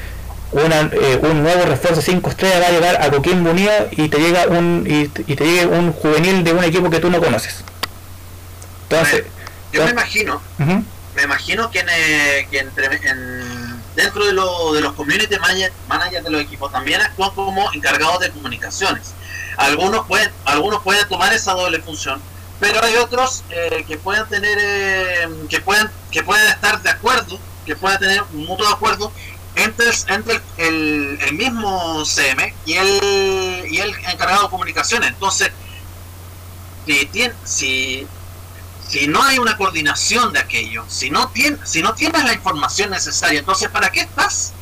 [0.52, 4.18] una, eh, un nuevo refuerzo 5 estrellas va a llegar a Coquimbo Unido y te
[4.18, 7.64] llega un y, te llegue un juvenil de un equipo que tú no conoces.
[8.88, 9.24] Entonces,
[9.72, 14.80] yo me imagino, me imagino que, en, eh, que entre, en, dentro de, lo, de
[14.80, 15.36] los community
[15.88, 19.14] managers de los equipos también actúan como encargados de comunicaciones.
[19.56, 22.20] Algunos pueden, algunos pueden tomar esa doble función,
[22.58, 27.38] pero hay otros eh, que pueden tener, eh, que pueden, que pueden estar de acuerdo,
[27.66, 29.12] que pueden tener un mutuo acuerdo
[29.54, 35.08] entre, entre el, el, mismo CM y el, y el encargado de comunicaciones.
[35.10, 35.50] Entonces,
[36.86, 38.06] si, tiene, si,
[38.88, 42.90] si no hay una coordinación de aquello, si no, tiene, si no tienes la información
[42.90, 44.52] necesaria, entonces ¿para qué estás?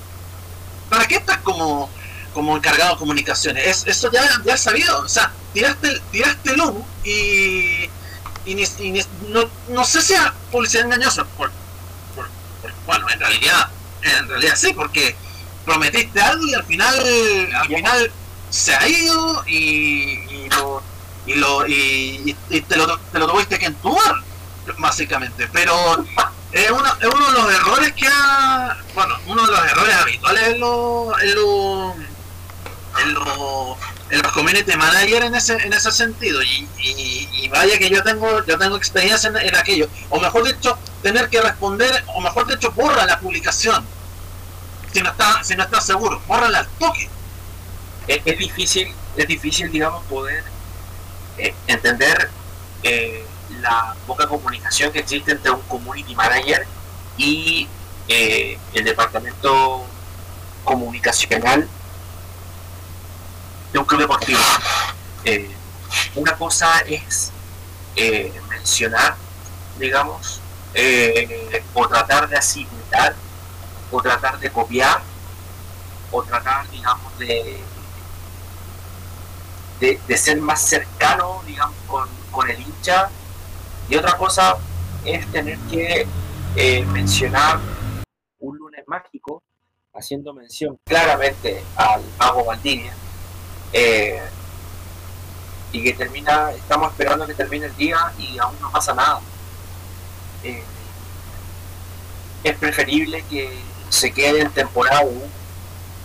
[0.89, 1.91] ¿Para qué estás como,
[2.39, 3.85] como encargado de comunicaciones?
[3.85, 7.91] eso ya, ya sabido, o sea, tiraste, tiraste humo y,
[8.47, 10.21] y, no, no, sé si es
[10.53, 11.27] publicidad engañosa,
[12.87, 13.69] bueno, en realidad
[14.03, 15.17] en realidad sí, porque
[15.65, 18.13] prometiste algo y al final, al final
[18.51, 20.81] se ha ido y, y lo
[21.27, 22.37] y lo y,
[22.69, 24.15] te, lo, te lo tuviste que entubar
[24.79, 25.75] básicamente pero
[26.53, 30.43] es uno, es uno de los errores que ha bueno uno de los errores habituales
[30.55, 32.18] en los en los
[33.09, 33.77] en los
[34.11, 36.43] en los community managers en ese en ese sentido.
[36.43, 39.89] Y, vaya que yo tengo yo tengo experiencia en, aquello.
[40.11, 43.85] O mejor dicho tener que responder o mejor dicho borra la publicación.
[44.93, 47.09] Si no está, si no está seguro, bórrala al toque.
[48.07, 50.43] Es, es, difícil, es difícil, digamos, poder
[51.39, 52.31] eh, entender
[52.83, 53.25] eh,
[53.61, 56.67] la poca comunicación que existe entre un community manager
[57.17, 57.69] y
[58.09, 59.85] eh, el departamento
[60.65, 61.69] comunicacional
[63.73, 64.39] de un club deportivo.
[65.25, 65.51] Eh,
[66.15, 67.33] una cosa es
[67.97, 69.17] eh, mencionar,
[69.79, 70.41] digamos,
[70.75, 73.15] eh, o tratar de asimilar
[73.91, 75.01] o tratar de copiar
[76.11, 77.61] o tratar, digamos, de,
[79.81, 83.11] de, ser más cercano, digamos, con, con, el hincha.
[83.89, 84.57] Y otra cosa
[85.05, 86.07] es tener que
[86.93, 87.61] mencionar
[88.41, 89.43] un lunes mágico,
[89.95, 92.95] haciendo mención claramente al Mago Valdivia.
[93.73, 94.21] Eh,
[95.71, 99.21] y que termina, estamos esperando que termine el día y aún no pasa nada.
[100.43, 100.63] Eh,
[102.45, 103.59] es preferible que
[103.91, 105.21] se quede en temporada 1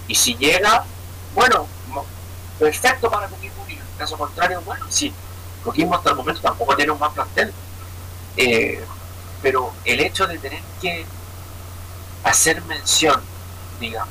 [0.07, 0.83] y si llega,
[1.33, 1.67] bueno,
[2.59, 3.81] perfecto para Coquimbo Unido.
[3.91, 5.13] En caso contrario, bueno, sí,
[5.63, 7.53] Coquimbo hasta el momento tampoco tiene un más plantel.
[8.35, 8.83] Eh,
[9.41, 11.05] pero el hecho de tener que
[12.23, 13.21] hacer mención,
[13.79, 14.09] digamos,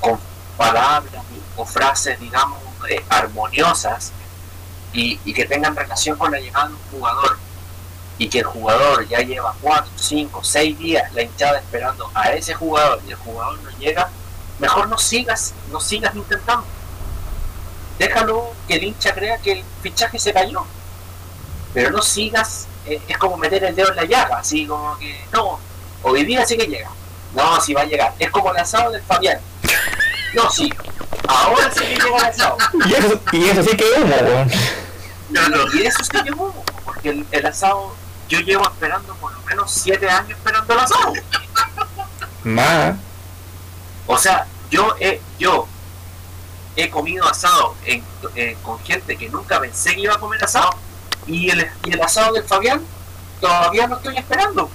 [0.00, 0.18] con
[0.56, 1.22] palabras
[1.56, 2.58] o frases, digamos,
[2.88, 4.12] eh, armoniosas
[4.92, 7.38] y, que tengan relación con la llegada de un jugador
[8.18, 12.54] y que el jugador ya lleva 4, 5, 6 días la hinchada esperando a ese
[12.54, 14.10] jugador y el jugador no llega,
[14.58, 16.64] mejor no sigas, no sigas intentando.
[17.98, 20.64] Déjalo que el hincha crea que el fichaje se cayó.
[21.74, 25.24] Pero no sigas, eh, es como meter el dedo en la llaga, así como que
[25.32, 25.58] no,
[26.02, 26.90] hoy día sí que llega.
[27.34, 28.14] No, si va a llegar.
[28.18, 29.40] Es como el asado del Fabián.
[30.34, 30.72] No, sí,
[31.28, 32.56] Ahora sí que llega el asado.
[32.86, 34.50] Y eso, y eso sí que es humo, weón.
[35.74, 37.94] Y eso sí que es humo, porque el, el asado,
[38.28, 41.12] yo llevo esperando por lo menos 7 años esperando el asado.
[42.44, 42.96] Más.
[44.06, 45.66] O sea, yo he, yo
[46.76, 48.04] he comido asado en-
[48.34, 50.70] eh, con gente que nunca pensé que iba a comer asado
[51.26, 52.82] y el, y el asado del Fabián
[53.40, 54.70] todavía no estoy esperando.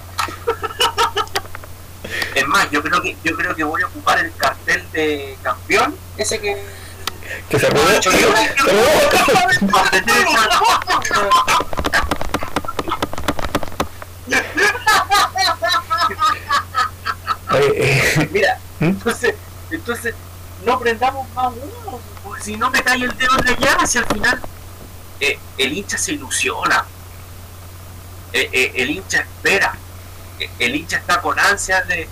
[2.34, 5.94] Es más, yo creo que yo creo que voy a ocupar el cartel de campeón,
[6.16, 6.56] ese que
[7.48, 7.82] Que se robó.
[17.54, 18.84] Eh, Mira, ¿Mm?
[18.86, 19.34] entonces,
[19.70, 20.14] entonces
[20.64, 23.98] no prendamos más humo, porque si no me cae el dedo en la llave, si
[23.98, 24.40] al final
[25.20, 26.84] eh, el hincha se ilusiona,
[28.30, 29.74] Eh, eh, el hincha espera,
[30.58, 32.08] el hincha está con ansias de,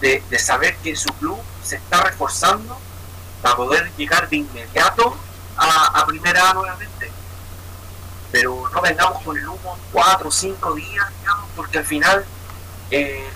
[0.00, 2.78] de, de saber que su club se está reforzando
[3.42, 5.16] para poder llegar de inmediato
[5.56, 7.10] a, a primera A nuevamente.
[8.32, 12.24] Pero no vengamos con el humo cuatro o cinco días, digamos, porque al final
[12.90, 13.28] eh,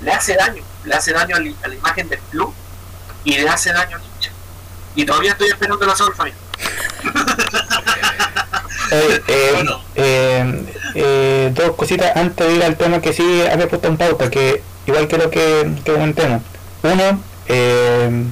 [0.00, 2.54] le hace daño, le hace daño a, li- a la imagen del club
[3.24, 4.30] y le hace daño al hincha.
[4.94, 5.94] Y todavía estoy esperando la
[8.92, 9.80] oye, eh, Bueno.
[9.94, 14.30] eh, eh, dos cositas antes de ir al tema que sí había puesto en pauta,
[14.30, 16.42] que igual quiero que, que comentemos.
[16.82, 18.24] Uno, eh,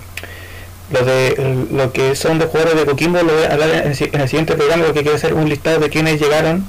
[0.90, 4.20] lo de lo que son de jugadores de Coquimbo lo voy a hablar en, en
[4.20, 6.64] el siguiente programa porque quiero hacer un listado de quienes llegaron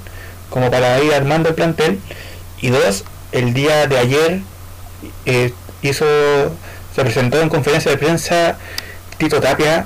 [0.49, 1.99] como para ir armando el plantel
[2.59, 4.39] y dos el día de ayer
[5.25, 5.53] eh,
[5.83, 6.05] hizo
[6.95, 8.57] se presentó en conferencia de prensa
[9.17, 9.85] Tito Tapia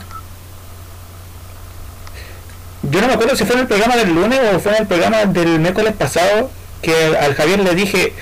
[2.91, 4.87] yo no me acuerdo si fue en el programa del lunes o fue en el
[4.87, 6.51] programa del miércoles pasado
[6.81, 8.13] que al Javier le dije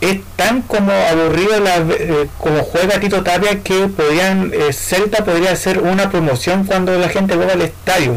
[0.00, 5.52] es tan como aburrido la, eh, como juega Tito Tapia que podrían eh, Celta podría
[5.52, 8.14] hacer una promoción cuando la gente vuelva al estadio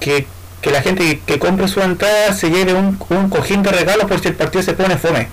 [0.00, 0.26] que,
[0.60, 4.20] que la gente que, compre su entrada se lleve un, un cojín de regalos por
[4.20, 5.28] si el partido se pone fome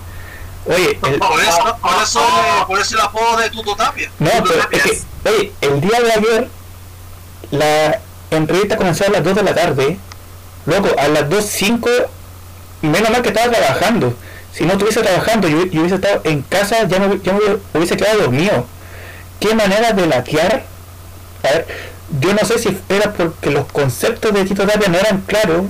[0.66, 2.20] oye el, Por eso, por eso,
[2.66, 4.10] por eso el apodo de Tuto Tapia.
[4.18, 6.48] no, pero es que, oye, el día de ayer
[7.50, 8.00] la
[8.30, 9.98] entrevista comenzó a las 2 de la tarde.
[10.66, 11.88] Loco, a las 2.05,
[12.82, 14.14] menos mal que estaba trabajando.
[14.52, 17.18] Si no estuviese trabajando y hubi- y hubiese estado en casa, ya me, me
[17.74, 18.66] hubiese quedado dormido.
[19.38, 20.64] ¿Qué manera de latear?
[21.42, 21.66] A ver,
[22.20, 25.62] yo no sé si era porque los conceptos de Tito Tapia no eran claros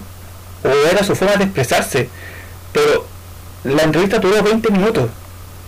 [0.65, 2.09] o era su forma de expresarse,
[2.73, 3.07] pero
[3.65, 5.11] la entrevista duró 20 minutos.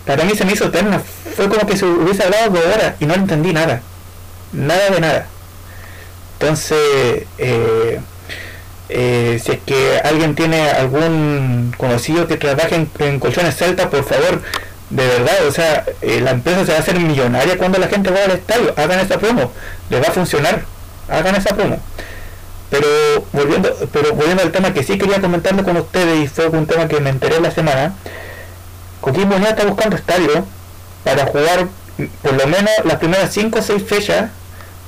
[0.05, 1.01] Para mí se me hizo eterna.
[1.35, 3.81] Fue como que se hubiese hablado dos horas y no entendí nada.
[4.51, 5.27] Nada de nada.
[6.43, 8.01] Entonces, eh,
[8.89, 14.41] eh, si es que alguien tiene algún conocido que trabaje en, colchones celta, por favor,
[14.89, 18.09] de verdad, o sea, eh, la empresa se va a hacer millonaria cuando la gente
[18.09, 18.73] vaya al estadio.
[18.75, 19.53] Hagan esa promo,
[19.89, 20.65] les va a funcionar.
[21.07, 21.79] Hagan esa promo.
[22.69, 22.87] Pero
[23.31, 26.89] volviendo, pero volviendo al tema que sí quería comentarlo con ustedes y fue un tema
[26.89, 27.93] que me enteré la semana,
[28.99, 30.45] Coquimbo Unido está buscando estadio
[31.05, 31.67] para jugar
[32.21, 34.29] por lo menos las primeras 5 o 6 fechas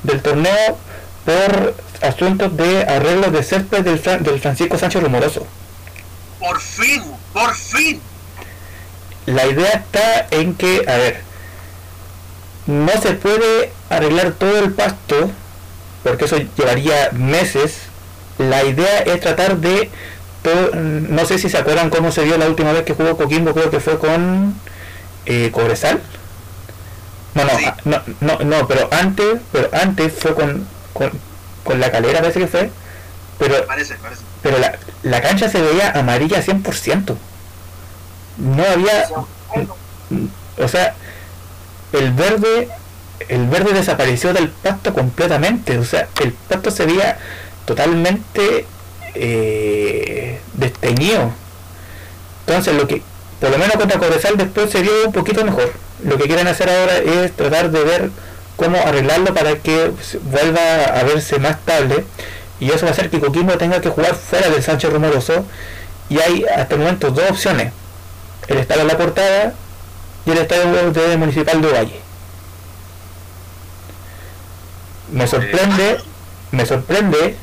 [0.04, 0.78] del torneo
[1.26, 5.46] por asuntos de arreglos de césped del, del Francisco Sánchez Rumoroso.
[6.40, 7.02] Por fin,
[7.34, 8.00] por fin.
[9.26, 11.22] La idea está en que, a ver,
[12.68, 15.32] no se puede arreglar todo el pasto,
[16.04, 17.78] porque eso llevaría meses.
[18.38, 19.90] La idea es tratar de,
[20.44, 23.54] todo- no sé si se acuerdan cómo se dio la última vez que jugó Coquimbo,
[23.54, 24.54] creo que fue con
[25.26, 26.02] eh, Cobresal.
[27.34, 27.66] No, no, Sí.
[27.66, 31.12] ah, no, no, no, pero antes, pero antes fue con, con,
[31.64, 32.72] con la calera, parece que fue.
[33.38, 34.22] Pero Parece, parece.
[34.42, 37.16] pero la, la cancha se veía amarilla 100%.
[38.38, 39.08] No había,
[40.58, 40.96] o sea,
[41.94, 42.70] el verde,
[43.28, 45.78] el verde desapareció del pasto completamente.
[45.78, 47.18] O sea, el pasto se veía
[47.66, 48.66] totalmente
[49.16, 51.32] eh, desteñido.
[52.48, 53.02] Entonces, lo que,
[53.42, 55.74] por lo menos contra Cobresal después se vio un poquito mejor.
[56.04, 58.10] Lo que quieren hacer ahora es tratar de ver
[58.56, 62.06] cómo arreglarlo para que se- vuelva a verse más estable.
[62.60, 65.46] Y eso va a hacer que Coquimbo tenga que jugar fuera del Sánchez Rumoroso.
[66.10, 67.74] Y hay hasta el momento dos opciones.
[68.48, 69.54] El estadio de la portada
[70.26, 72.00] y el estadio de Municipal de Valle.
[75.12, 75.98] Me sorprende,
[76.52, 77.36] me sorprende,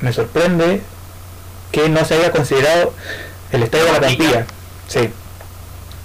[0.00, 0.82] me sorprende
[1.72, 2.92] que no se haya considerado
[3.52, 4.46] el estadio de la Pampilla.
[4.88, 5.10] Sí.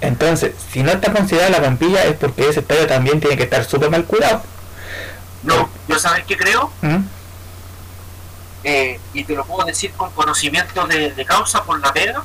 [0.02, 3.64] Entonces, si no está considerada la Pampilla es porque ese estadio también tiene que estar
[3.64, 4.42] súper mal cuidado.
[5.44, 6.98] No, yo sabes qué creo, ¿Mm?
[8.64, 12.22] Eh, y te lo puedo decir con conocimiento de, de causa por la pega.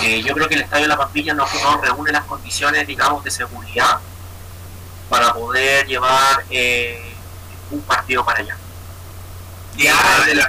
[0.00, 3.22] Eh, yo creo que el Estadio de la Pampilla no, no reúne las condiciones, digamos,
[3.22, 4.00] de seguridad
[5.10, 7.14] para poder llevar eh,
[7.70, 8.56] un partido para allá.
[9.76, 9.94] Ya,
[10.26, 10.48] de las,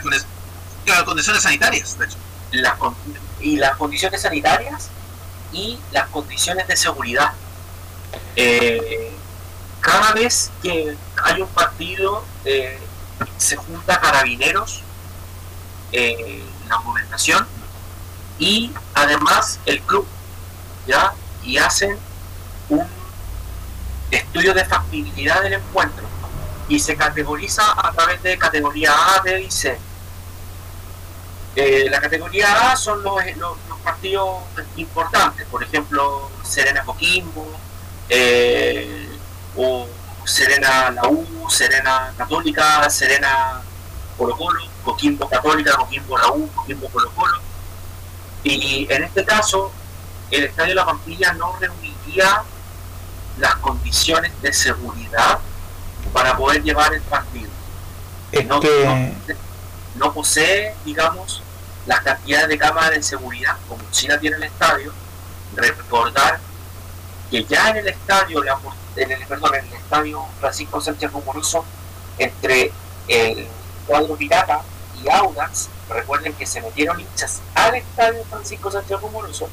[1.03, 2.17] condiciones sanitarias, de hecho.
[3.41, 4.89] y las condiciones sanitarias
[5.51, 7.33] y las condiciones de seguridad.
[8.35, 9.11] Eh,
[9.79, 12.79] cada vez que hay un partido, eh,
[13.37, 14.81] se junta carabineros,
[15.91, 17.47] eh, la gobernación
[18.39, 20.07] y además el club,
[20.87, 21.13] ¿ya?
[21.43, 21.97] Y hacen
[22.69, 22.85] un
[24.11, 26.05] estudio de factibilidad del encuentro
[26.67, 29.77] y se categoriza a través de categoría A, B y C.
[31.55, 34.43] Eh, la categoría A son los, los, partidos
[34.75, 37.47] importantes, por ejemplo, Serena Coquimbo,
[38.09, 39.07] eh,
[39.55, 39.87] o
[40.25, 43.61] Serena La U, Serena Católica, Serena
[44.17, 47.39] Colo Colo, Coquimbo Católica, Coquimbo La U, Coquimbo Colo Colo.
[48.43, 49.71] Y en este caso,
[50.31, 52.43] el Estadio de la Pampilla no reuniría
[53.37, 55.39] las condiciones de seguridad
[56.13, 57.49] para poder llevar el partido.
[59.95, 61.41] no, posee, digamos,
[61.85, 64.91] las cantidades de cámaras de seguridad como China tiene el estadio.
[65.55, 66.39] Recordar
[67.29, 68.43] que ya en el estadio,
[68.95, 71.65] en el, perdón, en el estadio Francisco Sánchez Rumoroso,
[72.17, 72.71] entre
[73.07, 73.47] el
[73.87, 74.61] cuadro pirata
[75.01, 79.49] y Audax, recuerden que se metieron hinchas al estadio Francisco Sánchez Rumoroso,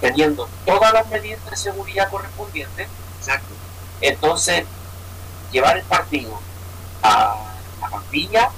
[0.00, 2.88] teniendo todas las medidas de seguridad correspondientes.
[3.18, 3.54] Exacto.
[4.00, 4.64] Entonces,
[5.52, 6.38] llevar el partido
[7.02, 7.36] a
[7.80, 8.50] la Pampilla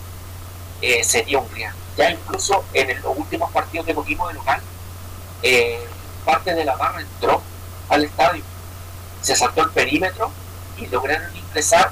[0.81, 1.86] eh, sería un riesgo.
[1.97, 4.61] Ya incluso en los últimos partidos de Coquimbo de local,
[5.43, 5.87] eh,
[6.25, 7.43] parte de la barra entró
[7.89, 8.43] al estadio,
[9.23, 10.31] se saltó el perímetro
[10.77, 11.91] y lograron ingresar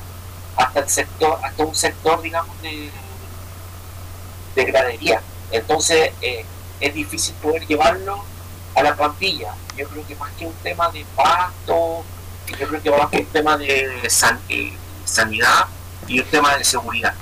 [0.57, 2.91] hasta el sector, hasta un sector, digamos, de,
[4.55, 5.23] de gradería.
[5.51, 6.45] Entonces eh,
[6.81, 8.25] es difícil poder llevarlo
[8.75, 9.55] a la plantilla.
[9.77, 12.05] Yo creo que más que un tema de pasto,
[12.59, 14.41] yo creo que más que un tema de san,
[15.05, 15.67] sanidad
[16.07, 17.15] y el tema de seguridad.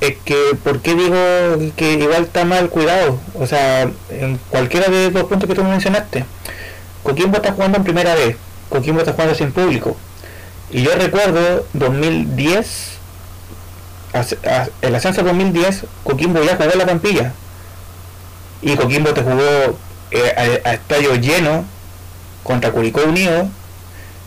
[0.00, 3.18] Es que, ¿por qué digo que igual está mal cuidado?
[3.34, 6.24] O sea, en cualquiera de los puntos que tú mencionaste.
[7.02, 8.36] Coquimbo está jugando en primera vez,
[8.68, 9.96] Coquimbo está jugando sin público.
[10.70, 12.98] Y yo recuerdo 2010,
[14.82, 17.32] el ascenso 2010, Coquimbo ya jugó la Pampilla.
[18.60, 19.78] Y Coquimbo te jugó
[20.10, 21.64] eh, a, estadio lleno
[22.42, 23.48] contra Curicó Unido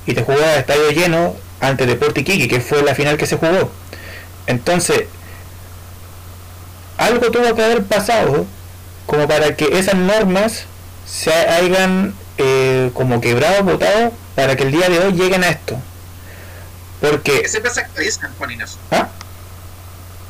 [0.06, 3.36] y te jugó a estadio lleno ante Deporte Iquique, que fue la final que se
[3.36, 3.70] jugó.
[4.48, 5.04] Entonces,
[7.00, 8.46] algo tuvo que haber pasado
[9.06, 10.66] como para que esas normas
[11.08, 15.78] se hayan eh, como quebrado, votado, para que el día de hoy lleguen a esto.
[17.02, 17.48] Porque...
[17.48, 18.52] Se actualizan, Juan
[18.92, 19.08] ¿Ah?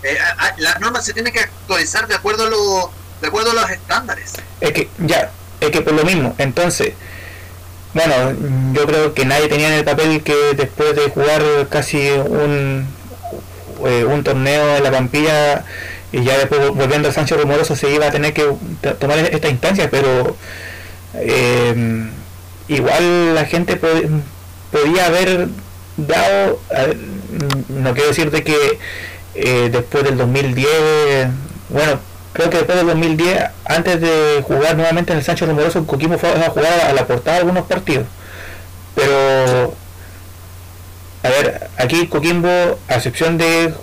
[0.03, 0.17] Eh,
[0.57, 2.91] las normas se tienen que actualizar de acuerdo a, lo,
[3.21, 4.33] de acuerdo a los estándares.
[4.61, 6.93] Es que, ya, es que por lo mismo, entonces
[7.93, 8.13] bueno,
[8.73, 12.87] yo creo que nadie tenía en el papel que después de jugar casi un,
[13.85, 15.65] eh, un torneo en la Pampilla
[16.11, 18.45] y ya después volviendo al Sancho Rumoroso se iba a tener que
[18.99, 20.35] tomar esta instancia, pero
[21.15, 22.09] eh,
[22.67, 25.47] igual la gente podía haber
[25.97, 26.59] dado,
[27.69, 28.79] no quiero decirte que
[29.35, 30.67] eh, después del 2010,
[31.69, 31.99] bueno,
[32.33, 36.29] creo que después del 2010, antes de jugar nuevamente en el Sancho Rumoroso, Coquimbo fue
[36.29, 38.05] a jugar a la portada de algunos partidos.
[38.95, 39.73] Pero,
[41.23, 43.73] a ver, aquí Coquimbo, a excepción de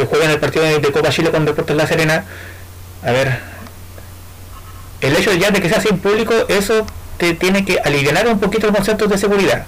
[0.00, 2.24] que juega en el partido de, Copa Chile con Deportes La Serena,
[3.04, 3.38] a ver,
[5.02, 6.86] el hecho ya de que sea sin público, eso
[7.18, 9.66] te tiene que aliviar un poquito el concepto de seguridad.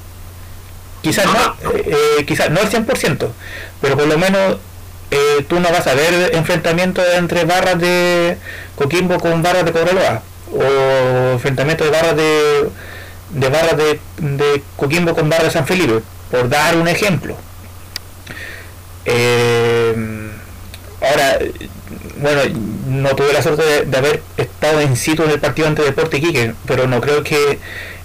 [1.03, 3.29] Quizás no, eh, eh, quizás no el 100%,
[3.83, 4.57] pero por lo menos
[5.11, 8.39] eh, tú no vas a ver enfrentamientos entre barras de
[8.77, 10.23] Coquimbo con barras de Cobreloa
[10.55, 12.71] o enfrentamientos de barras de,
[13.31, 16.01] de barras de, Coquimbo con barras de San Felipe,
[16.31, 17.37] por dar un ejemplo.
[19.05, 20.22] Eh,
[21.03, 21.39] ahora,
[22.17, 22.41] bueno,
[22.89, 26.55] no tuve la suerte de, haber estado en sitio en el partido ante Deporte Quique,
[26.67, 27.59] pero no creo que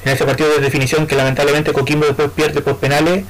[0.05, 3.25] en ese partido de definición que lamentablemente Coquimbo después pierde por penales,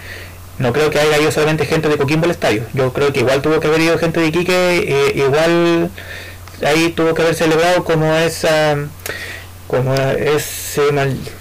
[0.60, 2.64] no creo que haya ido solamente gente de Coquimbo al estadio.
[2.74, 5.92] Yo creo que igual tuvo que haber ido gente de Iquique, eh, igual
[6.66, 8.76] ahí tuvo que haber celebrado como esa
[9.68, 10.82] como ese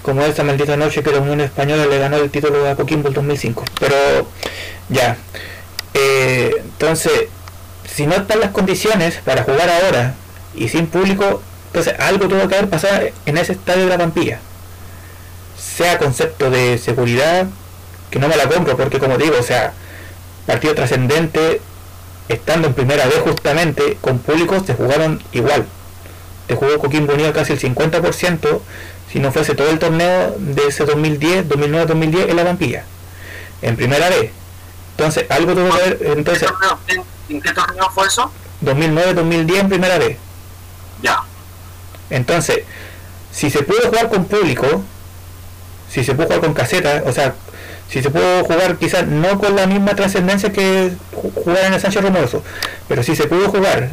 [0.01, 3.13] como esa maldita noche que la Unión Española le ganó el título a Coquimbo en
[3.13, 3.63] 2005.
[3.79, 3.95] Pero
[4.89, 5.17] ya.
[5.93, 7.11] Eh, entonces,
[7.97, 10.13] si no están las condiciones para jugar ahora
[10.53, 14.39] y sin público, entonces algo tuvo que haber pasado en ese estadio de la Pampilla.
[15.57, 17.47] Sea concepto de seguridad,
[18.11, 19.73] que no me la compro porque como digo, o sea,
[20.45, 21.59] partido trascendente,
[22.29, 25.65] estando en primera vez justamente, con públicos se jugaron igual.
[26.45, 28.59] Te jugó Coquimbo Unido casi el 50%,
[29.11, 32.83] si no fuese todo el torneo de ese 2010, 2009-2010 en la Vampilla.
[33.63, 34.29] En primera vez.
[34.97, 36.17] Entonces, algo tuvo que ver.
[36.17, 36.49] Entonces,
[37.29, 38.31] ¿En qué torneo fue eso?
[38.63, 40.17] 2009-2010 primera vez.
[41.03, 41.23] Ya.
[42.09, 42.63] Entonces,
[43.31, 44.81] si se puede jugar con público,
[45.91, 47.35] si se puede jugar con caseta, o sea,
[47.89, 50.93] si se puede jugar quizás no con la misma trascendencia que
[51.35, 52.43] jugar en el Sánchez Rumoroso,
[52.87, 53.89] pero si se puede jugar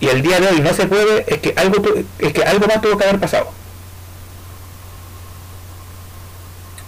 [0.00, 1.82] y el día de hoy no se puede, es que algo,
[2.18, 3.52] es que algo más tuvo que haber pasado.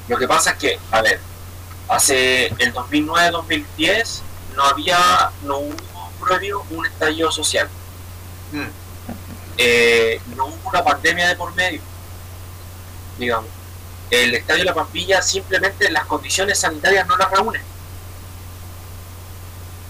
[0.09, 1.21] Lo que pasa es que, a ver,
[1.89, 4.21] hace el 2009-2010
[4.57, 4.99] no había,
[5.43, 7.69] no hubo previo un estallido social.
[8.53, 8.65] Mm.
[9.59, 11.81] Eh, no hubo una pandemia de por medio,
[13.19, 13.51] digamos.
[14.11, 17.63] El estadio de la Pampilla simplemente las condiciones sanitarias no las reúnen.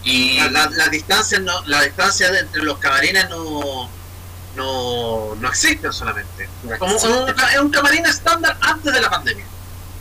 [0.04, 3.90] Y la, distancia no, la distancia entre los camarines no,
[4.54, 6.48] no, no existen solamente.
[6.78, 9.44] Como, es un camarín estándar antes de la pandemia.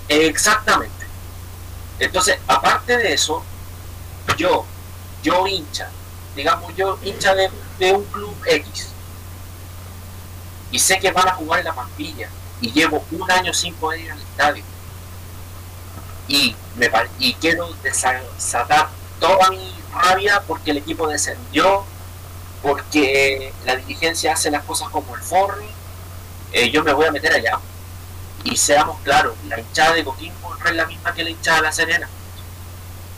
[0.08, 1.05] Exactamente.
[2.00, 3.44] Entonces, aparte de eso,
[4.38, 4.66] yo,
[5.24, 5.90] yo hincha,
[6.36, 7.50] digamos yo hincha de,
[7.94, 8.90] un club X,
[10.72, 12.30] y sé que van a jugar en la Pampilla,
[12.62, 14.64] y llevo un año sin poder ir al estadio,
[16.28, 16.90] y, me,
[17.20, 18.90] y quiero desatar
[19.20, 21.86] toda mi rabia porque el equipo descendió,
[22.62, 25.64] porque la dirigencia hace las cosas como el forro,
[26.52, 27.60] eh, yo me voy a meter allá.
[28.46, 31.64] Y seamos claros, la hinchada de Coquimbo no es la misma que la hinchada de
[31.64, 32.10] La Serena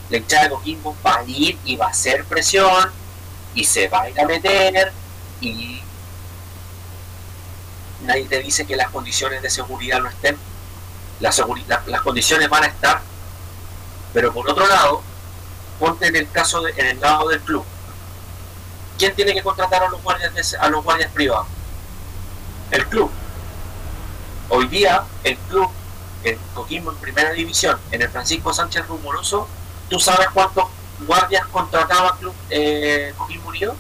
[0.10, 2.92] la hinchada de Coquimbo va a ir y va a hacer presión
[3.54, 4.92] y se va a ir a meter
[5.42, 5.82] y
[8.04, 10.38] nadie te dice que las condiciones de seguridad no estén.
[11.20, 11.42] Las,
[12.04, 13.02] condiciones van a estar.
[14.14, 15.02] Pero por otro lado,
[15.80, 17.66] ponte en el caso de, en el lado del club.
[18.98, 21.48] ¿Quién tiene que contratar a los guardias a los guardias privados?
[22.72, 23.12] El club.
[24.50, 25.70] Hoy día el club
[26.24, 29.48] en Coquimbo en primera división, en el Francisco Sánchez Rumoroso,
[29.90, 30.66] ¿Tú sabes cuántos
[31.06, 33.76] guardias contrataba Club eh, Coquimbo Unido?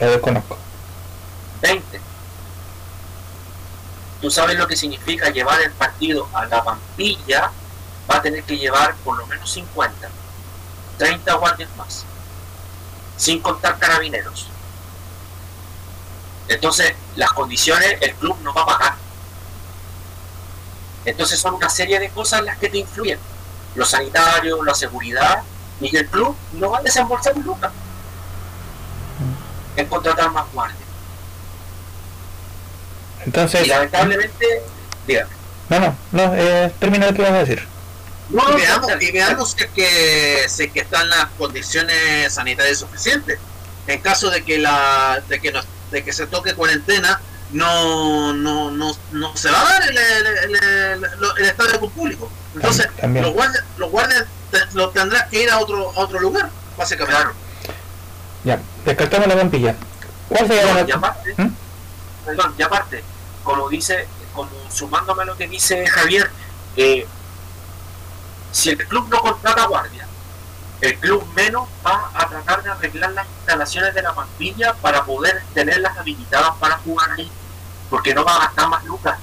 [0.00, 0.56] Lo desconozco.
[1.60, 2.00] 20.
[4.20, 7.50] ¿Tú sabes lo que significa llevar el partido a la Pampilla?
[8.08, 10.08] Va a tener que llevar por lo menos 50.
[10.98, 12.04] 30 guardias más.
[13.16, 14.46] Sin contar carabineros.
[16.46, 18.94] Entonces, las condiciones el club no va a pagar.
[21.04, 23.18] Entonces son una serie de cosas las que te influyen
[23.74, 25.42] los sanitarios, la seguridad,
[25.80, 27.72] y el club no va a desembolsar nunca
[29.76, 30.78] en contratar más guardias.
[33.24, 33.66] Entonces.
[33.66, 34.62] Y lamentablemente,
[35.06, 35.30] dígame.
[35.68, 37.66] No, no, no, eh, termina lo que vas a decir.
[38.28, 43.38] No, y veamos, y veamos que, que, que están las condiciones sanitarias suficientes.
[43.86, 47.20] En caso de que la de que, nos, de que se toque cuarentena,
[47.52, 51.04] no, no, no, no se va a dar el, el,
[51.38, 52.30] el, estadio público.
[52.54, 54.26] Entonces, los guardias, los guardias
[54.74, 57.34] los tendrán que ir a otro, a otro lugar, básicamente.
[58.44, 59.76] Ya, descartamos la vampilla.
[60.28, 60.88] ¿Cuál sería la...
[60.88, 61.48] Y aparte, ¿Mm?
[62.24, 63.04] perdón, y aparte,
[63.44, 66.30] como dice, como sumándome a lo que dice Javier,
[66.76, 67.06] eh,
[68.50, 70.06] si el club no contrata guardia,
[70.80, 75.42] el club menos va a tratar de arreglar las instalaciones de la vampilla para poder
[75.54, 77.30] tenerlas habilitadas para jugar ahí
[77.92, 79.18] porque no va a gastar más lucas.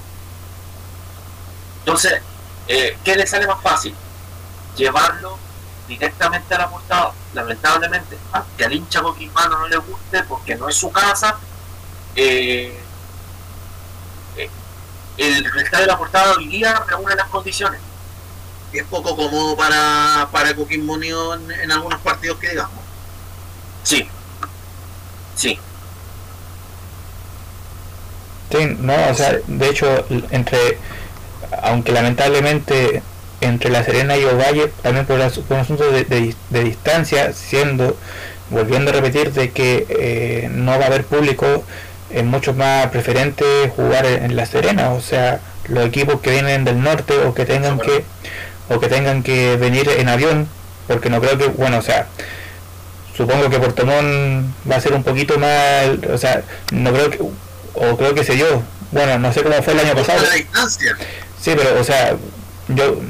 [1.80, 2.22] Entonces,
[2.68, 3.92] eh, ¿qué le sale más fácil?
[4.76, 5.36] Llevarlo
[5.88, 10.76] directamente a la portada, lamentablemente, aunque al hincha coquimano no le guste porque no es
[10.76, 11.36] su casa,
[12.14, 12.80] eh,
[14.36, 14.50] eh,
[15.16, 17.80] el estadio de la portada hoy día reúne las condiciones.
[18.72, 20.94] es poco cómodo para, para Coquimbo
[21.34, 22.84] en, en algunos partidos que digamos.
[23.82, 24.08] Sí,
[25.34, 25.58] sí.
[28.50, 30.78] Sí, no, o sea, de hecho, entre,
[31.62, 33.02] aunque lamentablemente
[33.40, 37.96] entre La Serena y Ovalle, también por, un asunto de, distancia, siendo,
[38.50, 41.64] volviendo a repetir, de que eh, no va a haber público,
[42.10, 43.44] es mucho más preferente
[43.74, 47.78] jugar en, La Serena, o sea, los equipos que vienen del norte o que tengan
[47.78, 48.04] que
[48.68, 50.48] o que tengan que venir en avión,
[50.86, 52.06] porque no creo que, bueno, o sea,
[53.16, 57.18] supongo que Portomón va a ser un poquito más, o sea, no creo que
[57.80, 58.62] o creo que se dio.
[58.92, 60.20] Bueno, no sé cómo fue el año pasado.
[61.40, 62.16] Sí, pero, o sea,
[62.68, 63.00] yo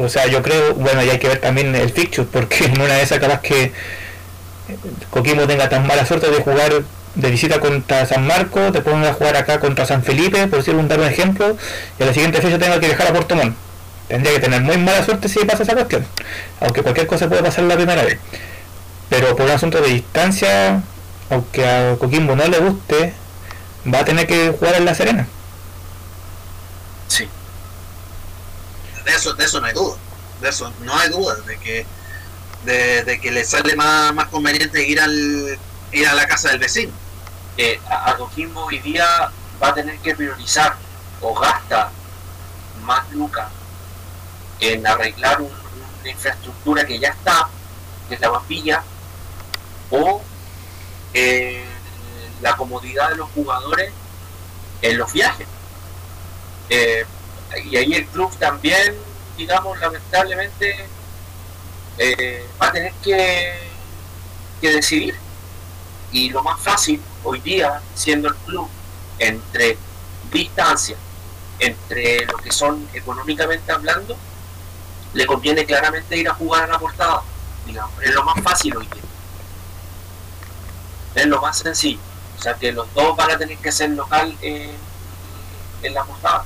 [0.00, 2.94] o sea, yo creo, bueno, y hay que ver también el fixture, porque en una
[2.94, 3.72] de esas capaz que
[5.10, 6.82] Coquimbo tenga tan mala suerte de jugar
[7.14, 10.74] de visita contra San Marcos, te pongan a jugar acá contra San Felipe, por decir
[10.74, 11.56] un dar un ejemplo,
[11.98, 13.54] y a la siguiente fecha tenga que dejar a Puerto Montt.
[14.08, 16.06] Tendría que tener muy mala suerte si pasa esa cuestión,
[16.60, 18.18] aunque cualquier cosa puede pasar la primera vez.
[19.08, 20.82] Pero por un asunto de distancia,
[21.28, 23.12] aunque a Coquimbo no le guste,
[23.86, 25.26] va a tener que jugar en La Serena.
[27.08, 27.28] Sí.
[29.04, 29.96] De eso, de eso no hay duda.
[30.40, 31.34] De eso no hay duda.
[31.46, 31.86] De que
[32.64, 35.58] de, que le sale más, más conveniente ir al
[35.92, 36.92] ir a la casa del vecino.
[37.56, 37.78] Eh,
[38.54, 39.30] hoy día
[39.62, 40.76] va a tener que priorizar
[41.20, 41.90] o gasta
[42.84, 43.48] más lucas
[44.60, 47.48] en arreglar una infraestructura que ya está,
[48.08, 48.82] que es la Guapilla,
[49.90, 50.22] o
[51.12, 51.64] eh,
[52.42, 53.92] la comodidad de los jugadores
[54.82, 55.46] en los viajes.
[56.68, 57.06] Eh,
[57.64, 58.94] y ahí el club también,
[59.36, 60.86] digamos, lamentablemente
[61.98, 63.54] eh, va a tener que,
[64.60, 65.14] que decidir.
[66.10, 68.68] Y lo más fácil hoy día, siendo el club
[69.18, 69.78] entre
[70.30, 70.96] distancia,
[71.58, 74.16] entre lo que son económicamente hablando,
[75.14, 77.22] le conviene claramente ir a jugar a la portada.
[77.66, 79.02] Digamos, es lo más fácil hoy día.
[81.14, 82.11] Es lo más sencillo.
[82.42, 84.72] O sea que los dos van a tener que ser local eh,
[85.80, 86.42] en la portada.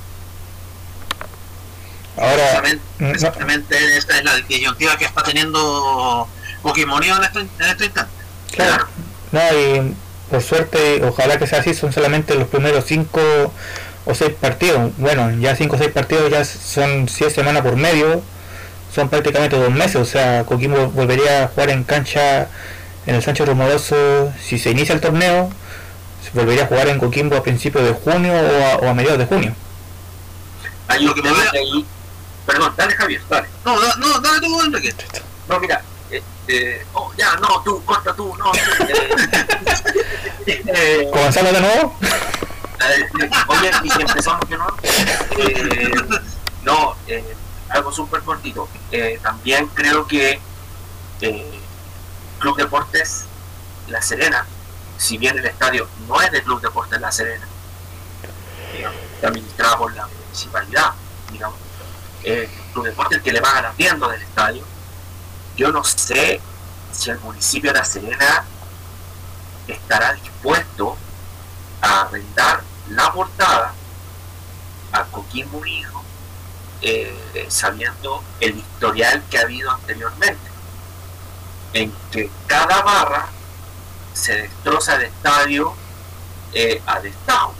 [2.15, 2.61] Ahora,
[2.99, 6.27] exactamente, esta es la disyuntiva que está teniendo
[6.61, 8.13] Pokémon en este, en este instante.
[8.51, 8.85] Claro.
[9.31, 9.95] No, y
[10.29, 13.19] por suerte, ojalá que sea así, son solamente los primeros cinco
[14.05, 14.91] o seis partidos.
[14.97, 18.21] Bueno, ya cinco o seis partidos ya son siete semanas por medio,
[18.93, 19.95] son prácticamente dos meses.
[19.95, 22.49] O sea, Coquimbo volvería a jugar en cancha
[23.07, 25.49] en el Sánchez Romoroso si se inicia el torneo.
[26.31, 29.55] Se volvería a jugar en Coquimbo a principios de junio o a, mediados de junio.
[30.87, 31.85] Hay lo que me ahí
[32.45, 33.47] Perdón, dale Javier, dale.
[33.65, 34.95] No, no, dale tú, Enrique.
[35.49, 35.81] No, mira,
[36.47, 38.51] eh, oh, ya, no, tú, corta tú, no.
[40.47, 41.97] Eh, eh, ¿Comenzamos de nuevo?
[43.47, 44.77] oye, y si empezamos de nuevo.
[45.37, 45.91] Eh,
[46.63, 47.35] no, eh,
[47.69, 48.69] algo súper cortito.
[48.91, 50.39] Eh, también creo que
[51.21, 51.59] eh,
[52.39, 53.25] Club Deportes
[53.87, 54.45] La Serena,
[54.97, 57.47] si bien el estadio no es de Club Deportes La Serena,
[59.23, 60.93] administrado por la municipalidad,
[61.31, 61.57] digamos,
[62.23, 64.63] eh, Club Deportes que le van a viendo del estadio.
[65.55, 66.41] Yo no sé
[66.91, 68.45] si el municipio de La Serena
[69.67, 70.97] estará dispuesto
[71.81, 73.73] a arrendar la portada
[74.91, 76.03] a Coquimbo Hijo,
[76.81, 80.49] eh, sabiendo el historial que ha habido anteriormente,
[81.73, 83.27] en que cada barra
[84.17, 85.73] se destroza el estadio
[86.53, 87.53] eh, a destado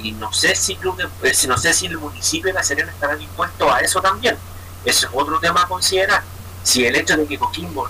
[0.00, 3.72] y no sé si eh, no sé si el municipio de La Serena estará dispuesto
[3.72, 4.36] a eso también.
[4.84, 6.22] Ese es otro tema a considerar.
[6.62, 7.88] Si el hecho de que Coquimbo,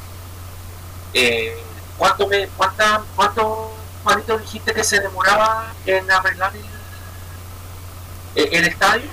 [1.15, 1.57] eh,
[1.97, 3.73] ¿cuánto me, cuánta, cuánto
[4.03, 6.53] Juanito dijiste que se demoraba en arreglar
[8.35, 9.09] el, el, estadio?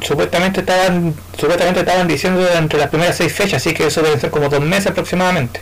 [0.00, 4.30] supuestamente estaban supuestamente estaban diciendo entre las primeras seis fechas, así que eso debe ser
[4.30, 5.60] como dos meses aproximadamente.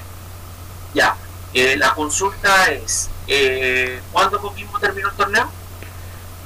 [0.94, 1.16] Ya,
[1.54, 5.50] eh, la consulta es, eh, ¿cuándo Coquimbo terminó el torneo?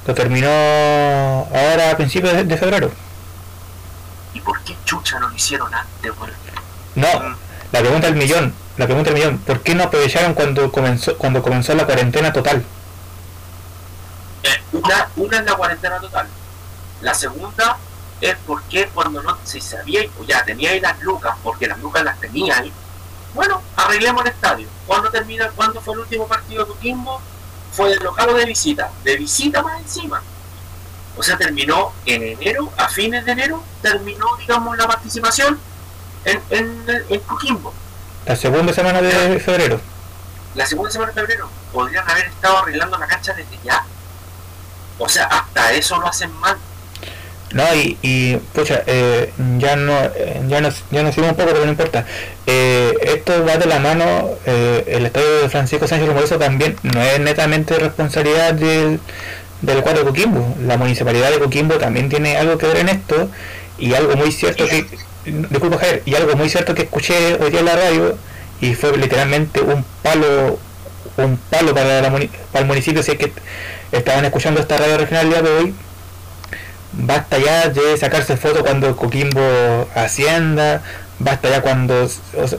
[0.05, 2.91] Lo terminó ahora a principios de, febrero.
[4.33, 6.11] ¿Y por qué chucha no lo hicieron antes,
[6.95, 7.07] No,
[7.71, 11.41] la pregunta del millón, la pregunta del millón, ¿por qué no aprovecharon cuando comenzó, cuando
[11.41, 12.63] comenzó la cuarentena total?
[14.43, 16.27] Eh, una, una es la cuarentena total.
[17.01, 17.77] La segunda
[18.21, 22.03] es porque cuando no se sabía o ya tenía ahí las lucas, porque las lucas
[22.03, 22.73] las tenía ahí,
[23.33, 24.67] bueno, arreglemos el estadio.
[24.85, 27.21] ¿Cuándo termina, cuándo fue el último partido de Coquimbo?
[27.77, 30.21] fue de local o de visita, de visita más encima.
[31.15, 35.59] O sea, terminó en enero, a fines de enero, terminó, digamos, la participación
[36.25, 37.71] en, en, Coquimbo.
[38.25, 39.79] La segunda semana de febrero.
[40.55, 41.49] La segunda semana de febrero.
[41.71, 43.85] Podrían haber estado arreglando la cancha desde ya.
[44.97, 46.57] O sea, hasta eso lo hacen mal.
[47.53, 51.63] No, y, y pucha, eh, ya no eh, ya nos, ya nos un poco, pero
[51.63, 52.05] no importa.
[52.45, 57.19] Eh, esto va de la mano, el estadio de Francisco Sánchez Romoroso también no es
[57.19, 58.99] netamente responsabilidad del,
[59.61, 60.55] del cuadro de Coquimbo.
[60.65, 63.29] La municipalidad de Coquimbo también tiene algo que ver en esto
[63.77, 64.85] y algo muy cierto que,
[65.25, 68.17] disculpa Javier, y algo muy cierto que escuché hoy día en la radio
[68.59, 70.59] y fue literalmente un palo
[71.17, 73.31] un palo para, la, para el municipio si es que
[73.91, 75.73] estaban escuchando esta radio regional el día de hoy
[76.93, 80.81] basta ya de sacarse fotos cuando Coquimbo hacienda,
[81.19, 82.09] basta ya cuando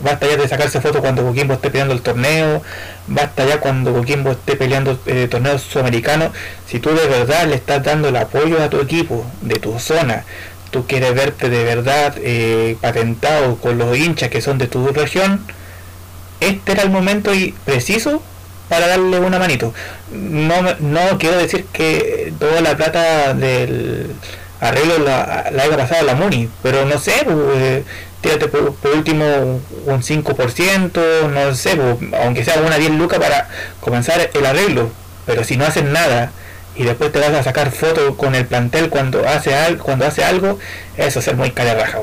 [0.03, 2.63] basta ya de sacarse fotos cuando Coquimbo esté peleando el torneo,
[3.07, 6.31] basta ya cuando Coquimbo esté peleando eh, torneos sudamericanos,
[6.67, 10.25] si tú de verdad le estás dando el apoyo a tu equipo, de tu zona,
[10.71, 15.45] tú quieres verte de verdad eh, patentado con los hinchas que son de tu región,
[16.41, 18.23] este era el momento y preciso
[18.69, 19.75] para darle una manito.
[20.13, 24.15] No, no quiero decir que toda la plata del
[24.61, 27.85] arreglo la, la haya la MUNI, pero no sé, pues, eh,
[28.21, 33.49] tírate por, último un 5%, no sé, pues, aunque sea una 10 lucas para
[33.81, 34.91] comenzar el arreglo,
[35.27, 36.33] pero si no hacen nada
[36.75, 40.25] y después te vas a sacar fotos con el plantel cuando hace algo, cuando hace
[40.25, 40.59] algo,
[40.97, 41.99] eso es ser muy cara raja,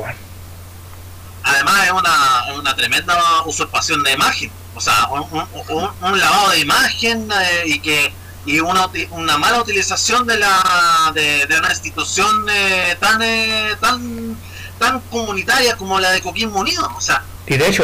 [1.44, 3.16] Además es una una tremenda
[3.46, 8.14] usurpación de imagen, o sea, un, lavado de imagen eh, y que
[8.46, 14.38] y una, una mala utilización de la de, una institución eh, tan eh, tan
[14.78, 17.84] tan comunitaria como la de Coquimbo Unido, o sea, y de hecho,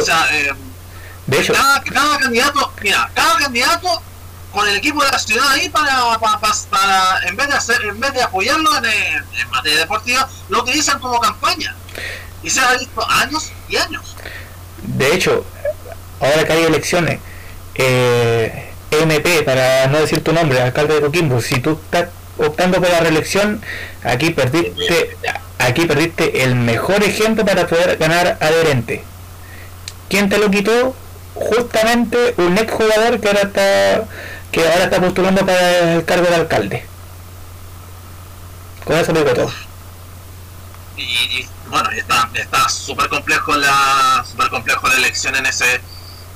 [1.25, 4.03] de hecho cada, cada candidato, mira, cada candidato
[4.51, 8.13] con el equipo de la ciudad ahí para, para, en vez de hacer en vez
[8.13, 11.75] de apoyarlo en, materia deportiva lo utilizan como campaña.
[12.43, 14.15] Y se ha visto años y años.
[14.81, 15.45] de hecho
[16.21, 17.19] ahora que hay elecciones
[17.75, 22.89] eh, MP para no decir tu nombre alcalde de Coquimbo si tú estás optando por
[22.89, 23.61] la reelección
[24.03, 25.17] aquí perdiste
[25.59, 29.03] aquí perdiste el mejor ejemplo para poder ganar adherente
[30.09, 30.95] ¿quién te lo quitó?
[31.33, 34.05] justamente un ex jugador que ahora está
[34.51, 36.85] que ahora está postulando para el cargo de alcalde.
[38.83, 39.51] Con eso digo todo.
[40.97, 45.81] Y, bueno, está súper complejo la super complejo la elección en ese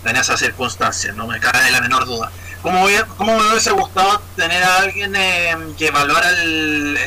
[0.10, 2.32] en esas circunstancias, no me cabe la menor duda.
[2.62, 2.88] ¿Cómo,
[3.18, 6.98] cómo me hubiese gustado tener a alguien eh, que evaluara el,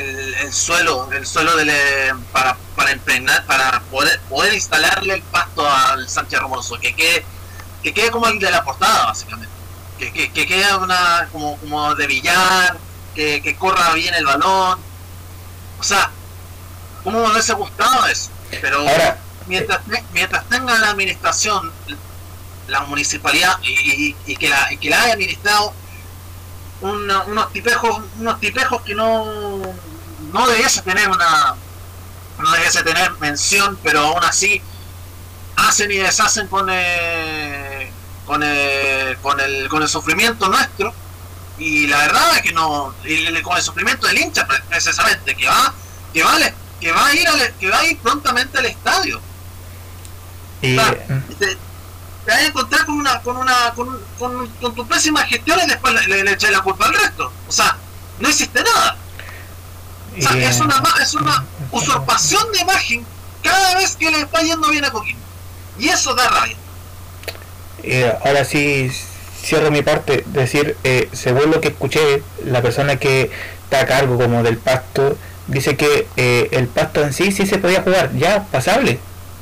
[0.40, 5.68] el, suelo, el suelo del, eh, para, para impregnar, para poder, poder instalarle el pasto
[5.68, 7.24] al Sánchez Romoso, que quede,
[7.82, 9.58] que quede como el de la portada, básicamente
[9.98, 12.78] que, que, que quede una como, como de billar,
[13.14, 14.78] que, que corra bien el balón.
[15.78, 16.10] O sea,
[17.04, 18.30] ¿cómo me hubiese gustado eso?
[18.50, 18.84] Pero
[19.46, 19.80] mientras,
[20.12, 21.72] mientras tenga la administración,
[22.68, 25.72] la municipalidad y, y, que, la, que la haya administrado
[26.80, 29.60] unos tipejos unos tipejos que no
[30.32, 31.56] no debiese tener una
[32.38, 34.62] no debiese tener mención pero aún así
[35.56, 37.90] hacen y deshacen con eh,
[38.28, 40.92] con el, con el, con el sufrimiento nuestro.
[41.58, 42.94] Y la verdad es que no
[43.42, 45.74] con el sufrimiento del hincha precisamente que va
[46.12, 47.26] que vale que va a ir
[47.58, 49.20] que va a ir prontamente al estadio.
[50.62, 50.76] Y,
[52.28, 55.70] te, vas a encontrar con una con una con, con, con tus pésimas gestiones y
[55.70, 57.32] después le, le, la culpa al resto.
[57.48, 57.76] O sea
[58.20, 58.96] no existe nada.
[60.16, 63.06] O sea, es una es una usurpación de imagen
[63.42, 65.20] cada vez que le está yendo bien a Coquimbo.
[65.78, 66.56] Y eso da rabia.
[67.84, 68.90] Eh, ahora sí
[69.42, 73.30] cierro mi parte, decir, eh, según lo que escuché, la persona que
[73.62, 77.58] está a cargo como del pasto, dice que eh, el pasto en sí sí se
[77.58, 78.98] podía jugar, ya, pasable,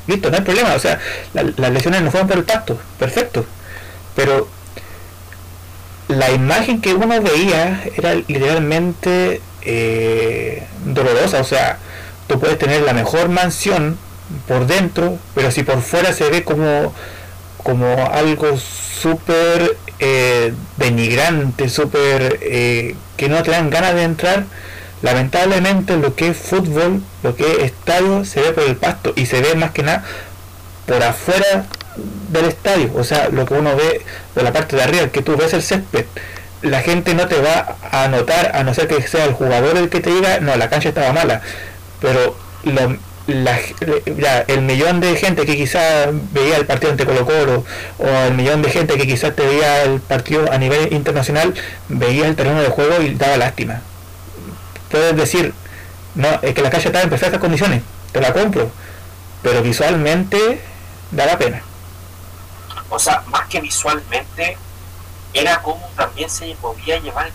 [0.06, 1.00] listo, no hay problema, o sea,
[1.32, 3.44] las lesiones no fueron por el pasto, perfecto,
[4.14, 4.48] pero
[6.08, 9.40] la imagen que uno veía era literalmente
[10.84, 11.78] dolorosa, o sea,
[12.28, 13.98] tú puedes tener la mejor mansión
[14.46, 16.92] por dentro, pero si por fuera se ve como
[17.66, 24.44] como algo súper eh, denigrante, súper eh, que no te dan ganas de entrar,
[25.02, 29.26] lamentablemente lo que es fútbol, lo que es estadio, se ve por el pasto y
[29.26, 30.04] se ve más que nada
[30.86, 31.66] por afuera
[32.30, 34.02] del estadio, o sea, lo que uno ve
[34.34, 36.04] de la parte de arriba, que tú ves el césped,
[36.62, 39.88] la gente no te va a notar, a no ser que sea el jugador el
[39.88, 41.40] que te diga, no, la cancha estaba mala,
[42.00, 42.96] pero lo,
[43.26, 43.58] la,
[44.46, 47.64] el millón de gente que quizás veía el partido ante Colo Colo
[47.98, 51.54] o el millón de gente que quizás te veía el partido a nivel internacional
[51.88, 53.82] veía el terreno de juego y daba lástima
[54.96, 55.54] puedes decir
[56.14, 57.82] no es que la calle está en perfectas condiciones
[58.12, 58.70] te la compro
[59.42, 60.60] pero visualmente
[61.12, 61.62] daba pena.
[62.88, 64.58] O sea más que visualmente
[65.32, 67.32] era como también se podía llevar el,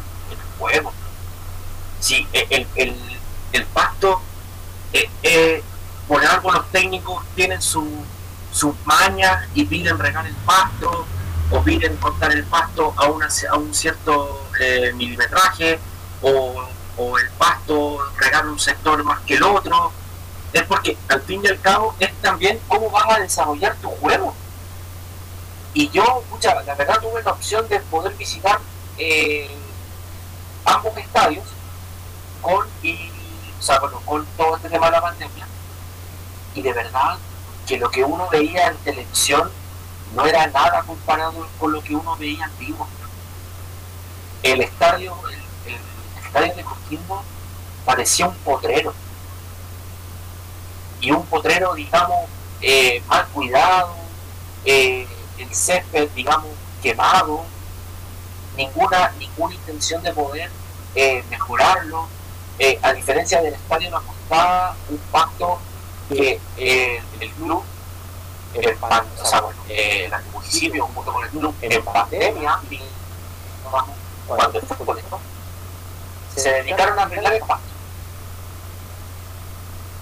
[0.59, 0.91] juego.
[1.99, 2.95] Si el, el,
[3.53, 4.21] el, pacto
[4.93, 5.63] eh, eh,
[6.07, 7.85] por algo los técnicos tienen sus
[8.85, 11.05] mañas y piden regar el pasto
[11.51, 15.79] o piden cortar el pasto a, una, a un cierto eh, milimetraje
[16.21, 16.63] o,
[17.17, 19.91] el pasto regar un sector más que el otro.
[20.53, 24.33] Es porque al fin y al cabo es también cómo vas a desarrollar tu juego.
[25.73, 28.59] Y yo, mucha, la verdad tuve la opción de poder visitar
[28.97, 29.49] eh,
[30.65, 31.45] ambos estadios
[32.41, 33.09] con, y,
[34.05, 35.47] con todo este tema de la pandemia
[36.53, 37.17] y de verdad
[37.67, 39.51] que lo que uno veía en televisión
[40.15, 42.87] no era nada comparado con lo que uno veía en vivo.
[44.43, 45.40] El estadio, el,
[46.31, 47.23] estadio de Coquimbo
[47.85, 48.93] parecía un potrero.
[51.01, 52.25] Y un potrero, digamos,
[52.61, 53.95] eh, mal cuidado,
[54.65, 56.51] eh, el césped, digamos,
[56.81, 57.43] quemado,
[58.55, 60.49] ninguna, ninguna intención de poder
[60.95, 62.07] eh, mejorarlo.
[62.83, 65.59] a diferencia del estadio la costaba un pacto
[66.07, 67.63] que el club,
[68.53, 72.59] el, o sea, bueno, el municipio junto con el club en pandemia,
[74.27, 74.99] cuando fútbol
[76.35, 77.67] se dedicaron a arreglar el pasto.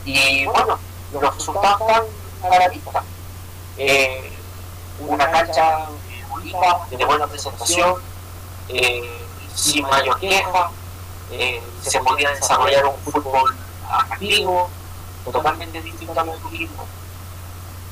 [0.05, 0.79] Y bueno,
[1.13, 3.03] los resultados están a la vista.
[3.77, 4.31] Eh,
[4.99, 5.87] una cancha
[6.29, 7.95] bonita, de buena presentación,
[8.69, 9.25] eh,
[9.55, 10.71] sin mayor queja,
[11.31, 13.55] eh, se podía desarrollar un fútbol
[13.89, 14.69] activo,
[15.25, 16.85] totalmente distinto a lo turismo.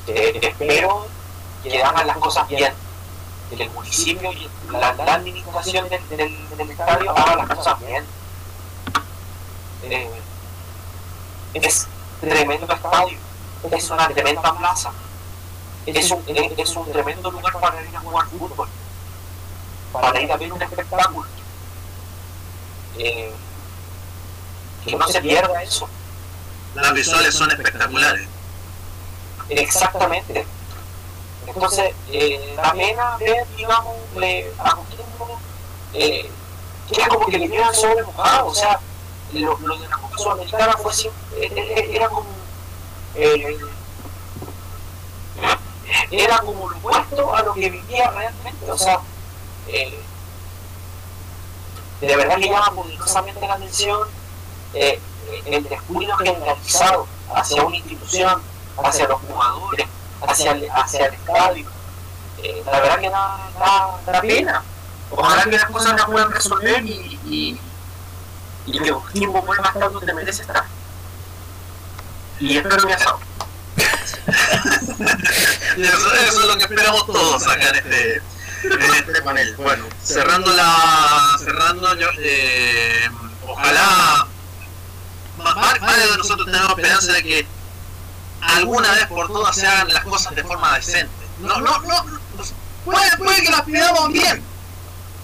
[0.06, 1.06] Eh, espero
[1.62, 2.72] que hagan las cosas bien,
[3.50, 8.04] que el municipio y la, administración del, del, estadio hagan las cosas bien.
[9.84, 10.10] Eh,
[11.54, 11.86] es
[12.20, 13.18] tremendo estadio,
[13.70, 14.92] es una tremenda plaza,
[15.86, 16.24] es un,
[16.56, 18.68] es un tremendo lugar para ir a jugar fútbol,
[19.92, 21.28] para ir a ver un espectáculo.
[22.98, 23.32] Eh,
[24.84, 25.88] que no se pierda eso.
[26.74, 28.28] Las visuales son espectaculares.
[29.48, 30.46] Exactamente.
[31.46, 35.40] Entonces, eh, la pena ver, digamos, le, a Coquimbo,
[35.94, 36.30] eh,
[36.88, 38.78] que era como que le dieran sobre mojado, o sea,
[39.32, 42.26] lo, lo de la Copa Sudamericana fue siempre, eh, eh, era como,
[43.14, 43.58] eh,
[46.10, 49.00] era como lo opuesto a lo que vivía realmente, o sea,
[49.68, 50.00] eh,
[52.00, 54.08] de verdad que llama poderosamente la atención
[54.74, 55.00] eh,
[55.46, 58.42] el descuido generalizado hacia una institución,
[58.82, 59.86] hacia los jugadores,
[60.26, 61.66] hacia el, hacia el estadio.
[62.42, 64.62] Eh, la verdad que da, da, da, pena.
[65.10, 67.60] Ojalá que las cosas las puedan resolver y,
[68.68, 70.64] y que Coquimbo vuelva a estar donde merece estar.
[72.38, 73.18] Y espero mi asado.
[75.76, 78.22] eso, eso es lo que esperamos todos en este,
[78.98, 79.56] este panel.
[79.56, 81.36] Bueno, cerrando la.
[81.38, 83.08] cerrando yo, eh,
[83.46, 84.26] ojalá
[85.38, 87.46] varios de nosotros tenemos esperanza de que
[88.40, 91.10] alguna vez por todas se hagan las cosas de forma decente.
[91.40, 92.04] No, no, no,
[92.84, 94.42] puede, puede que las pidamos bien,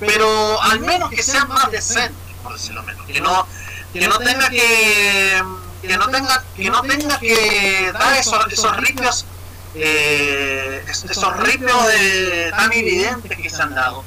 [0.00, 3.04] pero al menos que sean más decentes, por decirlo menos.
[3.06, 3.46] Que no,
[3.92, 5.42] que no tenga que
[5.82, 9.26] que no tenga que no tenga que dar esos, esos ripios
[9.74, 14.04] eh, esos ripios de, tan evidentes que se han dado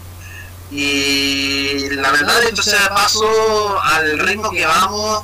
[0.71, 5.23] y la verdad de hecho sea paso al ritmo que vamos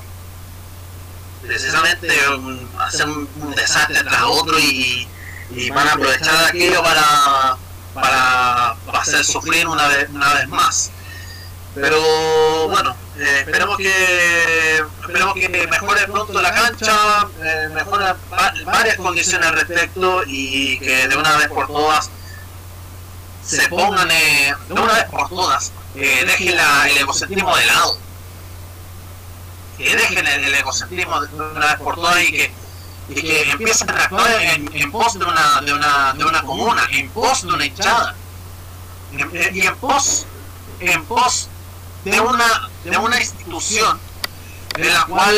[1.42, 5.08] precisamente un, hacer un, un, desastre tras otro y,
[5.52, 7.58] y, van a aprovechar aquello para,
[7.94, 10.92] para, para hacer sufrir una vez, una vez más.
[11.76, 18.06] Pero bueno, eh, esperemos que esperemos que mejore pronto la cancha, eh, mejore
[18.66, 22.10] varias condiciones al respecto y que de una vez por todas
[23.44, 27.98] se pongan, eh, de una vez por todas, eh, dejen el egocentrismo de lado.
[29.78, 32.52] Que dejen el, el egocentrismo de una vez por todas y que,
[33.10, 36.88] y que empiecen a actuar en, en, pos de una, de, una, de una comuna,
[36.92, 38.16] en pos de una hinchada,
[39.12, 40.26] y en pos,
[40.80, 41.50] en pos
[42.06, 44.00] de una, de una institución
[44.76, 45.36] en la cual,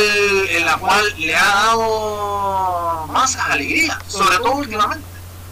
[0.49, 5.05] en la cual le ha dado más alegría, sobre todo últimamente.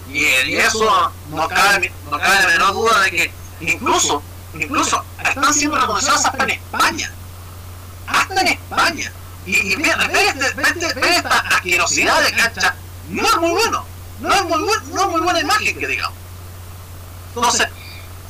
[0.09, 0.25] Y,
[0.55, 4.21] eso no cabe, no cabe la menor duda de que incluso,
[4.53, 7.11] incluso están siendo reconocidos hasta en España
[8.07, 9.11] hasta en España.
[9.45, 12.75] Y, y ver, este, este, ver, esta asquerosidad de cancha
[13.09, 13.85] no es muy bueno.
[14.19, 16.17] No es muy, buen, no es muy buena imagen que digamos.
[17.35, 17.67] Entonces,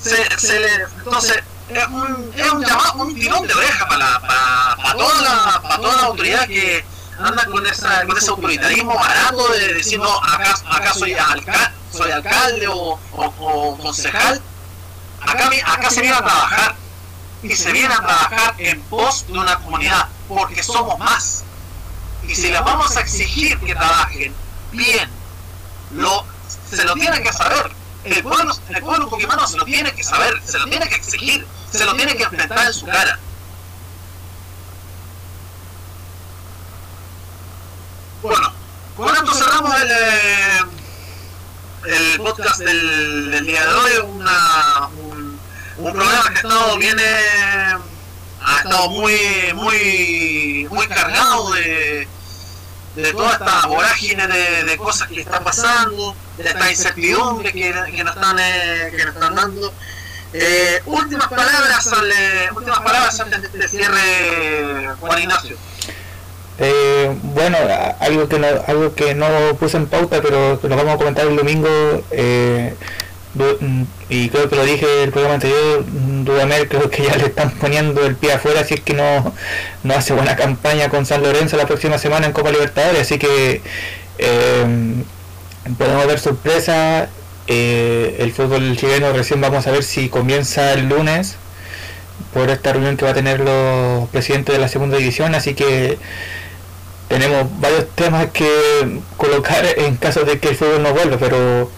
[0.01, 4.75] se, se le, entonces es un, es un llamado, un tirón de oreja para, para,
[4.75, 6.85] para, toda la, para toda la autoridad que
[7.19, 12.11] anda con, esa, con ese autoritarismo barato de decir, no, acá, acá soy, alca, soy
[12.11, 14.41] alcalde o, o, o concejal.
[15.21, 16.75] Acá, acá se viene a trabajar
[17.43, 21.43] y se viene a trabajar en pos de una comunidad, porque somos más.
[22.27, 24.33] Y si les vamos a exigir que trabajen
[24.71, 25.09] bien,
[25.91, 26.25] lo,
[26.69, 27.71] se lo tienen que saber.
[28.03, 31.85] El pueblo, el pueblo se lo tiene que saber, se lo tiene que exigir, se
[31.85, 33.19] lo tiene que enfrentar en su cara.
[38.21, 38.53] Bueno,
[38.95, 39.91] con esto cerramos el,
[41.93, 45.39] el podcast del, del día de hoy, una, un,
[45.77, 47.03] un programa que ha estado viene
[48.45, 52.07] ha estado muy muy muy cargado de,
[52.95, 58.03] de toda esta vorágine de, de, cosas que están pasando de esta incertidumbre que, que
[58.03, 59.73] nos están eh, que nos están dando
[60.33, 65.57] eh, últimas palabras eh, últimas palabras antes de este cierre Juan Ignacio
[66.59, 67.57] eh, bueno,
[67.99, 69.27] algo que no, algo que no
[69.59, 71.67] puse en pauta, pero lo vamos a comentar el domingo,
[72.11, 72.75] eh,
[74.09, 75.83] y creo que lo dije el programa anterior,
[76.23, 79.33] Dudamel creo que ya le están poniendo el pie afuera si es que no,
[79.83, 83.61] no hace buena campaña con San Lorenzo la próxima semana en Copa Libertadores, así que
[84.19, 85.03] eh,
[85.77, 87.09] podemos ver sorpresa.
[87.47, 91.35] Eh, el fútbol chileno recién vamos a ver si comienza el lunes
[92.33, 95.97] por esta reunión que va a tener los presidentes de la segunda división, así que
[97.09, 101.69] tenemos varios temas que colocar en caso de que el fútbol no vuelva, pero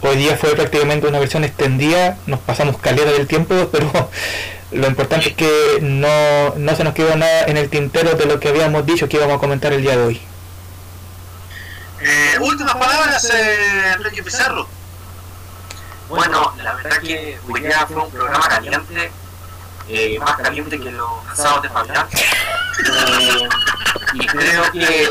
[0.00, 4.10] hoy día fue prácticamente una versión extendida, nos pasamos caleta del tiempo, pero
[4.70, 8.40] lo importante es que no, no se nos quedó nada en el tintero de lo
[8.40, 10.20] que habíamos dicho que íbamos a comentar el día de hoy.
[12.00, 14.68] Eh, últimas palabras, eh, Enrique Pizarro.
[16.08, 19.10] Bueno, la verdad que hoy día fue un programa caliente,
[19.88, 22.06] eh, más caliente que los asados de Fabián.
[22.12, 23.48] Eh,
[24.12, 25.08] y creo que,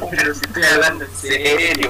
[0.10, 1.88] pero si estoy hablando en serio,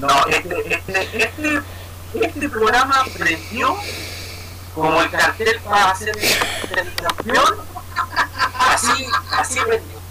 [0.00, 1.62] no, este, este, este,
[2.14, 3.76] este programa prendió
[4.74, 7.56] como el cartel para ser el campeón,
[8.58, 10.05] así, así prendió.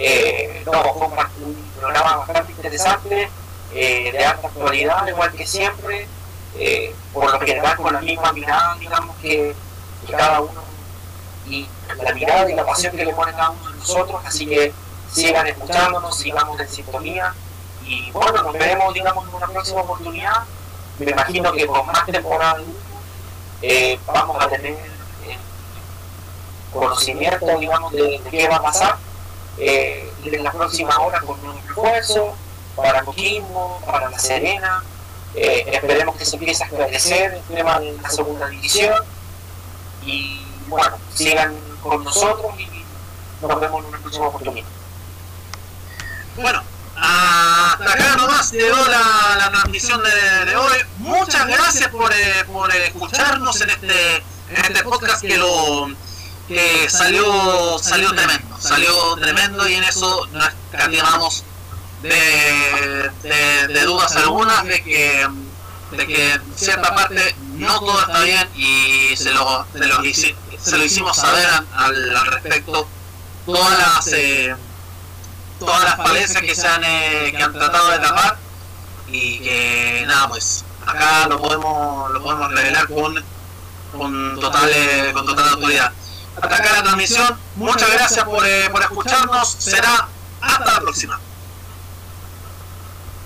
[0.00, 3.28] Eh, no, fue un, programa bastante interesante,
[3.74, 6.06] eh, de alta actualidad, igual que siempre,
[6.56, 9.54] eh, por lo general con la misma mirada, digamos, que,
[10.08, 10.62] cada uno,
[11.46, 11.68] y
[12.00, 14.72] la mirada y la pasión que le pone cada uno de nosotros, así que
[15.10, 17.34] sigan escuchándonos, sigamos en sintonía,
[17.82, 20.44] y bueno, nos veremos, digamos, en una próxima oportunidad,
[21.00, 22.60] me imagino que con más temporada
[24.06, 24.76] vamos a tener
[26.72, 29.07] conocimiento, digamos, de, qué va a pasar
[29.58, 32.34] eh, en las próximas horas con un refuerzo
[32.76, 34.82] para Coquimbo, para La Serena.
[35.34, 38.94] Eh, esperemos que se empiece a esclarecer el tema de la segunda división.
[40.04, 42.84] Y bueno, sigan con nosotros y
[43.40, 44.66] nos vemos en una próxima oportunidad.
[46.36, 46.62] Bueno,
[46.96, 50.78] hasta acá nomás llegó la, la transmisión de, de, hoy.
[50.98, 55.88] Muchas gracias por, eh, por escucharnos en este, en este podcast que lo
[56.48, 61.44] que salió salió tremendo, salió tremendo y en eso nos cativamos
[62.02, 65.28] de, dudas algunas de que
[65.92, 70.02] de que en cierta parte no todo está bien y se lo, se lo,
[70.58, 72.86] se lo hicimos saber al, al respecto.
[73.46, 74.54] Todas las eh,
[75.58, 78.36] todas las falencias que se han eh, que han tratado de tapar
[79.08, 83.24] y que nada pues acá lo podemos lo podemos revelar con
[83.96, 85.92] con total eh, con total autoridad
[86.40, 87.38] hasta acá la transmisión.
[87.56, 89.56] Muchas gracias por, eh, por escucharnos.
[89.58, 90.08] será
[90.40, 91.20] hasta la próxima